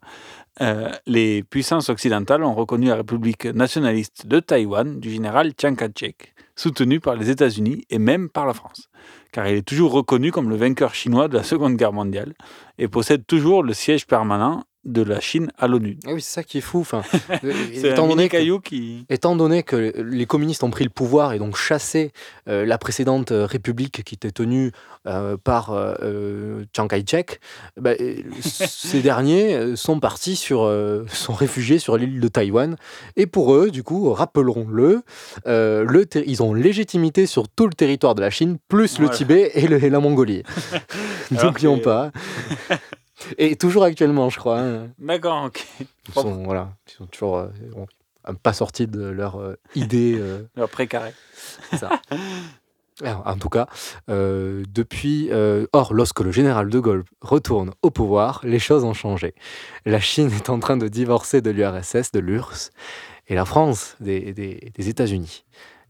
Euh, 0.61 0.91
les 1.07 1.43
puissances 1.45 1.89
occidentales 1.89 2.43
ont 2.43 2.55
reconnu 2.55 2.87
la 2.89 2.97
République 2.97 3.45
nationaliste 3.47 4.27
de 4.27 4.41
Taïwan 4.41 4.99
du 4.99 5.11
général 5.11 5.53
Chiang 5.59 5.77
Kai-shek, 5.77 6.35
soutenue 6.57 6.99
par 6.99 7.15
les 7.15 7.31
États-Unis 7.31 7.85
et 7.91 7.99
même 7.99 8.29
par 8.29 8.45
la 8.45 8.55
France, 8.55 8.89
car 9.31 9.47
il 9.47 9.57
est 9.57 9.63
toujours 9.63 9.93
reconnu 9.93 10.33
comme 10.33 10.51
le 10.51 10.57
vainqueur 10.57 10.95
chinois 10.95 11.29
de 11.29 11.37
la 11.37 11.45
Seconde 11.45 11.77
Guerre 11.77 11.93
mondiale 11.93 12.35
et 12.79 12.89
possède 12.89 13.25
toujours 13.27 13.63
le 13.63 13.73
siège 13.73 14.07
permanent 14.07 14.65
de 14.85 15.03
la 15.03 15.21
Chine 15.21 15.51
à 15.59 15.67
l'ONU. 15.67 15.99
Ah 16.07 16.11
oui, 16.15 16.23
c'est 16.23 16.33
ça 16.35 16.43
qui 16.43 16.59
est 16.59 16.63
fou. 16.63 16.81
Enfin, 16.81 17.03
euh, 17.45 17.53
étant 17.73 18.07
donné 18.09 18.29
que- 18.29 18.33
caillou 18.33 18.61
qui... 18.61 19.05
Étant 19.11 19.37
donné 19.37 19.63
que 19.63 19.93
les 20.01 20.25
communistes 20.27 20.63
ont 20.63 20.71
pris 20.71 20.85
le 20.85 20.91
pouvoir 20.91 21.33
et 21.35 21.39
donc 21.39 21.57
chassé 21.57 22.13
euh, 22.49 22.65
la 22.65 22.79
précédente 22.79 23.33
euh, 23.33 23.45
république 23.45 24.03
qui 24.05 24.15
était 24.15 24.31
tenue 24.31 24.73
euh, 25.07 25.37
par 25.37 25.71
euh, 25.73 26.65
Chiang 26.75 26.89
Kai-shek, 26.89 27.41
bah, 27.79 27.93
ces 28.41 29.03
derniers 29.03 29.77
sont 29.77 30.01
partis 30.01 30.37
sur, 30.37 30.61
sont 31.09 31.33
réfugiés 31.35 31.79
sur 31.79 31.97
l'île 31.99 32.21
de 32.21 32.29
Taïwan. 32.29 32.77
Et 33.17 33.27
pour 33.27 33.55
eux, 33.55 33.71
du 33.71 33.83
coup, 33.83 34.13
rappelons-le, 34.13 35.03
le 35.47 36.05
ils 36.27 36.43
ont 36.43 36.55
légitimité 36.55 37.27
sur 37.27 37.49
tout 37.49 37.67
le 37.67 37.75
territoire 37.75 38.15
de 38.15 38.21
la 38.21 38.31
Chine, 38.31 38.59
plus 38.69 38.99
le. 38.99 39.09
Tibet 39.11 39.51
et, 39.55 39.67
le- 39.67 39.83
et 39.83 39.91
la 39.91 40.01
Mongolie. 40.01 40.43
N'oublions 41.31 41.79
pas. 41.79 42.13
Et 43.37 43.57
toujours 43.57 43.85
actuellement, 43.85 44.29
je 44.31 44.39
crois. 44.39 44.61
hein. 44.61 44.89
D'accord, 44.99 45.45
ok. 45.45 45.67
Ils 45.81 46.15
sont, 46.15 46.45
voilà, 46.45 46.73
ils 46.89 46.93
sont 46.93 47.07
toujours 47.07 47.37
euh, 47.39 47.49
bon, 47.75 47.87
pas 48.43 48.53
sortis 48.53 48.87
de 48.87 49.03
leur 49.05 49.37
euh, 49.37 49.57
idée. 49.75 50.17
euh, 50.19 50.43
Leur 50.57 50.69
précaré. 50.69 51.13
ça. 51.79 52.01
Alors, 53.03 53.23
en 53.27 53.37
tout 53.37 53.49
cas, 53.49 53.67
euh, 54.11 54.65
depuis. 54.71 55.29
euh, 55.31 55.67
or, 55.73 55.95
lorsque 55.95 56.21
le 56.21 56.33
général 56.33 56.69
de 56.69 56.79
Gaulle 56.81 57.05
retourne 57.21 57.71
au 57.83 57.91
pouvoir, 57.91 58.41
les 58.45 58.59
choses 58.59 58.83
ont 58.85 58.95
changé. 58.95 59.35
La 59.87 60.01
Chine 60.01 60.31
est 60.35 60.51
en 60.51 60.59
train 60.59 60.77
de 60.77 60.89
divorcer 60.89 61.41
de 61.41 61.51
l'URSS, 61.51 62.11
de 62.13 62.19
l'URSS, 62.19 62.71
et 63.29 63.35
la 63.37 63.45
France 63.45 63.97
des, 64.01 64.33
des- 64.33 64.73
des 64.75 64.89
États-Unis. 64.89 65.45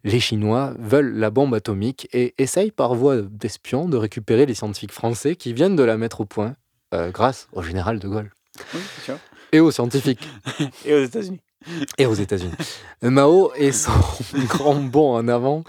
Les 0.04 0.20
Chinois 0.20 0.74
veulent 0.78 1.14
la 1.16 1.30
bombe 1.30 1.54
atomique 1.54 2.08
et 2.12 2.34
essayent 2.38 2.70
par 2.70 2.94
voie 2.94 3.16
d'espion 3.22 3.88
de 3.88 3.96
récupérer 3.96 4.44
les 4.46 4.54
scientifiques 4.54 4.92
français 4.92 5.34
qui 5.34 5.52
viennent 5.54 5.76
de 5.76 5.82
la 5.82 5.96
mettre 5.96 6.20
au 6.20 6.24
point 6.26 6.56
euh, 6.94 7.10
grâce 7.10 7.48
au 7.52 7.62
général 7.62 7.98
de 7.98 8.08
Gaulle 8.08 8.30
Oui, 8.74 8.80
c'est 8.96 9.04
sûr. 9.04 9.18
et 9.52 9.60
aux 9.60 9.70
scientifiques 9.70 10.28
Et 10.84 10.94
aux 10.94 11.02
États-Unis. 11.04 11.40
et 11.98 12.06
aux 12.06 12.14
États-Unis. 12.14 12.52
Mao 13.02 13.52
et 13.56 13.72
son 13.72 13.92
grand 14.48 14.76
bond 14.76 15.14
en 15.16 15.28
avant 15.28 15.64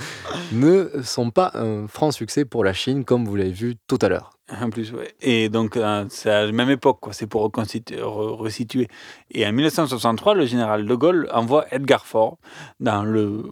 ne 0.52 0.90
sont 1.04 1.32
pas 1.32 1.52
un 1.56 1.88
franc 1.88 2.12
succès 2.12 2.46
pour 2.46 2.64
la 2.64 2.74
Chine, 2.74 3.04
comme 3.06 3.26
vous 3.26 3.36
l'avez 3.36 3.52
vu 3.52 3.76
tout 3.88 4.00
à 4.02 4.10
l'heure. 4.10 4.32
En 4.62 4.70
plus, 4.72 4.92
ouais. 4.94 5.14
Et 5.22 5.50
donc, 5.50 5.78
euh, 5.78 6.06
c'est 6.10 6.32
à 6.32 6.46
la 6.46 6.52
même 6.52 6.72
époque, 6.72 7.00
quoi. 7.02 7.14
C'est 7.14 7.28
pour 7.28 7.52
resituer. 7.52 8.88
Et 9.30 9.46
en 9.46 9.52
1963, 9.52 10.34
le 10.34 10.48
général 10.48 10.88
de 10.88 10.96
Gaulle 10.96 11.30
envoie 11.32 11.66
Edgar 11.72 12.04
Faure 12.06 12.38
dans 12.80 13.04
le 13.04 13.52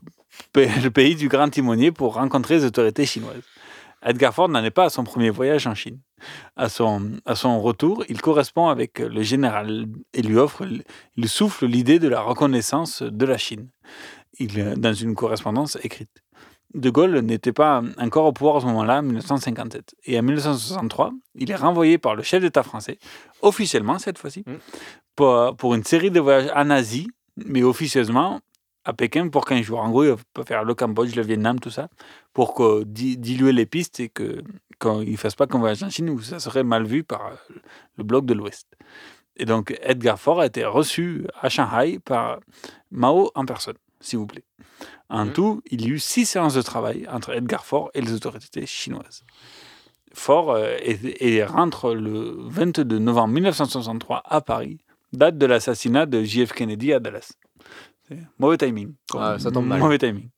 pays 0.94 1.16
du 1.16 1.28
Grand 1.30 1.50
Timonier 1.50 1.92
pour 1.92 2.16
rencontrer 2.16 2.56
les 2.56 2.66
autorités 2.66 3.06
chinoises. 3.06 3.44
Edgar 4.04 4.34
Faure 4.34 4.50
n'en 4.50 4.64
est 4.64 4.72
pas 4.72 4.86
à 4.86 4.90
son 4.90 5.04
premier 5.04 5.30
voyage 5.30 5.68
en 5.68 5.76
Chine. 5.76 6.00
À 6.56 6.70
son, 6.70 7.20
à 7.26 7.36
son 7.36 7.62
retour, 7.62 8.04
il 8.10 8.22
correspond 8.22 8.68
avec 8.68 9.00
le 9.00 9.22
général 9.22 9.86
et 10.14 10.22
lui 10.22 10.38
offre, 10.38 10.66
il 11.16 11.30
souffle 11.30 11.66
l'idée 11.66 12.00
de 12.00 12.08
la 12.08 12.22
reconnaissance 12.22 13.04
de 13.04 13.26
la 13.26 13.38
Chine, 13.38 13.70
il, 14.40 14.76
dans 14.78 14.94
une 14.94 15.16
correspondance 15.16 15.78
écrite. 15.84 16.24
De 16.74 16.90
Gaulle 16.90 17.20
n'était 17.20 17.54
pas 17.54 17.82
encore 17.98 18.26
au 18.26 18.34
pouvoir 18.34 18.58
à 18.58 18.62
ce 18.62 18.66
moment-là, 18.66 19.00
en 19.00 19.04
1957. 19.04 19.96
Et 20.06 20.20
en 20.20 20.24
1963, 20.24 21.12
il 21.36 21.50
est 21.50 21.56
renvoyé 21.56 21.98
par 21.98 22.16
le 22.16 22.24
chef 22.24 22.42
d'État 22.42 22.64
français, 22.64 23.00
officiellement 23.42 24.00
cette 24.00 24.18
fois-ci, 24.18 24.44
pour, 25.16 25.56
pour 25.56 25.76
une 25.76 25.84
série 25.84 26.12
de 26.12 26.20
voyages 26.20 26.52
en 26.56 26.70
Asie, 26.70 27.08
mais 27.46 27.64
officieusement 27.64 28.42
à 28.88 28.94
Pékin 28.94 29.28
pour 29.30 29.46
15 29.46 29.62
jours. 29.64 29.80
En 29.80 29.90
gros, 29.90 30.04
il 30.06 30.12
va 30.36 30.44
faire 30.46 30.64
le 30.64 30.74
Cambodge, 30.74 31.16
le 31.16 31.22
Vietnam, 31.22 31.60
tout 31.60 31.70
ça, 31.70 31.90
pour 32.34 32.54
que, 32.56 32.84
diluer 32.86 33.52
les 33.52 33.66
pistes 33.66 34.00
et 34.00 34.10
que 34.10 34.42
qu'il 34.80 35.12
ne 35.12 35.18
fasse 35.18 35.36
pas 35.36 35.48
qu'un 35.48 35.58
voyage 35.60 35.82
en 35.84 35.90
Chine 35.90 36.10
où 36.10 36.22
ça 36.22 36.40
serait 36.40 36.64
mal 36.64 36.86
vu 36.86 37.04
par 37.04 37.26
euh, 37.28 37.36
le 37.98 38.04
bloc 38.04 38.26
de 38.26 38.34
l'Ouest. 38.36 38.68
Et 39.36 39.46
donc, 39.46 39.76
Edgar 39.82 40.20
Faure 40.20 40.40
a 40.42 40.46
été 40.46 40.64
reçu 40.66 41.26
à 41.42 41.50
Shanghai 41.50 42.00
par 42.00 42.40
Mao 42.92 43.32
en 43.36 43.46
personne, 43.46 43.78
s'il 44.00 44.20
vous 44.20 44.28
plaît. 44.28 44.46
En 45.10 45.26
tout, 45.34 45.62
il 45.72 45.82
y 45.82 45.86
a 45.86 45.96
eu 45.96 46.00
six 46.00 46.26
séances 46.26 46.54
de 46.54 46.62
travail 46.62 47.08
entre 47.12 47.32
Edgar 47.34 47.66
Faure 47.66 47.90
et 47.96 48.02
les 48.02 48.14
autorités 48.14 48.66
chinoises. 48.68 49.24
Faure 50.14 50.52
euh, 50.52 50.76
est- 50.82 51.22
et 51.22 51.44
rentre 51.44 51.94
le 51.94 52.36
22 52.48 53.00
novembre 53.00 53.34
1963 53.34 54.22
à 54.26 54.42
Paris, 54.42 54.78
date 55.12 55.38
de 55.38 55.46
l'assassinat 55.46 56.06
de 56.06 56.24
JF 56.24 56.54
Kennedy 56.54 56.94
à 56.94 57.00
Dallas. 57.00 57.34
Mauvais 58.40 58.58
timing. 58.58 58.94
Ah, 59.14 59.38
ça 59.40 59.52
tombe 59.52 59.68
mal. 59.68 59.80
Mauvais 59.80 59.98
timing. 59.98 60.30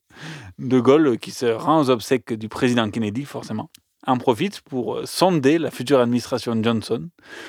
De 0.58 0.80
Gaulle, 0.80 1.06
euh, 1.08 1.16
qui 1.16 1.30
se 1.30 1.46
rend 1.46 1.80
aux 1.80 1.90
obsèques 1.90 2.32
du 2.34 2.48
président 2.48 2.90
Kennedy, 2.90 3.24
forcément, 3.24 3.70
en 4.06 4.18
profite 4.18 4.60
pour 4.62 4.96
euh, 4.96 5.06
sonder 5.06 5.58
la 5.58 5.70
future 5.70 6.00
administration 6.00 6.60
Johnson 6.62 7.08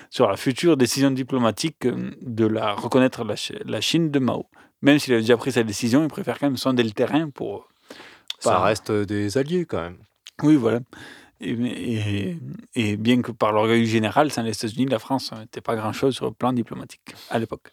sur 0.10 0.28
la 0.30 0.38
future 0.38 0.78
décision 0.78 1.12
diplomatique 1.12 1.86
euh, 1.86 2.12
de 2.22 2.46
la 2.46 2.74
reconnaître 2.74 3.24
la, 3.24 3.36
Ch- 3.36 3.60
la 3.66 3.82
Chine 3.82 4.12
de 4.12 4.20
Mao. 4.20 4.46
Même 4.82 5.00
s'il 5.00 5.14
a 5.14 5.18
déjà 5.18 5.38
pris 5.38 5.52
sa 5.52 5.64
décision, 5.64 6.04
il 6.04 6.10
préfère 6.10 6.40
quand 6.40 6.48
même 6.48 6.58
sonder 6.58 6.84
le 6.84 6.92
terrain 6.92 7.30
pour. 7.30 7.68
Ça 8.40 8.60
reste 8.60 8.92
des 8.92 9.38
alliés 9.38 9.66
quand 9.66 9.82
même. 9.82 9.98
oui, 10.44 10.56
voilà. 10.56 10.80
Et, 11.44 12.38
et, 12.76 12.98
bien 12.98 13.22
que 13.24 13.32
par 13.32 13.52
l'orgueil 13.52 13.88
général, 13.88 14.32
sans 14.32 14.44
les 14.44 14.52
États-Unis, 14.52 14.86
la 14.86 15.00
France 15.00 15.32
n'était 15.34 15.60
pas 15.62 15.76
grand-chose 15.76 16.14
sur 16.16 16.26
le 16.26 16.32
plan 16.34 16.54
diplomatique 16.54 17.02
à 17.32 17.40
l'époque. 17.40 17.72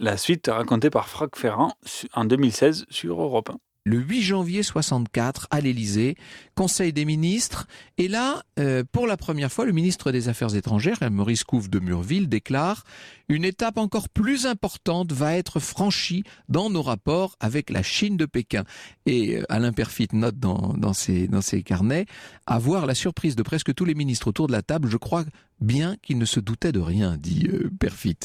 La 0.00 0.16
suite 0.16 0.46
racontée 0.46 0.90
par 0.90 1.08
Franck 1.08 1.36
Ferrand 1.36 1.72
en 2.14 2.24
2016 2.24 2.86
sur 2.88 3.20
Europe 3.20 3.50
1 3.50 3.58
le 3.88 3.98
8 3.98 4.22
janvier 4.22 4.62
64 4.62 5.48
à 5.50 5.60
l'Élysée, 5.60 6.16
Conseil 6.54 6.92
des 6.92 7.04
ministres. 7.04 7.66
Et 7.96 8.06
là, 8.06 8.42
euh, 8.58 8.84
pour 8.90 9.06
la 9.06 9.16
première 9.16 9.50
fois, 9.50 9.64
le 9.64 9.72
ministre 9.72 10.12
des 10.12 10.28
Affaires 10.28 10.54
étrangères, 10.54 10.98
Maurice 11.10 11.42
Couve 11.42 11.70
de 11.70 11.78
Murville, 11.78 12.28
déclare 12.28 12.84
une 13.28 13.44
étape 13.44 13.78
encore 13.78 14.08
plus 14.08 14.46
importante 14.46 15.12
va 15.12 15.36
être 15.36 15.58
franchie 15.58 16.22
dans 16.48 16.70
nos 16.70 16.82
rapports 16.82 17.36
avec 17.40 17.70
la 17.70 17.82
Chine 17.82 18.16
de 18.16 18.26
Pékin. 18.26 18.64
Et 19.06 19.38
euh, 19.38 19.44
Alain 19.48 19.72
Perfit 19.72 20.08
note 20.12 20.38
dans, 20.38 20.92
ses, 20.92 21.28
dans 21.28 21.40
ses 21.40 21.62
carnets, 21.62 22.06
à 22.46 22.58
voir 22.58 22.84
la 22.84 22.94
surprise 22.94 23.36
de 23.36 23.42
presque 23.42 23.74
tous 23.74 23.84
les 23.86 23.94
ministres 23.94 24.28
autour 24.28 24.48
de 24.48 24.52
la 24.52 24.62
table, 24.62 24.88
je 24.88 24.96
crois 24.98 25.24
bien 25.60 25.96
qu'il 26.02 26.18
ne 26.18 26.24
se 26.24 26.40
doutait 26.40 26.72
de 26.72 26.80
rien, 26.80 27.16
dit 27.16 27.48
euh, 27.52 27.70
Perfit. 27.78 28.18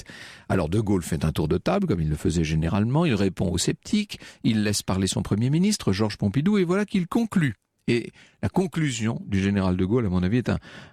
Alors 0.49 0.69
De 0.69 0.79
Gaulle 0.79 1.03
fait 1.03 1.25
un 1.25 1.31
tour 1.31 1.47
de 1.47 1.57
table, 1.57 1.87
comme 1.87 2.01
il 2.01 2.09
le 2.09 2.15
faisait 2.15 2.43
généralement, 2.43 3.05
il 3.05 3.15
répond 3.15 3.49
aux 3.49 3.57
sceptiques, 3.57 4.19
il 4.43 4.63
laisse 4.63 4.83
parler 4.83 5.07
son 5.07 5.21
Premier 5.21 5.49
ministre, 5.49 5.93
Georges 5.93 6.17
Pompidou, 6.17 6.57
et 6.57 6.63
voilà 6.63 6.85
qu'il 6.85 7.07
conclut. 7.07 7.55
Et 7.87 8.11
la 8.41 8.49
conclusion 8.49 9.21
du 9.27 9.41
général 9.41 9.75
de 9.75 9.85
Gaulle, 9.85 10.05
à 10.05 10.09
mon 10.09 10.23
avis, 10.23 10.37
est 10.37 10.49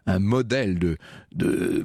un, 0.07 0.19
modèle 0.19 0.79
de, 0.79 0.97
de, 1.33 1.85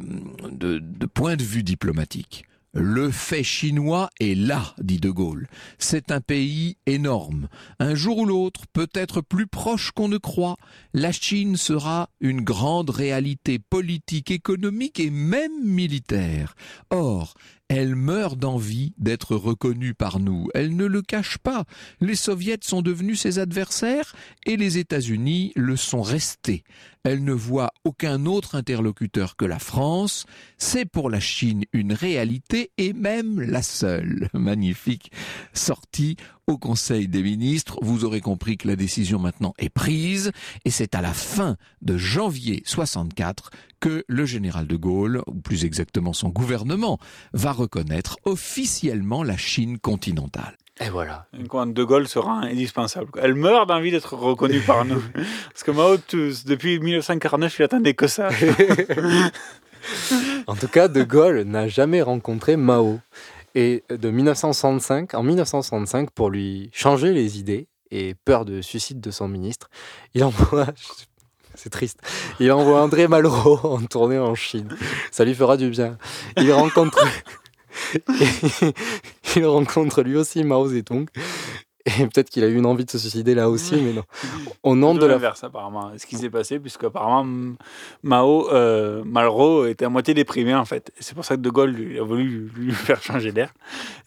de 0.51 1.05
point 1.05 1.35
de 1.35 1.43
vue 1.43 1.61
diplomatique. 1.61 2.45
Le 2.77 3.09
fait 3.09 3.41
chinois 3.41 4.09
est 4.19 4.35
là, 4.35 4.75
dit 4.81 4.99
De 4.99 5.09
Gaulle. 5.09 5.47
C'est 5.79 6.11
un 6.11 6.19
pays 6.19 6.75
énorme. 6.85 7.47
Un 7.79 7.95
jour 7.95 8.17
ou 8.17 8.25
l'autre, 8.25 8.63
peut-être 8.73 9.21
plus 9.21 9.47
proche 9.47 9.91
qu'on 9.91 10.09
ne 10.09 10.17
croit, 10.17 10.57
la 10.93 11.13
Chine 11.13 11.55
sera 11.55 12.09
une 12.19 12.41
grande 12.41 12.89
réalité 12.89 13.59
politique, 13.59 14.29
économique 14.29 14.99
et 14.99 15.09
même 15.09 15.63
militaire. 15.63 16.53
Or, 16.89 17.35
elle 17.67 17.95
meurt 17.95 18.37
d'envie 18.37 18.93
d'être 18.97 19.35
reconnue 19.35 19.93
par 19.93 20.19
nous. 20.19 20.47
Elle 20.53 20.75
ne 20.75 20.85
le 20.85 21.01
cache 21.01 21.37
pas. 21.37 21.65
Les 21.99 22.15
soviets 22.15 22.59
sont 22.61 22.81
devenus 22.81 23.21
ses 23.21 23.39
adversaires 23.39 24.15
et 24.45 24.55
les 24.55 24.77
États-Unis 24.77 25.51
le 25.55 25.75
sont 25.75 26.01
restés. 26.03 26.63
Elle 27.03 27.23
ne 27.23 27.33
voit 27.33 27.71
aucun 27.83 28.25
autre 28.25 28.55
interlocuteur 28.55 29.35
que 29.35 29.45
la 29.45 29.59
France. 29.59 30.25
C'est 30.57 30.85
pour 30.85 31.09
la 31.09 31.19
Chine 31.19 31.63
une 31.73 31.93
réalité 31.93 32.71
et 32.77 32.93
même 32.93 33.39
la 33.41 33.61
seule. 33.61 34.29
Magnifique 34.33 35.11
sortie 35.53 36.17
au 36.47 36.57
Conseil 36.57 37.07
des 37.07 37.23
ministres. 37.23 37.77
Vous 37.81 38.05
aurez 38.05 38.21
compris 38.21 38.57
que 38.57 38.67
la 38.67 38.75
décision 38.75 39.19
maintenant 39.19 39.53
est 39.57 39.69
prise 39.69 40.31
et 40.63 40.69
c'est 40.69 40.95
à 40.95 41.01
la 41.01 41.13
fin 41.13 41.57
de 41.81 41.97
janvier 41.97 42.61
64 42.65 43.49
que 43.79 44.03
le 44.07 44.25
général 44.25 44.67
de 44.67 44.75
Gaulle, 44.75 45.21
ou 45.27 45.33
plus 45.33 45.65
exactement 45.65 46.13
son 46.13 46.29
gouvernement, 46.29 46.99
va 47.33 47.51
reconnaître 47.51 48.17
officiellement 48.25 49.23
la 49.23 49.37
Chine 49.37 49.79
continentale. 49.79 50.57
Et 50.81 50.89
voilà. 50.89 51.27
Quand 51.49 51.67
De 51.67 51.83
Gaulle 51.83 52.07
sera 52.07 52.41
indispensable. 52.41 53.07
Elle 53.21 53.35
meurt 53.35 53.69
d'envie 53.69 53.91
d'être 53.91 54.15
reconnue 54.15 54.59
par 54.59 54.83
nous. 54.83 55.01
Parce 55.53 55.63
que 55.63 55.71
Mao, 55.71 55.97
depuis 56.45 56.79
1949, 56.79 57.59
il 57.59 57.63
attendait 57.63 57.93
que 57.93 58.07
ça. 58.07 58.29
en 60.47 60.55
tout 60.55 60.67
cas, 60.67 60.89
De 60.89 61.03
Gaulle 61.03 61.43
n'a 61.43 61.69
jamais 61.69 62.01
rencontré 62.01 62.57
Mao. 62.57 62.99
Et 63.55 63.83
de 63.89 64.09
1965, 64.09 65.13
en 65.13 65.23
1965, 65.23 66.11
pour 66.11 66.29
lui 66.29 66.69
changer 66.73 67.13
les 67.13 67.39
idées 67.39 67.69
et 67.89 68.13
peur 68.13 68.43
de 68.43 68.61
suicide 68.61 68.99
de 68.99 69.11
son 69.11 69.29
ministre, 69.29 69.69
il 70.13 70.25
envoie, 70.25 70.67
c'est 71.55 71.69
triste, 71.69 72.01
il 72.41 72.51
envoie 72.51 72.81
André 72.81 73.07
Malraux 73.07 73.59
en 73.63 73.81
tournée 73.85 74.19
en 74.19 74.35
Chine. 74.35 74.67
Ça 75.09 75.23
lui 75.23 75.33
fera 75.33 75.55
du 75.55 75.69
bien. 75.69 75.97
Il 76.35 76.51
rencontre, 76.51 76.99
il 79.37 79.45
rencontre 79.45 80.03
lui 80.03 80.17
aussi 80.17 80.43
Mao 80.43 80.67
Zedong 80.67 81.07
et 81.99 82.07
peut-être 82.07 82.29
qu'il 82.31 82.43
a 82.43 82.47
eu 82.47 82.55
une 82.55 82.65
envie 82.65 82.85
de 82.85 82.89
se 82.89 82.97
suicider 82.97 83.35
là 83.35 83.47
aussi, 83.47 83.75
mais 83.75 83.93
non. 83.93 84.03
Au 84.63 84.75
nom 84.75 84.95
de 84.95 85.05
l'inverse, 85.05 85.43
apparemment, 85.43 85.91
ce 85.97 86.05
qui 86.07 86.15
s'est 86.17 86.31
passé, 86.31 86.59
puisque 86.59 86.85
apparemment 86.85 87.55
Mao, 88.01 88.49
euh, 88.51 89.03
Malraux 89.05 89.67
était 89.67 89.85
à 89.85 89.89
moitié 89.89 90.15
déprimé 90.15 90.55
en 90.55 90.65
fait. 90.65 90.91
C'est 90.99 91.13
pour 91.13 91.23
ça 91.23 91.35
que 91.35 91.41
De 91.41 91.49
Gaulle 91.51 91.71
lui, 91.71 91.99
a 91.99 92.03
voulu 92.03 92.49
lui 92.55 92.71
faire 92.73 93.03
changer 93.03 93.31
d'air. 93.31 93.53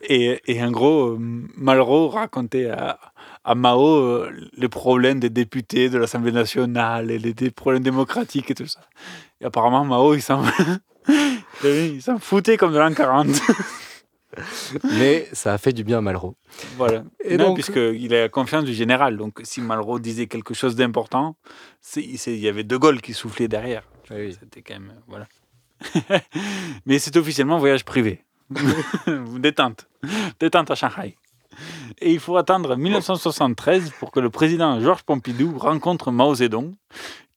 Et, 0.03 0.41
et, 0.47 0.62
en 0.62 0.72
gros, 0.72 1.11
euh, 1.11 1.18
Malraux 1.57 2.09
racontait 2.09 2.68
à, 2.70 2.99
à 3.45 3.55
Mao 3.55 3.87
euh, 3.87 4.31
les 4.57 4.68
problèmes 4.68 5.20
des 5.20 5.31
députés 5.31 5.89
de 5.89 5.99
l'Assemblée 5.99 6.33
nationale 6.33 7.12
et 7.12 7.18
les, 7.18 7.51
problèmes 7.51 7.83
démocratiques 7.83 8.51
et 8.51 8.55
tout 8.55 8.66
ça. 8.66 8.81
Et 9.41 9.45
apparemment, 9.45 9.85
Mao, 9.85 10.14
il 10.14 10.22
s'en 10.22 10.43
foutait 12.18 12.57
comme 12.57 12.72
de 12.72 12.79
l'an 12.79 12.93
40. 12.93 13.29
Mais 14.99 15.29
ça 15.33 15.55
a 15.55 15.59
fait 15.59 15.72
du 15.72 15.85
bien 15.85 15.99
à 15.99 16.01
Malraux. 16.01 16.37
Voilà. 16.76 17.05
Et 17.24 17.37
non, 17.37 17.49
donc, 17.49 17.55
puisqu'il 17.57 18.14
a 18.14 18.20
la 18.22 18.29
confiance 18.29 18.64
du 18.64 18.74
général. 18.74 19.16
Donc, 19.16 19.41
si 19.45 19.61
Malraux 19.61 19.99
disait 19.99 20.26
quelque 20.26 20.55
chose 20.55 20.76
d'important, 20.76 21.37
il 21.97 22.37
y 22.37 22.49
avait 22.49 22.64
De 22.64 22.76
Gaulle 22.76 23.01
qui 23.01 23.14
soufflait 23.14 23.49
derrière. 23.49 23.85
C'était 24.09 24.62
quand 24.62 24.74
même. 24.74 24.95
Voilà. 25.07 25.26
Mais 26.87 26.99
c'est 26.99 27.16
officiellement 27.16 27.59
voyage 27.59 27.85
privé. 27.85 28.24
Détente. 29.39 29.89
Détente 30.41 30.70
à 30.70 30.74
Shanghai. 30.74 31.16
Et 32.01 32.12
il 32.12 32.20
faut 32.20 32.37
attendre 32.37 32.76
1973 32.76 33.91
pour 33.99 34.12
que 34.12 34.20
le 34.20 34.31
président 34.31 34.81
Georges 34.81 35.03
Pompidou 35.03 35.59
rencontre 35.59 36.12
Mao 36.12 36.35
Zedong, 36.35 36.74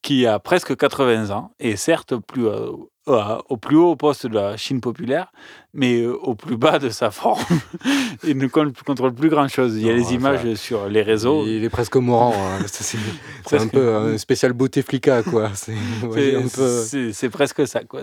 qui 0.02 0.26
a 0.26 0.40
presque 0.40 0.76
80 0.76 1.30
ans 1.30 1.52
et 1.60 1.76
certes 1.76 2.16
plus, 2.16 2.48
euh, 2.48 2.72
au 3.50 3.58
plus 3.58 3.78
haut 3.78 3.96
poste 3.96 4.28
de 4.28 4.34
la 4.34 4.58
Chine 4.58 4.82
populaire, 4.82 5.32
mais 5.74 6.02
euh, 6.02 6.16
au 6.16 6.36
plus 6.36 6.58
bas 6.58 6.80
de 6.80 6.90
sa 6.90 7.12
forme. 7.12 7.42
il 8.24 8.38
ne 8.38 8.48
contrôle 8.48 9.14
plus 9.14 9.30
grand-chose. 9.30 9.76
Il 9.78 9.86
y 9.86 9.90
a 9.90 9.94
les 9.94 10.14
images 10.14 10.54
sur 10.56 10.88
les 10.88 11.02
réseaux. 11.02 11.46
Il 11.46 11.64
est 11.64 11.70
presque 11.70 11.96
mourant. 11.96 12.34
Hein. 12.36 12.66
C'est 12.68 13.60
un 13.60 13.68
peu 13.68 13.96
un 13.96 14.18
spécial 14.18 14.54
Bouteflika, 14.54 15.24
quoi. 15.24 15.52
C'est 15.56 17.30
presque 17.30 17.68
ça, 17.68 17.84
quoi. 17.84 18.02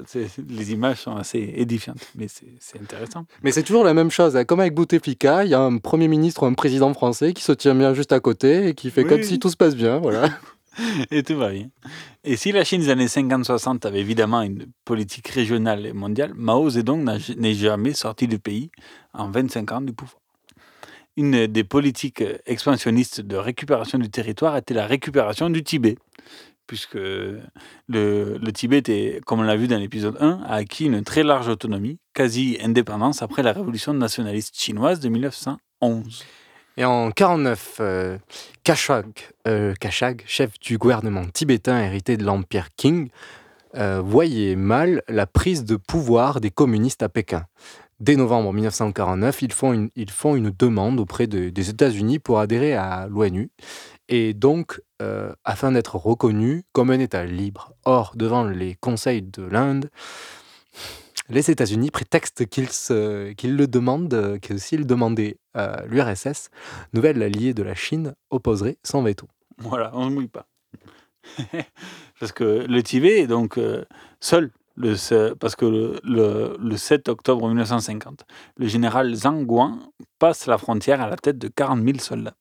Les 0.48 0.72
images 0.72 1.02
sont 1.02 1.16
assez 1.16 1.52
édifiantes, 1.56 2.06
mais 2.16 2.26
c'est 2.28 2.80
intéressant. 2.80 3.24
Mais 3.42 3.52
c'est 3.52 3.62
toujours 3.62 3.84
la 3.84 3.94
même 3.94 4.10
chose. 4.10 4.36
Hein. 4.36 4.44
Comme 4.44 4.60
avec 4.60 4.74
Bouteflika, 4.74 5.44
il 5.44 5.50
y 5.50 5.54
a 5.54 5.60
un 5.60 5.78
premier 5.78 6.08
ministre 6.08 6.42
ou 6.42 6.46
un 6.46 6.54
président 6.54 6.92
français 6.94 7.32
qui 7.32 7.42
se 7.42 7.52
tient 7.52 7.74
bien 7.74 7.94
juste 7.94 8.12
à 8.12 8.20
côté 8.20 8.68
et 8.68 8.74
qui 8.74 8.90
fait 8.90 9.04
comme 9.04 9.22
si 9.22 9.38
tout 9.38 9.50
se 9.50 9.56
passe 9.56 9.76
bien, 9.76 9.98
voilà. 9.98 10.28
et 11.10 11.22
tout 11.22 11.36
va 11.36 11.50
bien. 11.50 11.68
Et 12.24 12.36
si 12.36 12.52
la 12.52 12.64
Chine 12.64 12.80
des 12.80 12.90
années 12.90 13.06
50-60 13.06 13.86
avait 13.86 14.00
évidemment 14.00 14.42
une 14.42 14.66
politique 14.84 15.28
régionale 15.28 15.86
et 15.86 15.92
mondiale, 15.92 16.32
Mao 16.34 16.70
Zedong 16.70 17.04
n'est 17.36 17.54
jamais 17.54 17.92
sorti 17.92 18.28
du 18.28 18.38
pays 18.38 18.70
en 19.12 19.30
25 19.30 19.72
ans 19.72 19.80
du 19.80 19.92
pouvoir. 19.92 20.20
Une 21.16 21.48
des 21.48 21.64
politiques 21.64 22.22
expansionnistes 22.46 23.20
de 23.20 23.36
récupération 23.36 23.98
du 23.98 24.08
territoire 24.08 24.56
était 24.56 24.74
la 24.74 24.86
récupération 24.86 25.50
du 25.50 25.64
Tibet, 25.64 25.96
puisque 26.68 26.94
le, 26.94 28.50
Tibet, 28.52 28.78
était, 28.78 29.20
comme 29.26 29.40
on 29.40 29.42
l'a 29.42 29.56
vu 29.56 29.66
dans 29.66 29.78
l'épisode 29.78 30.16
1, 30.20 30.42
a 30.46 30.54
acquis 30.54 30.84
une 30.86 31.02
très 31.02 31.24
large 31.24 31.48
autonomie, 31.48 31.98
quasi-indépendance 32.14 33.22
après 33.22 33.42
la 33.42 33.52
révolution 33.52 33.92
nationaliste 33.94 34.56
chinoise 34.56 35.00
de 35.00 35.08
1911. 35.08 36.24
Et 36.78 36.84
en 36.84 37.10
49, 37.10 37.78
euh, 37.80 38.18
euh, 39.48 39.74
Kashag, 39.80 40.22
chef 40.26 40.60
du 40.60 40.78
gouvernement 40.78 41.24
tibétain 41.24 41.82
hérité 41.82 42.16
de 42.16 42.24
l'Empire 42.24 42.68
Qing, 42.76 43.08
euh, 43.74 44.00
voyait 44.00 44.54
mal 44.54 45.02
la 45.08 45.26
prise 45.26 45.64
de 45.64 45.74
pouvoir 45.74 46.40
des 46.40 46.52
communistes 46.52 47.02
à 47.02 47.08
Pékin. 47.08 47.46
Dès 47.98 48.14
novembre 48.14 48.52
1949, 48.52 49.42
ils 49.42 49.52
font 49.52 49.72
une, 49.72 49.90
ils 49.96 50.12
font 50.12 50.36
une 50.36 50.52
demande 50.56 51.00
auprès 51.00 51.26
des 51.26 51.68
États-Unis 51.68 52.20
pour 52.20 52.38
adhérer 52.38 52.74
à 52.74 53.08
l'ONU 53.10 53.50
et 54.08 54.32
donc 54.32 54.80
afin 55.44 55.72
d'être 55.72 55.96
reconnus 55.96 56.62
comme 56.72 56.90
un 56.90 57.00
État 57.00 57.24
libre. 57.24 57.72
Or, 57.84 58.12
devant 58.14 58.44
les 58.44 58.76
conseils 58.76 59.22
de 59.22 59.42
l'Inde, 59.42 59.90
les 61.28 61.50
États-Unis 61.50 61.90
prétextent 61.90 62.46
qu'ils 62.46 63.56
le 63.56 63.66
demandent, 63.66 64.38
que 64.40 64.56
s'ils 64.56 64.86
demandaient 64.86 65.38
à 65.54 65.84
l'URSS, 65.86 66.50
nouvelle 66.92 67.22
alliée 67.22 67.54
de 67.54 67.62
la 67.62 67.74
Chine, 67.74 68.14
opposerait 68.30 68.78
sans 68.82 69.02
veto. 69.02 69.28
Voilà, 69.58 69.90
on 69.94 70.06
ne 70.06 70.14
mouille 70.14 70.28
pas. 70.28 70.46
parce 72.20 72.32
que 72.32 72.66
le 72.68 72.82
Tibet 72.82 73.20
est 73.20 73.26
donc 73.26 73.58
euh, 73.58 73.84
seul, 74.20 74.50
parce 75.40 75.56
que 75.56 75.64
le, 76.04 76.56
le, 76.58 76.76
7 76.76 77.08
octobre 77.08 77.48
1950, 77.48 78.24
le 78.56 78.66
général 78.66 79.14
Zhang 79.14 79.44
Guan 79.44 79.78
passe 80.18 80.46
la 80.46 80.58
frontière 80.58 81.00
à 81.00 81.08
la 81.08 81.16
tête 81.16 81.38
de 81.38 81.48
40 81.48 81.84
000 81.84 81.98
soldats. 81.98 82.36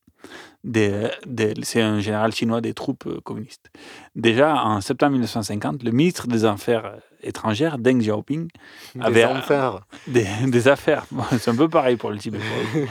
c'est 1.63 1.81
un 1.81 1.99
général 1.99 2.31
chinois 2.31 2.61
des 2.61 2.73
troupes 2.73 3.07
euh, 3.07 3.19
communistes. 3.21 3.71
Déjà, 4.15 4.63
en 4.63 4.81
septembre 4.81 5.13
1950, 5.13 5.83
le 5.83 5.91
ministre 5.91 6.27
des 6.27 6.45
Affaires 6.45 6.99
étrangère, 7.23 7.77
Deng 7.77 7.99
Xiaoping, 7.99 8.49
avait 8.99 9.25
des, 10.07 10.25
des, 10.47 10.67
affaires, 10.67 11.05
c'est 11.39 11.49
un 11.51 11.55
peu 11.55 11.67
pareil 11.69 11.95
pour 11.95 12.11
le 12.11 12.17
Tibet, 12.17 12.39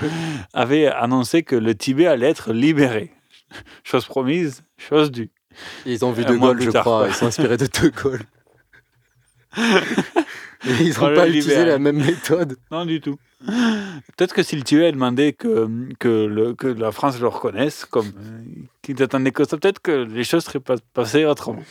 avait 0.53 0.87
annoncé 0.87 1.43
que 1.43 1.57
le 1.57 1.75
Tibet 1.75 2.07
allait 2.07 2.29
être 2.31 2.53
libéré. 2.53 3.13
Chose 3.85 4.05
promise, 4.07 4.63
chose 4.77 5.11
due. 5.13 5.31
Ils 5.87 6.05
ont 6.05 6.13
vu 6.13 6.25
Un 6.25 6.33
De 6.33 6.37
Gaulle, 6.37 6.61
je 6.61 6.71
tard, 6.71 6.83
crois. 6.83 6.99
quoi. 6.99 7.09
Ils 7.09 7.15
sont 7.15 7.27
inspirés 7.27 7.57
de 7.57 7.67
De 7.67 7.89
Gaulle. 8.03 8.23
Ils 10.65 10.99
On 10.99 11.03
n'ont 11.03 11.09
le 11.11 11.15
pas 11.15 11.29
utilisé 11.29 11.65
la 11.65 11.79
même 11.79 12.05
méthode. 12.05 12.57
Non, 12.71 12.85
du 12.85 13.01
tout. 13.01 13.17
Peut-être 14.17 14.35
que 14.35 14.43
s'il 14.43 14.65
tuait, 14.65 14.87
elle 14.89 14.95
demandait 14.95 15.33
que, 15.33 15.69
que, 15.99 16.27
le- 16.27 16.55
que 16.55 16.67
la 16.67 16.91
France 16.91 17.21
le 17.21 17.29
reconnaisse, 17.29 17.85
comme 17.85 18.07
euh, 18.09 18.41
qu'il 18.83 19.01
attendait 19.03 19.31
que 19.31 19.45
ça, 19.45 19.57
peut-être 19.57 19.81
que 19.81 19.91
les 19.93 20.25
choses 20.25 20.45
seraient 20.45 20.61
pas, 20.61 20.75
passées 20.93 21.25
autrement. 21.25 21.63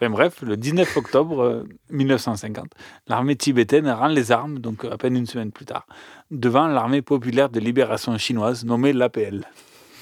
Enfin 0.00 0.10
bref, 0.10 0.40
le 0.40 0.56
19 0.56 0.96
octobre 0.96 1.42
euh, 1.42 1.68
1950, 1.90 2.70
l'armée 3.06 3.36
tibétaine 3.36 3.86
rend 3.90 4.08
les 4.08 4.32
armes, 4.32 4.58
donc 4.58 4.86
euh, 4.86 4.92
à 4.92 4.96
peine 4.96 5.14
une 5.14 5.26
semaine 5.26 5.52
plus 5.52 5.66
tard, 5.66 5.86
devant 6.30 6.68
l'armée 6.68 7.02
populaire 7.02 7.50
de 7.50 7.60
libération 7.60 8.16
chinoise 8.16 8.64
nommée 8.64 8.94
l'APL. 8.94 9.44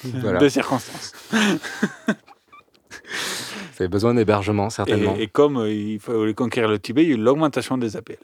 Voilà. 0.05 0.39
De 0.39 0.47
circonstances. 0.47 1.11
Vous 1.31 1.39
avez 3.79 3.89
besoin 3.89 4.13
d'hébergement, 4.13 4.69
certainement. 4.69 5.17
Et, 5.17 5.23
et 5.23 5.27
comme 5.27 5.57
euh, 5.57 5.69
il 5.69 5.99
fallait 5.99 6.33
conquérir 6.33 6.69
le 6.69 6.79
Tibet, 6.79 7.03
il 7.03 7.09
y 7.09 7.11
a 7.11 7.15
eu 7.15 7.17
l'augmentation 7.17 7.77
des 7.77 7.97
APL. 7.97 8.15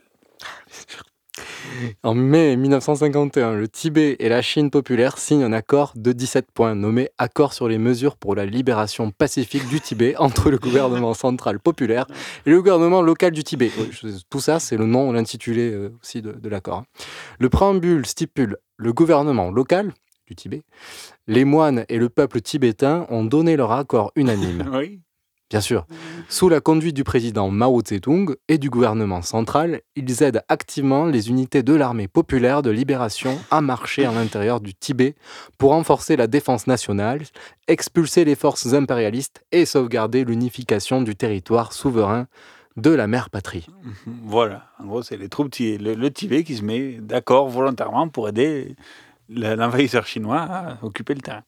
En 2.03 2.15
mai 2.15 2.55
1951, 2.55 3.53
le 3.53 3.67
Tibet 3.67 4.15
et 4.19 4.29
la 4.29 4.41
Chine 4.41 4.69
populaire 4.69 5.17
signent 5.17 5.43
un 5.43 5.53
accord 5.53 5.93
de 5.95 6.11
17 6.11 6.51
points 6.53 6.75
nommé 6.75 7.09
Accord 7.17 7.53
sur 7.53 7.67
les 7.67 7.77
mesures 7.77 8.17
pour 8.17 8.35
la 8.35 8.45
libération 8.45 9.11
pacifique 9.11 9.67
du 9.67 9.81
Tibet 9.81 10.15
entre 10.19 10.49
le 10.49 10.57
gouvernement 10.57 11.13
central 11.13 11.59
populaire 11.59 12.07
et 12.45 12.49
le 12.49 12.57
gouvernement 12.61 13.01
local 13.01 13.31
du 13.31 13.43
Tibet. 13.43 13.71
Tout 14.29 14.39
ça, 14.39 14.59
c'est 14.59 14.77
le 14.77 14.85
nom, 14.85 15.11
l'intitulé 15.11 15.71
euh, 15.71 15.93
aussi 16.01 16.21
de, 16.21 16.49
l'accord. 16.49 16.83
Le 17.39 17.49
préambule 17.49 18.05
stipule 18.05 18.57
le 18.77 18.93
gouvernement 18.93 19.51
local 19.51 19.93
du 20.27 20.35
Tibet, 20.35 20.63
les 21.27 21.45
moines 21.45 21.85
et 21.87 21.97
le 21.97 22.09
peuple 22.09 22.41
tibétain 22.41 23.05
ont 23.09 23.23
donné 23.23 23.55
leur 23.55 23.71
accord 23.71 24.11
unanime. 24.15 24.69
Bien 25.51 25.61
sûr. 25.61 25.85
Sous 26.27 26.49
la 26.49 26.59
conduite 26.59 26.95
du 26.95 27.03
président 27.03 27.49
Mao 27.51 27.79
Tse-tung 27.81 28.35
et 28.47 28.57
du 28.57 28.71
gouvernement 28.71 29.21
central, 29.21 29.81
ils 29.95 30.23
aident 30.23 30.41
activement 30.49 31.05
les 31.05 31.29
unités 31.29 31.61
de 31.61 31.73
l'armée 31.73 32.07
populaire 32.07 32.63
de 32.63 32.71
libération 32.71 33.37
à 33.51 33.61
marcher 33.61 34.05
à 34.05 34.11
l'intérieur 34.11 34.59
du 34.59 34.73
Tibet 34.73 35.13
pour 35.59 35.71
renforcer 35.71 36.15
la 36.15 36.25
défense 36.25 36.65
nationale, 36.65 37.21
expulser 37.67 38.25
les 38.25 38.33
forces 38.35 38.73
impérialistes 38.73 39.43
et 39.51 39.65
sauvegarder 39.65 40.25
l'unification 40.25 41.03
du 41.03 41.15
territoire 41.15 41.73
souverain 41.73 42.25
de 42.75 42.89
la 42.89 43.05
mère 43.05 43.29
patrie. 43.29 43.67
Voilà, 44.23 44.63
en 44.79 44.85
gros, 44.85 45.03
c'est 45.03 45.15
les 45.15 45.29
troupes, 45.29 45.53
le, 45.59 46.09
Tibet 46.09 46.43
qui 46.43 46.55
se 46.55 46.63
met 46.63 46.97
d'accord 46.99 47.49
volontairement 47.49 48.07
pour 48.09 48.27
aider 48.27 48.75
le- 49.29 49.53
l'envahisseur 49.55 50.07
chinois 50.07 50.41
à 50.41 50.77
occuper 50.83 51.13
le 51.13 51.21
terrain. 51.21 51.43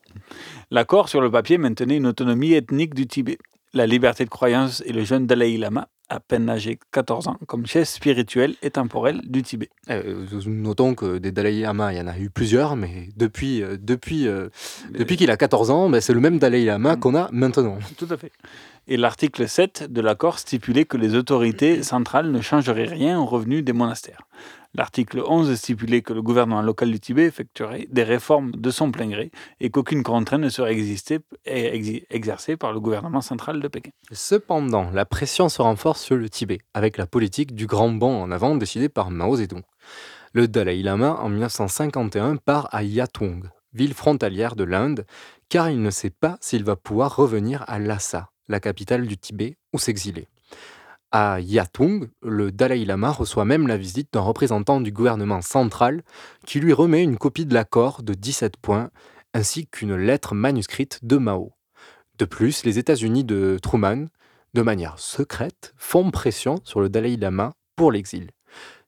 L'accord 0.69 1.09
sur 1.09 1.19
le 1.19 1.31
papier 1.31 1.57
maintenait 1.57 1.97
une 1.97 2.07
autonomie 2.07 2.53
ethnique 2.53 2.93
du 2.93 3.07
Tibet, 3.07 3.39
la 3.73 3.85
liberté 3.85 4.25
de 4.25 4.29
croyance 4.29 4.81
et 4.85 4.93
le 4.93 5.03
jeune 5.03 5.27
Dalai 5.27 5.57
Lama, 5.57 5.87
à 6.09 6.19
peine 6.19 6.49
âgé 6.49 6.75
de 6.75 6.79
14 6.91 7.27
ans, 7.27 7.37
comme 7.47 7.65
chef 7.65 7.87
spirituel 7.89 8.55
et 8.61 8.71
temporel 8.71 9.21
du 9.25 9.43
Tibet. 9.43 9.69
Euh, 9.89 10.25
notons 10.45 10.95
que 10.95 11.17
des 11.17 11.31
Dalai 11.31 11.61
Lama, 11.61 11.93
il 11.93 11.97
y 11.97 12.01
en 12.01 12.07
a 12.07 12.17
eu 12.17 12.29
plusieurs, 12.29 12.75
mais 12.75 13.09
depuis, 13.17 13.61
euh, 13.61 13.77
depuis, 13.79 14.27
euh, 14.27 14.49
depuis 14.91 15.17
qu'il 15.17 15.29
a 15.31 15.37
14 15.37 15.69
ans, 15.69 15.89
ben, 15.89 15.99
c'est 15.99 16.13
le 16.13 16.21
même 16.21 16.39
Dalai 16.39 16.63
Lama 16.63 16.95
qu'on 16.95 17.15
a 17.15 17.29
maintenant. 17.31 17.77
Tout 17.97 18.07
à 18.09 18.17
fait. 18.17 18.31
Et 18.89 18.95
l'article 18.95 19.49
7 19.49 19.91
de 19.91 19.99
l'accord 19.99 20.39
stipulait 20.39 20.85
que 20.85 20.95
les 20.95 21.15
autorités 21.15 21.83
centrales 21.83 22.31
ne 22.31 22.39
changeraient 22.39 22.85
rien 22.85 23.19
aux 23.19 23.25
revenus 23.25 23.63
des 23.63 23.73
monastères. 23.73 24.21
L'article 24.73 25.23
11 25.25 25.55
stipulait 25.55 26.01
que 26.01 26.13
le 26.13 26.21
gouvernement 26.21 26.61
local 26.61 26.91
du 26.91 26.99
Tibet 26.99 27.25
effectuerait 27.25 27.87
des 27.89 28.03
réformes 28.03 28.51
de 28.51 28.69
son 28.69 28.91
plein 28.91 29.09
gré 29.09 29.31
et 29.59 29.71
qu'aucune 29.71 30.03
contrainte 30.03 30.41
ne 30.41 30.49
serait 30.49 30.77
exercée 32.09 32.57
par 32.57 32.71
le 32.71 32.79
gouvernement 32.79 33.21
central 33.21 33.59
de 33.59 33.67
Pékin. 33.67 33.91
Cependant, 34.11 34.89
la 34.91 35.05
pression 35.05 35.49
se 35.49 35.61
renforce 35.61 36.01
sur 36.01 36.15
le 36.15 36.29
Tibet, 36.29 36.59
avec 36.73 36.97
la 36.97 37.07
politique 37.07 37.55
du 37.55 37.65
grand 37.65 37.89
bond 37.89 38.21
en 38.21 38.31
avant 38.31 38.55
décidée 38.55 38.89
par 38.89 39.09
Mao 39.09 39.35
Zedong. 39.35 39.63
Le 40.31 40.47
Dalai 40.47 40.81
Lama, 40.81 41.17
en 41.21 41.27
1951, 41.29 42.37
part 42.37 42.69
à 42.71 42.83
Yatung, 42.83 43.49
ville 43.73 43.93
frontalière 43.93 44.55
de 44.55 44.63
l'Inde, 44.63 45.05
car 45.49 45.69
il 45.69 45.81
ne 45.81 45.89
sait 45.89 46.09
pas 46.09 46.37
s'il 46.39 46.63
va 46.63 46.75
pouvoir 46.75 47.15
revenir 47.15 47.65
à 47.67 47.79
Lhasa, 47.79 48.29
la 48.47 48.59
capitale 48.59 49.07
du 49.07 49.17
Tibet, 49.17 49.57
ou 49.73 49.79
s'exiler. 49.79 50.27
À 51.11 51.39
Yatung, 51.39 52.09
le 52.21 52.51
Dalai 52.51 52.83
Lama 52.83 53.11
reçoit 53.11 53.45
même 53.45 53.67
la 53.67 53.77
visite 53.77 54.11
d'un 54.11 54.21
représentant 54.21 54.81
du 54.81 54.91
gouvernement 54.91 55.41
central 55.41 56.03
qui 56.45 56.59
lui 56.59 56.73
remet 56.73 57.01
une 57.01 57.17
copie 57.17 57.45
de 57.45 57.53
l'accord 57.53 58.03
de 58.03 58.13
17 58.13 58.57
points 58.57 58.89
ainsi 59.33 59.67
qu'une 59.67 59.95
lettre 59.95 60.35
manuscrite 60.35 60.99
de 61.03 61.17
Mao. 61.17 61.53
De 62.17 62.25
plus, 62.25 62.65
les 62.65 62.77
États-Unis 62.77 63.23
de 63.23 63.57
Truman, 63.61 64.07
de 64.53 64.61
manière 64.61 64.99
secrète, 64.99 65.73
font 65.77 66.11
pression 66.11 66.59
sur 66.63 66.81
le 66.81 66.89
Dalai 66.89 67.15
Lama 67.15 67.53
pour 67.75 67.91
l'exil. 67.91 68.31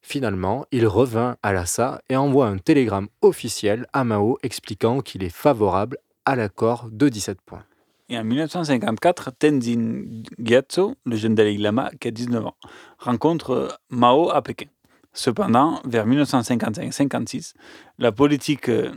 Finalement, 0.02 0.66
il 0.72 0.88
revint 0.88 1.38
à 1.44 1.54
Lhasa 1.54 2.02
et 2.10 2.16
envoie 2.16 2.48
un 2.48 2.58
télégramme 2.58 3.10
officiel 3.22 3.86
à 3.94 4.04
Mao 4.04 4.38
expliquant 4.44 5.02
qu'il 5.02 5.24
est 5.24 5.30
favorable 5.30 5.98
à 6.26 6.36
l'accord 6.36 6.90
de 6.92 7.10
17 7.10 7.40
points. 7.42 7.64
Et 8.10 8.18
en 8.18 8.24
1954, 8.24 9.32
Tenzin 9.38 10.04
Gyatso, 10.40 10.96
le 11.06 11.16
jeune 11.16 11.36
Dalai 11.36 11.58
Lama 11.58 11.92
qui 12.00 12.08
a 12.08 12.12
19 12.12 12.44
ans, 12.44 12.56
rencontre 12.98 13.80
Mao 13.90 14.32
à 14.32 14.42
Pékin. 14.42 14.66
Cependant, 15.14 15.80
vers 15.86 16.08
1955-56, 16.08 17.54
la 18.00 18.12
politique 18.12 18.70
euh, 18.70 18.92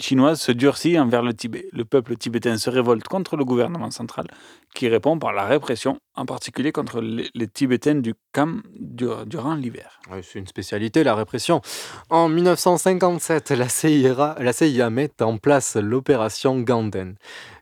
chinoise 0.00 0.40
se 0.40 0.52
durcit 0.52 0.98
envers 0.98 1.22
le 1.22 1.32
Tibet. 1.32 1.68
Le 1.72 1.84
peuple 1.84 2.16
tibétain 2.16 2.58
se 2.58 2.68
révolte 2.68 3.08
contre 3.08 3.36
le 3.36 3.44
gouvernement 3.44 3.90
central, 3.90 4.26
qui 4.78 4.88
répond 4.88 5.18
par 5.18 5.32
la 5.32 5.44
répression, 5.44 5.98
en 6.14 6.24
particulier 6.24 6.70
contre 6.70 7.00
les, 7.00 7.28
les 7.34 7.48
Tibétains 7.48 7.96
du 7.96 8.14
Kham 8.32 8.62
dur- 8.78 9.26
durant 9.26 9.56
l'hiver. 9.56 9.98
C'est 10.22 10.38
une 10.38 10.46
spécialité, 10.46 11.02
la 11.02 11.16
répression. 11.16 11.60
En 12.10 12.28
1957, 12.28 13.50
la 13.50 13.68
CIA, 13.68 14.36
la 14.38 14.52
CIA 14.52 14.88
met 14.90 15.10
en 15.20 15.36
place 15.36 15.74
l'opération 15.76 16.60
Ganden. 16.60 17.16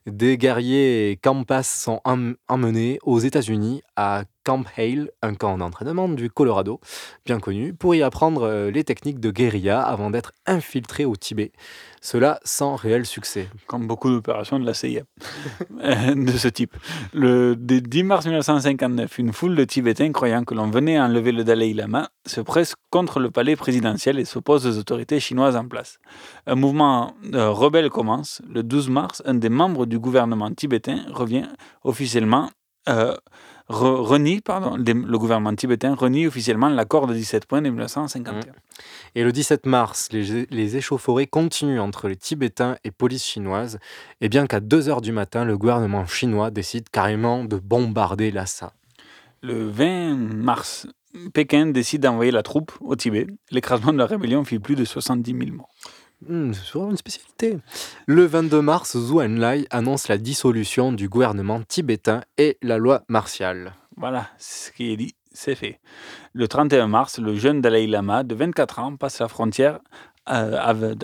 Des 0.07 0.37
guerriers 0.37 1.19
Campas 1.23 1.63
sont 1.65 2.01
em- 2.05 2.37
emmenés 2.49 2.99
aux 3.03 3.19
États-Unis 3.19 3.83
à 3.97 4.23
Camp 4.45 4.63
Hale, 4.77 5.11
un 5.23 5.35
camp 5.35 5.59
d'entraînement 5.59 6.09
du 6.09 6.31
Colorado, 6.31 6.81
bien 7.25 7.41
connu, 7.41 7.75
pour 7.75 7.97
y 7.97 8.03
apprendre 8.05 8.43
euh, 8.45 8.71
les 8.71 8.85
techniques 8.85 9.19
de 9.19 9.33
guérilla 9.33 9.81
avant 9.83 10.11
d'être 10.11 10.31
infiltrés 10.47 11.05
au 11.05 11.17
Tibet. 11.17 11.51
Cela 12.01 12.39
sans 12.45 12.77
réel 12.77 13.05
succès. 13.07 13.49
Comme 13.67 13.89
beaucoup 13.89 14.09
d'opérations 14.09 14.61
de 14.61 14.65
la 14.67 14.75
CIA 14.75 15.03
euh, 15.83 16.15
de 16.15 16.31
ce 16.31 16.47
type. 16.47 16.77
Le 17.13 17.55
dès 17.57 17.81
10 17.81 18.03
mars 18.03 18.27
1959, 18.27 19.19
une 19.19 19.33
foule 19.33 19.55
de 19.55 19.65
Tibétains 19.65 20.13
croyant 20.13 20.45
que 20.45 20.55
l'on 20.55 20.71
venait 20.71 20.99
enlever 21.01 21.33
le 21.33 21.45
Dalai 21.45 21.73
Lama 21.73 22.09
se 22.27 22.41
presse 22.41 22.75
contre 22.91 23.21
le 23.21 23.31
palais 23.31 23.57
présidentiel 23.57 24.19
et 24.19 24.25
s'oppose 24.25 24.67
aux 24.67 24.79
autorités 24.79 25.21
chinoises 25.21 25.57
en 25.57 25.67
place. 25.67 25.99
Un 26.47 26.55
mouvement 26.55 27.15
euh, 27.35 27.51
rebelle 27.51 27.91
commence. 27.91 28.43
Le 28.49 28.63
12 28.63 28.91
mars, 28.91 29.23
un 29.27 29.35
des 29.35 29.49
membres 29.49 29.87
du 29.87 29.99
gouvernement 29.99 30.51
tibétain 30.53 31.05
revient 31.13 31.47
officiellement. 31.85 32.51
euh, 32.89 33.15
re- 33.69 34.01
renie, 34.01 34.41
pardon, 34.41 34.77
le 34.77 35.19
gouvernement 35.19 35.55
tibétain 35.55 35.95
renie 35.95 36.27
officiellement 36.27 36.69
l'accord 36.69 37.07
de 37.07 37.15
17 37.15 37.47
points 37.47 37.63
de 37.63 37.69
1951. 37.69 38.41
Et 39.15 39.25
le 39.25 39.33
17 39.33 39.67
mars, 39.67 40.09
les, 40.13 40.47
les 40.51 40.77
échauffourées 40.77 41.27
continuent 41.27 41.81
entre 41.81 42.09
les 42.09 42.17
Tibétains 42.17 42.77
et 42.85 42.91
police 42.91 43.25
chinoise, 43.25 43.79
et 44.21 44.29
bien 44.29 44.47
qu'à 44.47 44.61
2h 44.61 45.01
du 45.01 45.13
matin, 45.13 45.45
le 45.45 45.57
gouvernement 45.57 46.07
chinois 46.07 46.51
décide 46.51 46.89
carrément 46.91 47.45
de 47.45 47.57
bombarder 47.57 48.31
Lhasa. 48.31 48.73
Le 49.43 49.69
20 49.69 50.15
mars, 50.17 50.87
Pékin 51.33 51.67
décide 51.67 52.03
d'envoyer 52.03 52.31
la 52.31 52.43
troupe 52.43 52.73
au 52.81 52.95
Tibet. 52.97 53.27
L'écrasement 53.51 53.93
de 53.93 53.99
la 53.99 54.07
rébellion 54.07 54.45
fit 54.45 54.59
plus 54.59 54.75
de 54.77 54.85
70 54.85 55.31
000 55.33 55.57
morts. 55.57 55.71
Hmm, 56.27 56.53
c'est 56.53 56.73
vraiment 56.73 56.91
une 56.93 56.97
spécialité. 56.97 57.59
Le 58.07 58.25
22 58.25 58.63
mars, 58.63 58.97
Zhou 58.97 59.21
Enlai 59.21 59.67
annonce 59.71 60.09
la 60.09 60.17
dissolution 60.19 60.93
du 60.93 61.09
gouvernement 61.09 61.63
tibétain 61.63 62.23
et 62.39 62.57
la 62.63 62.79
loi 62.79 63.03
martiale. 63.09 63.75
Voilà, 63.97 64.29
ce 64.39 64.71
qui 64.73 64.91
est 64.93 64.97
dit, 64.97 65.15
c'est 65.33 65.55
fait. 65.55 65.79
Le 66.33 66.49
31 66.49 66.87
mars, 66.89 67.19
le 67.19 67.35
jeune 67.37 67.61
Dalai 67.61 67.87
Lama 67.87 68.25
de 68.25 68.35
24 68.35 68.79
ans 68.79 68.97
passe 68.97 69.19
la 69.21 69.29
frontière 69.29 69.79
euh, 70.31 70.57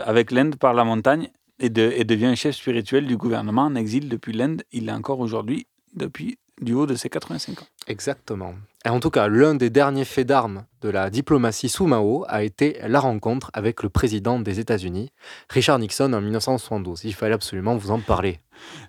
avec- 0.05 0.31
l'Inde 0.31 0.57
par 0.57 0.73
la 0.75 0.85
montagne 0.85 1.29
et, 1.61 1.67
et 1.67 2.05
devient 2.05 2.33
chef 2.35 2.57
spirituel 2.57 3.07
du 3.07 3.17
gouvernement 3.17 3.63
en 3.67 3.75
exil 3.75 4.09
depuis 4.09 4.33
l'Inde. 4.33 4.63
Il 4.73 4.89
est 4.89 4.93
encore 4.93 5.21
aujourd'hui 5.21 5.67
depuis 5.95 6.39
du 6.61 6.75
haut 6.75 6.87
de 6.87 6.95
ses 6.95 7.09
85 7.09 7.63
ans. 7.63 7.67
Exactement. 7.87 8.55
Et 8.85 8.89
en 8.89 9.01
tout 9.01 9.11
cas, 9.11 9.29
l'un 9.29 9.55
des 9.55 9.71
derniers 9.71 10.05
faits 10.05 10.27
d'armes 10.27 10.65
de 10.81 10.89
la 10.89 11.11
diplomatie 11.11 11.69
sous 11.69 11.87
Mao 11.87 12.25
a 12.29 12.43
été 12.43 12.79
la 12.87 13.01
rencontre 13.01 13.51
avec 13.55 13.83
le 13.83 13.89
président 13.89 14.41
des 14.41 14.61
États-Unis, 14.61 15.11
Richard 15.49 15.79
Nixon, 15.79 16.13
en 16.13 16.21
1972. 16.21 17.05
Il 17.05 17.15
fallait 17.15 17.35
absolument 17.35 17.77
vous 17.77 17.91
en 17.91 18.01
parler. 18.01 18.41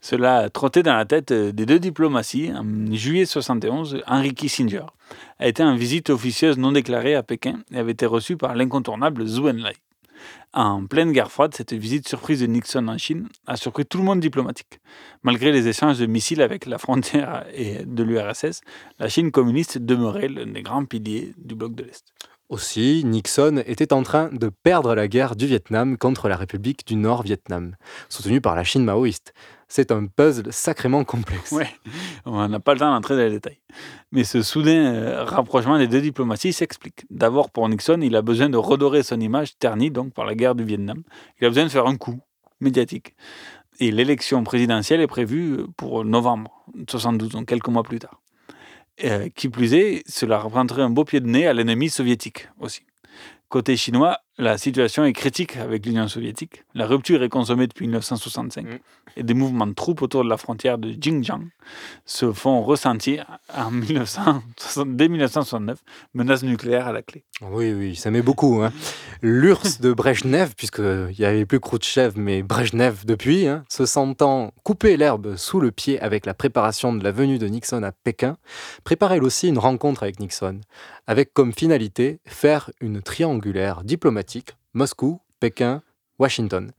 Cela 0.01 0.37
a 0.37 0.49
trotté 0.49 0.83
dans 0.83 0.95
la 0.95 1.05
tête 1.05 1.31
des 1.31 1.65
deux 1.65 1.79
diplomaties. 1.79 2.51
En 2.53 2.93
juillet 2.93 3.25
71, 3.25 4.01
Henry 4.07 4.33
Kissinger 4.33 4.85
a 5.39 5.47
été 5.47 5.63
en 5.63 5.75
visite 5.75 6.09
officieuse 6.09 6.57
non 6.57 6.71
déclarée 6.71 7.15
à 7.15 7.23
Pékin 7.23 7.59
et 7.71 7.77
avait 7.77 7.91
été 7.91 8.05
reçu 8.05 8.35
par 8.35 8.55
l'incontournable 8.55 9.25
Zhou 9.25 9.47
Enlai. 9.47 9.75
En 10.53 10.85
pleine 10.85 11.11
guerre 11.11 11.31
froide, 11.31 11.53
cette 11.55 11.73
visite 11.73 12.07
surprise 12.07 12.41
de 12.41 12.45
Nixon 12.45 12.87
en 12.87 12.97
Chine 12.97 13.27
a 13.47 13.57
surpris 13.57 13.85
tout 13.85 13.97
le 13.97 14.03
monde 14.03 14.19
diplomatique. 14.19 14.79
Malgré 15.23 15.51
les 15.51 15.67
échanges 15.67 15.99
de 15.99 16.05
missiles 16.05 16.41
avec 16.41 16.65
la 16.65 16.77
frontière 16.77 17.45
et 17.53 17.85
de 17.85 18.03
l'URSS, 18.03 18.61
la 18.99 19.09
Chine 19.09 19.31
communiste 19.31 19.79
demeurait 19.79 20.27
l'un 20.27 20.47
des 20.47 20.61
grands 20.61 20.85
piliers 20.85 21.33
du 21.37 21.55
bloc 21.55 21.73
de 21.75 21.83
l'Est. 21.83 22.05
Aussi, 22.49 23.03
Nixon 23.03 23.63
était 23.65 23.93
en 23.93 24.03
train 24.03 24.29
de 24.31 24.49
perdre 24.49 24.93
la 24.93 25.07
guerre 25.07 25.35
du 25.35 25.47
Vietnam 25.47 25.97
contre 25.97 26.27
la 26.27 26.35
République 26.35 26.85
du 26.85 26.95
Nord-Vietnam, 26.95 27.75
soutenue 28.09 28.41
par 28.41 28.55
la 28.55 28.63
Chine 28.63 28.83
maoïste. 28.83 29.33
C'est 29.75 29.91
un 29.91 30.05
puzzle 30.05 30.53
sacrément 30.53 31.03
complexe. 31.03 31.51
Ouais, 31.51 31.67
on 32.25 32.47
n'a 32.47 32.59
pas 32.59 32.75
le 32.75 32.79
temps 32.79 32.93
d'entrer 32.93 33.15
dans 33.15 33.23
les 33.23 33.31
détails. 33.31 33.57
Mais 34.11 34.23
ce 34.23 34.43
soudain 34.43 34.93
euh, 34.93 35.23
rapprochement 35.23 35.79
des 35.79 35.87
deux 35.87 35.99
diplomaties 35.99 36.53
s'explique. 36.53 37.05
D'abord, 37.09 37.49
pour 37.49 37.67
Nixon, 37.67 37.99
il 38.03 38.15
a 38.15 38.21
besoin 38.21 38.49
de 38.49 38.57
redorer 38.57 39.01
son 39.01 39.19
image 39.19 39.57
ternie 39.57 39.89
donc 39.89 40.13
par 40.13 40.25
la 40.25 40.35
guerre 40.35 40.53
du 40.53 40.63
Vietnam. 40.63 41.01
Il 41.41 41.47
a 41.47 41.49
besoin 41.49 41.63
de 41.63 41.69
faire 41.69 41.87
un 41.87 41.97
coup 41.97 42.19
médiatique. 42.61 43.15
Et 43.79 43.89
l'élection 43.89 44.43
présidentielle 44.43 45.01
est 45.01 45.07
prévue 45.07 45.65
pour 45.75 46.05
novembre 46.05 46.51
72, 46.87 47.29
donc 47.29 47.47
quelques 47.47 47.69
mois 47.69 47.81
plus 47.81 47.97
tard. 47.97 48.21
Euh, 49.03 49.27
qui 49.33 49.49
plus 49.49 49.73
est, 49.73 50.03
cela 50.07 50.37
représenterait 50.37 50.83
un 50.83 50.91
beau 50.91 51.03
pied 51.03 51.19
de 51.19 51.25
nez 51.25 51.47
à 51.47 51.53
l'ennemi 51.53 51.89
soviétique 51.89 52.47
aussi. 52.59 52.83
Côté 53.49 53.77
chinois, 53.77 54.19
la 54.37 54.57
situation 54.57 55.03
est 55.03 55.13
critique 55.13 55.57
avec 55.57 55.85
l'Union 55.85 56.07
soviétique. 56.07 56.63
La 56.73 56.87
rupture 56.87 57.21
est 57.21 57.29
consommée 57.29 57.67
depuis 57.67 57.85
1965 57.85 58.65
et 59.15 59.23
des 59.23 59.33
mouvements 59.33 59.67
de 59.67 59.73
troupes 59.73 60.01
autour 60.01 60.23
de 60.23 60.29
la 60.29 60.37
frontière 60.37 60.77
de 60.77 60.91
Xinjiang 60.91 61.47
se 62.05 62.31
font 62.31 62.61
ressentir 62.63 63.25
en 63.55 63.71
1960 63.71 64.95
dès 64.95 65.07
1969, 65.07 65.79
menace 66.13 66.43
nucléaire 66.43 66.87
à 66.87 66.91
la 66.91 67.01
clé. 67.01 67.23
Oui, 67.41 67.73
oui, 67.73 67.95
ça 67.95 68.11
met 68.11 68.21
beaucoup. 68.21 68.61
Hein. 68.61 68.71
L'URSS 69.21 69.81
de 69.81 69.93
Brejnev, 69.93 70.53
puisqu'il 70.55 71.15
n'y 71.17 71.25
avait 71.25 71.45
plus 71.45 71.59
Khrouchtchev, 71.59 72.13
mais 72.17 72.43
Brejnev 72.43 73.05
depuis, 73.05 73.47
hein, 73.47 73.63
se 73.69 73.85
sentant 73.85 74.53
couper 74.63 74.97
l'herbe 74.97 75.35
sous 75.35 75.59
le 75.59 75.71
pied 75.71 75.99
avec 75.99 76.25
la 76.25 76.33
préparation 76.33 76.93
de 76.93 77.03
la 77.03 77.11
venue 77.11 77.37
de 77.37 77.47
Nixon 77.47 77.83
à 77.83 77.91
Pékin, 77.91 78.37
prépare 78.83 79.13
elle 79.13 79.23
aussi 79.23 79.47
une 79.47 79.59
rencontre 79.59 80.03
avec 80.03 80.19
Nixon, 80.19 80.59
avec 81.07 81.33
comme 81.33 81.53
finalité 81.53 82.19
faire 82.25 82.71
une 82.81 83.01
triangulaire 83.01 83.83
diplomatique 83.83 84.55
Moscou, 84.73 85.21
Pékin, 85.39 85.83
Washington. 86.19 86.71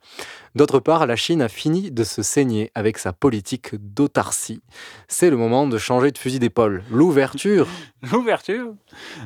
D'autre 0.55 0.79
part, 0.79 1.07
la 1.07 1.17
Chine 1.17 1.43
a 1.43 1.49
fini 1.49 1.91
de 1.91 2.05
se 2.05 2.23
saigner 2.23 2.71
avec 2.75 2.99
sa 2.99 3.13
politique 3.13 3.75
d'autarcie. 3.75 4.63
C'est 5.09 5.31
le 5.31 5.37
moment 5.37 5.67
de 5.67 5.77
changer 5.79 6.13
de 6.13 6.19
fusil 6.19 6.39
d'épaule. 6.39 6.85
L'ouverture 6.91 7.67
L'ouverture 8.13 8.75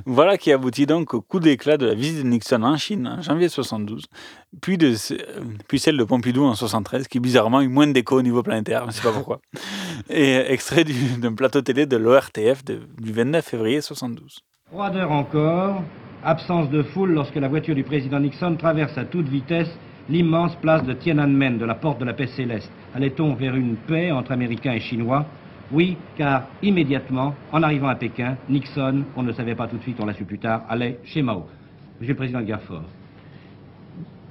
Voilà 0.06 0.38
qui 0.38 0.52
aboutit 0.52 0.86
donc 0.86 1.12
au 1.14 1.20
coup 1.20 1.40
d'éclat 1.40 1.76
de 1.76 1.86
la 1.86 1.94
visite 1.94 2.22
de 2.22 2.28
Nixon 2.28 2.62
en 2.62 2.76
Chine 2.76 3.06
en 3.06 3.22
janvier 3.22 3.48
72, 3.48 4.06
puis, 4.62 4.78
de, 4.78 4.94
puis 5.68 5.78
celle 5.78 5.96
de 5.96 6.04
Pompidou 6.04 6.44
en 6.44 6.54
73, 6.54 7.08
qui 7.08 7.20
bizarrement 7.20 7.60
eut 7.60 7.68
moins 7.68 7.86
d'écho 7.86 8.18
au 8.18 8.22
niveau 8.22 8.42
planétaire, 8.42 8.82
je 8.82 8.86
ne 8.86 8.92
sais 8.92 9.02
pas 9.02 9.12
pourquoi. 9.12 9.40
Et 10.08 10.36
extrait 10.52 10.84
d'un 10.84 11.34
plateau 11.34 11.60
télé 11.60 11.86
de 11.86 11.96
l'ORTF 11.96 12.64
du 12.64 13.12
29 13.12 13.44
février 13.44 13.80
72. 13.80 14.40
Froideur 14.70 15.10
encore, 15.12 15.82
Absence 16.24 16.68
de 16.70 16.82
foule 16.82 17.12
lorsque 17.12 17.36
la 17.36 17.48
voiture 17.48 17.76
du 17.76 17.84
président 17.84 18.18
Nixon 18.18 18.56
traverse 18.56 18.98
à 18.98 19.04
toute 19.04 19.28
vitesse 19.28 19.68
l'immense 20.08 20.54
place 20.56 20.84
de 20.84 20.94
Tiananmen, 20.94 21.58
de 21.58 21.64
la 21.64 21.74
porte 21.74 22.00
de 22.00 22.04
la 22.04 22.14
paix 22.14 22.26
céleste. 22.28 22.70
Allait-on 22.94 23.34
vers 23.34 23.54
une 23.54 23.76
paix 23.76 24.10
entre 24.10 24.32
Américains 24.32 24.72
et 24.72 24.80
Chinois? 24.80 25.26
Oui, 25.70 25.96
car 26.16 26.46
immédiatement, 26.62 27.34
en 27.52 27.62
arrivant 27.62 27.88
à 27.88 27.94
Pékin, 27.94 28.36
Nixon, 28.48 29.02
on 29.16 29.22
ne 29.22 29.32
savait 29.32 29.54
pas 29.54 29.68
tout 29.68 29.76
de 29.76 29.82
suite, 29.82 29.98
on 30.00 30.06
l'a 30.06 30.14
su 30.14 30.24
plus 30.24 30.38
tard, 30.38 30.64
allait 30.68 30.98
chez 31.04 31.20
Mao. 31.20 31.46
Monsieur 32.00 32.14
le 32.14 32.18
Président 32.18 32.40
Garfort. 32.40 32.84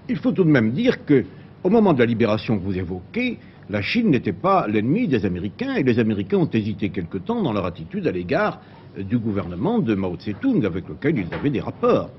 Il 0.10 0.18
faut 0.18 0.32
tout 0.32 0.44
de 0.44 0.50
même 0.50 0.72
dire 0.72 1.06
que, 1.06 1.26
au 1.64 1.70
moment 1.70 1.94
de 1.94 2.00
la 2.00 2.06
libération 2.06 2.58
que 2.58 2.64
vous 2.64 2.78
évoquez, 2.78 3.38
la 3.70 3.82
Chine 3.82 4.10
n'était 4.10 4.34
pas 4.34 4.68
l'ennemi 4.68 5.08
des 5.08 5.26
Américains 5.26 5.76
et 5.76 5.84
les 5.84 6.00
Américains 6.00 6.38
ont 6.38 6.50
hésité 6.50 6.90
quelque 6.90 7.18
temps 7.18 7.44
dans 7.44 7.54
leur 7.54 7.66
attitude 7.66 8.08
à 8.08 8.12
l'égard 8.12 8.62
du 8.98 9.18
gouvernement 9.18 9.80
de 9.80 9.94
Mao 9.94 10.16
Tse-tung 10.16 10.66
avec 10.66 10.88
lequel 10.88 11.20
ils 11.20 11.34
avaient 11.34 11.50
des 11.50 11.60
rapports. 11.60 12.10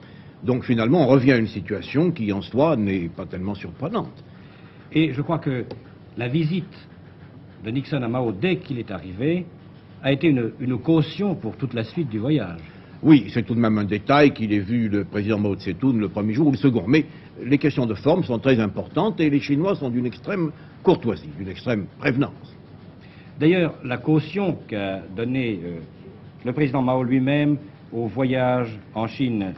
Donc 0.43 0.65
finalement, 0.65 1.03
on 1.03 1.07
revient 1.07 1.33
à 1.33 1.37
une 1.37 1.49
situation 1.49 2.11
qui 2.11 2.33
en 2.33 2.43
soi 2.43 2.77
n'est 2.77 3.09
pas 3.09 3.27
tellement 3.27 3.55
surprenante. 3.55 4.25
Et 4.93 5.13
je 5.13 5.21
crois 5.23 5.39
que 5.39 5.65
la 6.17 6.29
visite 6.29 6.89
de 7.65 7.71
Nixon 7.71 8.03
à 8.03 8.09
Mao 8.09 8.33
dès 8.33 8.57
qu'il 8.57 8.79
est 8.79 8.91
arrivé 8.91 9.47
a 10.03 10.13
été 10.13 10.29
une, 10.29 10.53
une, 10.61 10.79
caution 10.79 11.35
pour 11.35 11.57
toute 11.57 11.75
la 11.75 11.83
suite 11.83 12.09
du 12.09 12.19
voyage. 12.19 12.61
Oui, 13.03 13.27
c'est 13.33 13.45
tout 13.45 13.55
de 13.55 13.61
même 13.61 13.79
un 13.79 13.85
détail 13.85 14.33
qu'il 14.33 14.53
ait 14.53 14.61
vu 14.61 14.89
le 14.89 15.05
président 15.05 15.39
Mao 15.39 15.57
Tse-tung 15.57 15.99
le 15.99 16.09
premier 16.09 16.35
jour 16.35 16.49
ou 16.49 16.53
le 16.53 16.57
second. 16.57 16.85
Mais 16.87 17.05
les 17.43 17.59
questions 17.59 17.87
de 17.87 17.95
forme 17.95 18.23
sont 18.25 18.39
très 18.39 18.61
importantes 18.61 19.21
et 19.21 19.31
les 19.31 19.41
Chinois 19.41 19.75
sont 19.75 19.91
d'une 19.91 20.07
extrême 20.07 20.53
courtoisie, 20.83 21.31
d'une 21.37 21.49
extrême 21.49 21.87
prévenance. 21.99 22.57
D'ailleurs, 23.39 23.75
la 23.85 23.99
caution 23.99 24.59
qu'a 24.67 25.01
donnée 25.17 25.61
euh, 25.65 25.79
le 26.45 26.53
président 26.53 26.83
Mao 26.83 27.03
lui-même 27.03 27.57
au 27.93 28.07
voyage 28.07 28.77
en 28.95 29.07
Chine 29.07 29.55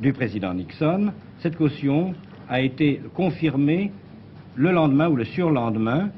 du 0.00 0.12
président 0.12 0.54
Nixon, 0.54 1.12
cette 1.40 1.56
caution 1.56 2.14
a 2.48 2.60
été 2.60 3.00
confirmée 3.14 3.92
le 4.56 4.70
lendemain 4.70 5.08
ou 5.08 5.16
le 5.16 5.24
surlendemain, 5.24 6.10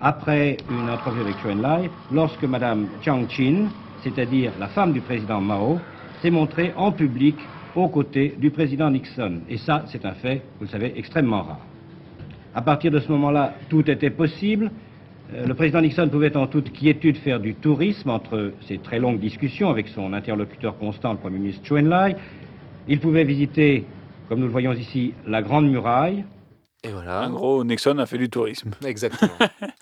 après 0.00 0.56
une 0.70 0.90
entrevue 0.90 1.20
avec 1.20 1.36
Chou 1.38 1.50
Enlai, 1.50 1.90
lorsque 2.12 2.42
Mme 2.42 2.86
Chiang 3.02 3.28
Chin, 3.28 3.68
c'est-à-dire 4.02 4.52
la 4.58 4.68
femme 4.68 4.92
du 4.92 5.00
président 5.00 5.40
Mao, 5.40 5.78
s'est 6.20 6.30
montrée 6.30 6.72
en 6.76 6.92
public 6.92 7.36
aux 7.74 7.88
côtés 7.88 8.34
du 8.38 8.50
président 8.50 8.90
Nixon. 8.90 9.40
Et 9.48 9.58
ça, 9.58 9.84
c'est 9.88 10.04
un 10.04 10.12
fait, 10.12 10.42
vous 10.58 10.66
le 10.66 10.70
savez, 10.70 10.92
extrêmement 10.96 11.42
rare. 11.42 11.66
À 12.54 12.62
partir 12.62 12.90
de 12.90 12.98
ce 12.98 13.10
moment-là, 13.12 13.54
tout 13.68 13.88
était 13.90 14.10
possible. 14.10 14.70
Euh, 15.34 15.46
le 15.46 15.54
président 15.54 15.80
Nixon 15.80 16.08
pouvait 16.08 16.36
en 16.36 16.46
toute 16.46 16.72
quiétude 16.72 17.16
faire 17.18 17.40
du 17.40 17.54
tourisme 17.54 18.10
entre 18.10 18.52
ces 18.66 18.78
très 18.78 18.98
longues 18.98 19.20
discussions 19.20 19.70
avec 19.70 19.88
son 19.88 20.12
interlocuteur 20.12 20.76
constant, 20.78 21.12
le 21.12 21.18
Premier 21.18 21.38
ministre 21.38 21.64
Chou 21.64 21.78
Enlai. 21.78 22.16
Il 22.88 22.98
pouvait 22.98 23.24
visiter, 23.24 23.84
comme 24.28 24.40
nous 24.40 24.46
le 24.46 24.52
voyons 24.52 24.72
ici, 24.72 25.14
la 25.26 25.40
Grande 25.40 25.70
Muraille. 25.70 26.24
Et 26.84 26.90
voilà. 26.90 27.28
En 27.28 27.30
gros, 27.30 27.62
Nixon 27.62 27.98
a 27.98 28.06
fait 28.06 28.18
du 28.18 28.28
tourisme. 28.28 28.72
Exactement. 28.84 29.30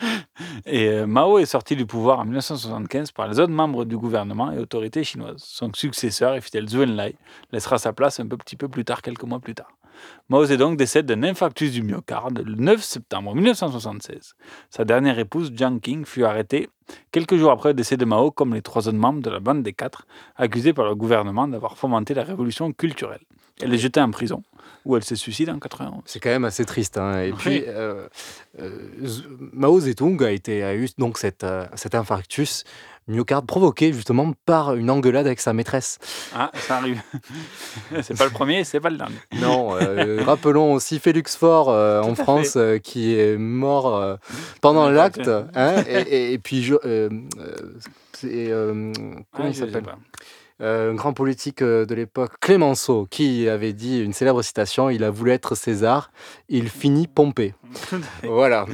et 0.66 0.88
euh, 0.88 1.06
Mao 1.06 1.38
est 1.38 1.46
sorti 1.46 1.74
du 1.74 1.86
pouvoir 1.86 2.18
en 2.18 2.24
1975 2.24 3.12
par 3.12 3.26
les 3.26 3.40
autres 3.40 3.52
membres 3.52 3.86
du 3.86 3.96
gouvernement 3.96 4.52
et 4.52 4.58
autorités 4.58 5.02
chinoises. 5.02 5.42
Son 5.42 5.72
successeur 5.72 6.34
et 6.34 6.42
fidèle 6.42 6.68
Zhou 6.68 6.82
Enlai 6.82 7.16
laissera 7.52 7.78
sa 7.78 7.94
place 7.94 8.20
un 8.20 8.26
petit 8.26 8.56
peu 8.56 8.68
plus 8.68 8.84
tard, 8.84 9.00
quelques 9.00 9.24
mois 9.24 9.40
plus 9.40 9.54
tard. 9.54 9.79
Mao 10.28 10.44
Zedong 10.44 10.76
décède 10.76 11.06
d'un 11.06 11.22
infarctus 11.22 11.72
du 11.72 11.82
myocarde 11.82 12.42
le 12.46 12.54
9 12.54 12.82
septembre 12.82 13.34
1976. 13.34 14.34
Sa 14.70 14.84
dernière 14.84 15.18
épouse, 15.18 15.52
Jiang 15.54 15.80
Qing, 15.80 16.04
fut 16.04 16.24
arrêtée 16.24 16.68
quelques 17.12 17.36
jours 17.36 17.50
après 17.50 17.70
le 17.70 17.74
décès 17.74 17.96
de 17.96 18.04
Mao, 18.04 18.30
comme 18.30 18.54
les 18.54 18.62
trois 18.62 18.88
autres 18.88 18.96
membres 18.96 19.22
de 19.22 19.30
la 19.30 19.40
bande 19.40 19.62
des 19.62 19.72
quatre, 19.72 20.06
accusés 20.36 20.72
par 20.72 20.86
le 20.86 20.94
gouvernement 20.94 21.48
d'avoir 21.48 21.76
fomenté 21.76 22.14
la 22.14 22.22
révolution 22.22 22.72
culturelle. 22.72 23.20
Elle 23.62 23.74
est 23.74 23.78
jetée 23.78 24.00
en 24.00 24.10
prison, 24.10 24.42
où 24.84 24.96
elle 24.96 25.04
se 25.04 25.14
suicide 25.14 25.50
en 25.50 25.58
91. 25.58 26.02
C'est 26.06 26.20
quand 26.20 26.30
même 26.30 26.44
assez 26.44 26.64
triste. 26.64 26.96
Hein. 26.96 27.22
Et 27.22 27.32
puis, 27.32 27.64
euh, 27.66 28.08
euh, 28.58 29.08
Mao 29.52 29.80
Zedong 29.80 30.22
a, 30.22 30.30
été, 30.30 30.62
a 30.62 30.74
eu 30.74 30.88
donc 30.98 31.18
cette, 31.18 31.44
euh, 31.44 31.66
cet 31.74 31.94
infarctus 31.94 32.64
myocarde 33.10 33.46
provoqué 33.46 33.92
justement 33.92 34.32
par 34.46 34.74
une 34.74 34.90
engueulade 34.90 35.26
avec 35.26 35.40
sa 35.40 35.52
maîtresse. 35.52 35.98
Ah, 36.34 36.50
ça 36.54 36.76
arrive. 36.78 37.00
c'est 38.02 38.16
pas 38.16 38.24
le 38.24 38.30
premier, 38.30 38.64
c'est 38.64 38.80
pas 38.80 38.90
le 38.90 38.96
dernier. 38.96 39.16
Non, 39.40 39.76
euh, 39.76 40.22
rappelons 40.24 40.72
aussi 40.72 40.98
Félix 40.98 41.36
Faure 41.36 41.68
euh, 41.68 42.00
en 42.02 42.14
France 42.14 42.54
euh, 42.56 42.78
qui 42.78 43.14
est 43.18 43.36
mort 43.36 43.96
euh, 43.96 44.16
pendant 44.60 44.88
l'acte. 44.90 45.30
Hein, 45.54 45.82
et, 45.86 46.32
et, 46.32 46.38
puis, 46.38 46.62
je, 46.62 46.74
euh, 48.24 48.92
comment 49.32 49.44
Ah, 49.44 49.48
il 49.48 49.54
s'appelle? 49.54 49.84
Euh, 49.86 49.92
un 50.60 50.94
grand 50.94 51.12
politique 51.12 51.62
euh, 51.62 51.86
de 51.86 51.94
l'époque, 51.94 52.32
Clémenceau, 52.40 53.06
qui 53.10 53.48
avait 53.48 53.72
dit 53.72 54.00
une 54.02 54.12
célèbre 54.12 54.42
citation 54.42 54.90
Il 54.90 55.04
a 55.04 55.10
voulu 55.10 55.30
être 55.30 55.54
César, 55.54 56.10
il 56.48 56.68
finit 56.68 57.06
Pompée. 57.06 57.54
voilà. 58.24 58.66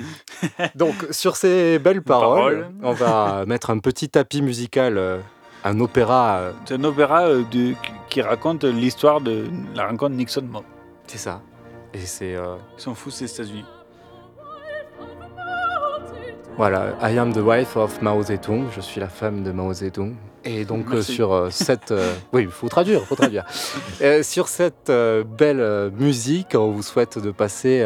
Donc, 0.74 0.94
sur 1.10 1.36
ces 1.36 1.78
belles 1.78 2.02
paroles, 2.02 2.68
on 2.82 2.92
va 2.92 3.44
mettre 3.46 3.70
un 3.70 3.78
petit 3.78 4.08
tapis 4.08 4.42
musical, 4.42 4.98
euh, 4.98 5.18
un 5.64 5.78
opéra. 5.80 6.38
euh, 6.38 6.52
C'est 6.64 6.74
un 6.74 6.84
opéra 6.84 7.26
euh, 7.28 7.42
de- 7.50 7.74
qui 8.08 8.20
raconte 8.22 8.64
l'histoire 8.64 9.20
de 9.20 9.44
la 9.74 9.86
rencontre 9.86 10.14
Nixon-Mao. 10.16 10.64
C'est 11.06 11.18
ça. 11.18 11.40
Et 11.94 11.98
c'est. 12.00 12.34
euh, 12.34 12.56
Ils 12.78 12.82
sont 12.82 12.94
fous, 12.94 13.10
ces 13.10 13.32
États-Unis. 13.32 13.64
Voilà, 16.56 16.94
I 17.02 17.18
am 17.18 17.32
the 17.34 17.38
wife 17.38 17.76
of 17.76 18.00
Mao 18.00 18.22
Zedong, 18.22 18.64
je 18.74 18.80
suis 18.80 18.98
la 18.98 19.08
femme 19.08 19.42
de 19.42 19.52
Mao 19.52 19.72
Zedong. 19.74 20.14
Et 20.46 20.64
donc 20.64 20.86
euh, 20.92 21.02
sur 21.02 21.32
euh, 21.32 21.50
cette... 21.50 21.90
euh, 21.90 22.14
oui, 22.32 22.42
il 22.42 22.48
faut 22.48 22.68
traduire, 22.68 23.02
faut 23.02 23.16
traduire. 23.16 23.44
Sur 24.22 24.48
cette 24.48 24.90
belle 24.90 25.90
musique, 25.98 26.54
on 26.54 26.70
vous 26.70 26.82
souhaite 26.82 27.18
de 27.18 27.30
passer 27.30 27.84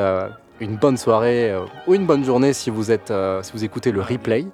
une 0.61 0.77
bonne 0.77 0.97
soirée 0.97 1.59
ou 1.87 1.95
une 1.95 2.07
bonne 2.07 2.25
journée 2.25 2.53
si 2.53 2.71
vous, 2.71 2.93
êtes, 2.93 3.13
si 3.43 3.53
vous 3.53 3.65
écoutez 3.65 3.91
le 3.91 4.03
replay 4.03 4.47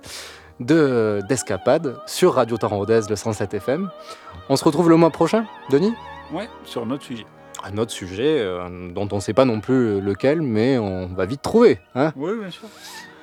de 0.60 1.20
d'Escapade 1.28 1.98
sur 2.06 2.34
Radio 2.34 2.56
Rodez, 2.62 3.02
le 3.10 3.16
107 3.16 3.54
FM. 3.54 3.90
On 4.48 4.56
se 4.56 4.64
retrouve 4.64 4.88
le 4.88 4.96
mois 4.96 5.10
prochain, 5.10 5.44
Denis? 5.70 5.92
Ouais, 6.32 6.48
sur 6.64 6.86
notre 6.86 7.04
sujet. 7.04 7.26
Un 7.64 7.78
autre 7.78 7.90
sujet 7.90 8.38
euh, 8.38 8.90
dont 8.92 9.08
on 9.12 9.16
ne 9.16 9.20
sait 9.20 9.32
pas 9.32 9.44
non 9.44 9.60
plus 9.60 10.00
lequel, 10.00 10.40
mais 10.40 10.78
on 10.78 11.06
va 11.08 11.26
vite 11.26 11.42
trouver. 11.42 11.80
Hein? 11.94 12.12
Oui, 12.16 12.32
bien 12.38 12.50
sûr. 12.50 12.68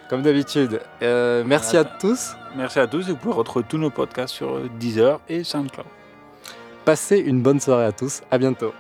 Comme 0.10 0.22
d'habitude. 0.22 0.82
Euh, 1.01 1.43
merci 1.45 1.78
à 1.78 1.84
tous. 1.84 2.36
Merci 2.56 2.80
à 2.80 2.88
tous 2.88 3.08
et 3.08 3.12
vous 3.12 3.18
pouvez 3.18 3.36
retrouver 3.36 3.66
tous 3.68 3.78
nos 3.78 3.89
podcasts 3.89 4.34
sur 4.34 4.60
Deezer 4.80 5.20
et 5.28 5.43
SoundCloud. 5.43 5.88
Passez 6.86 7.18
une 7.18 7.41
bonne 7.41 7.60
soirée 7.60 7.86
à 7.86 7.91
tous. 7.91 8.22
À 8.30 8.38
bientôt. 8.38 8.74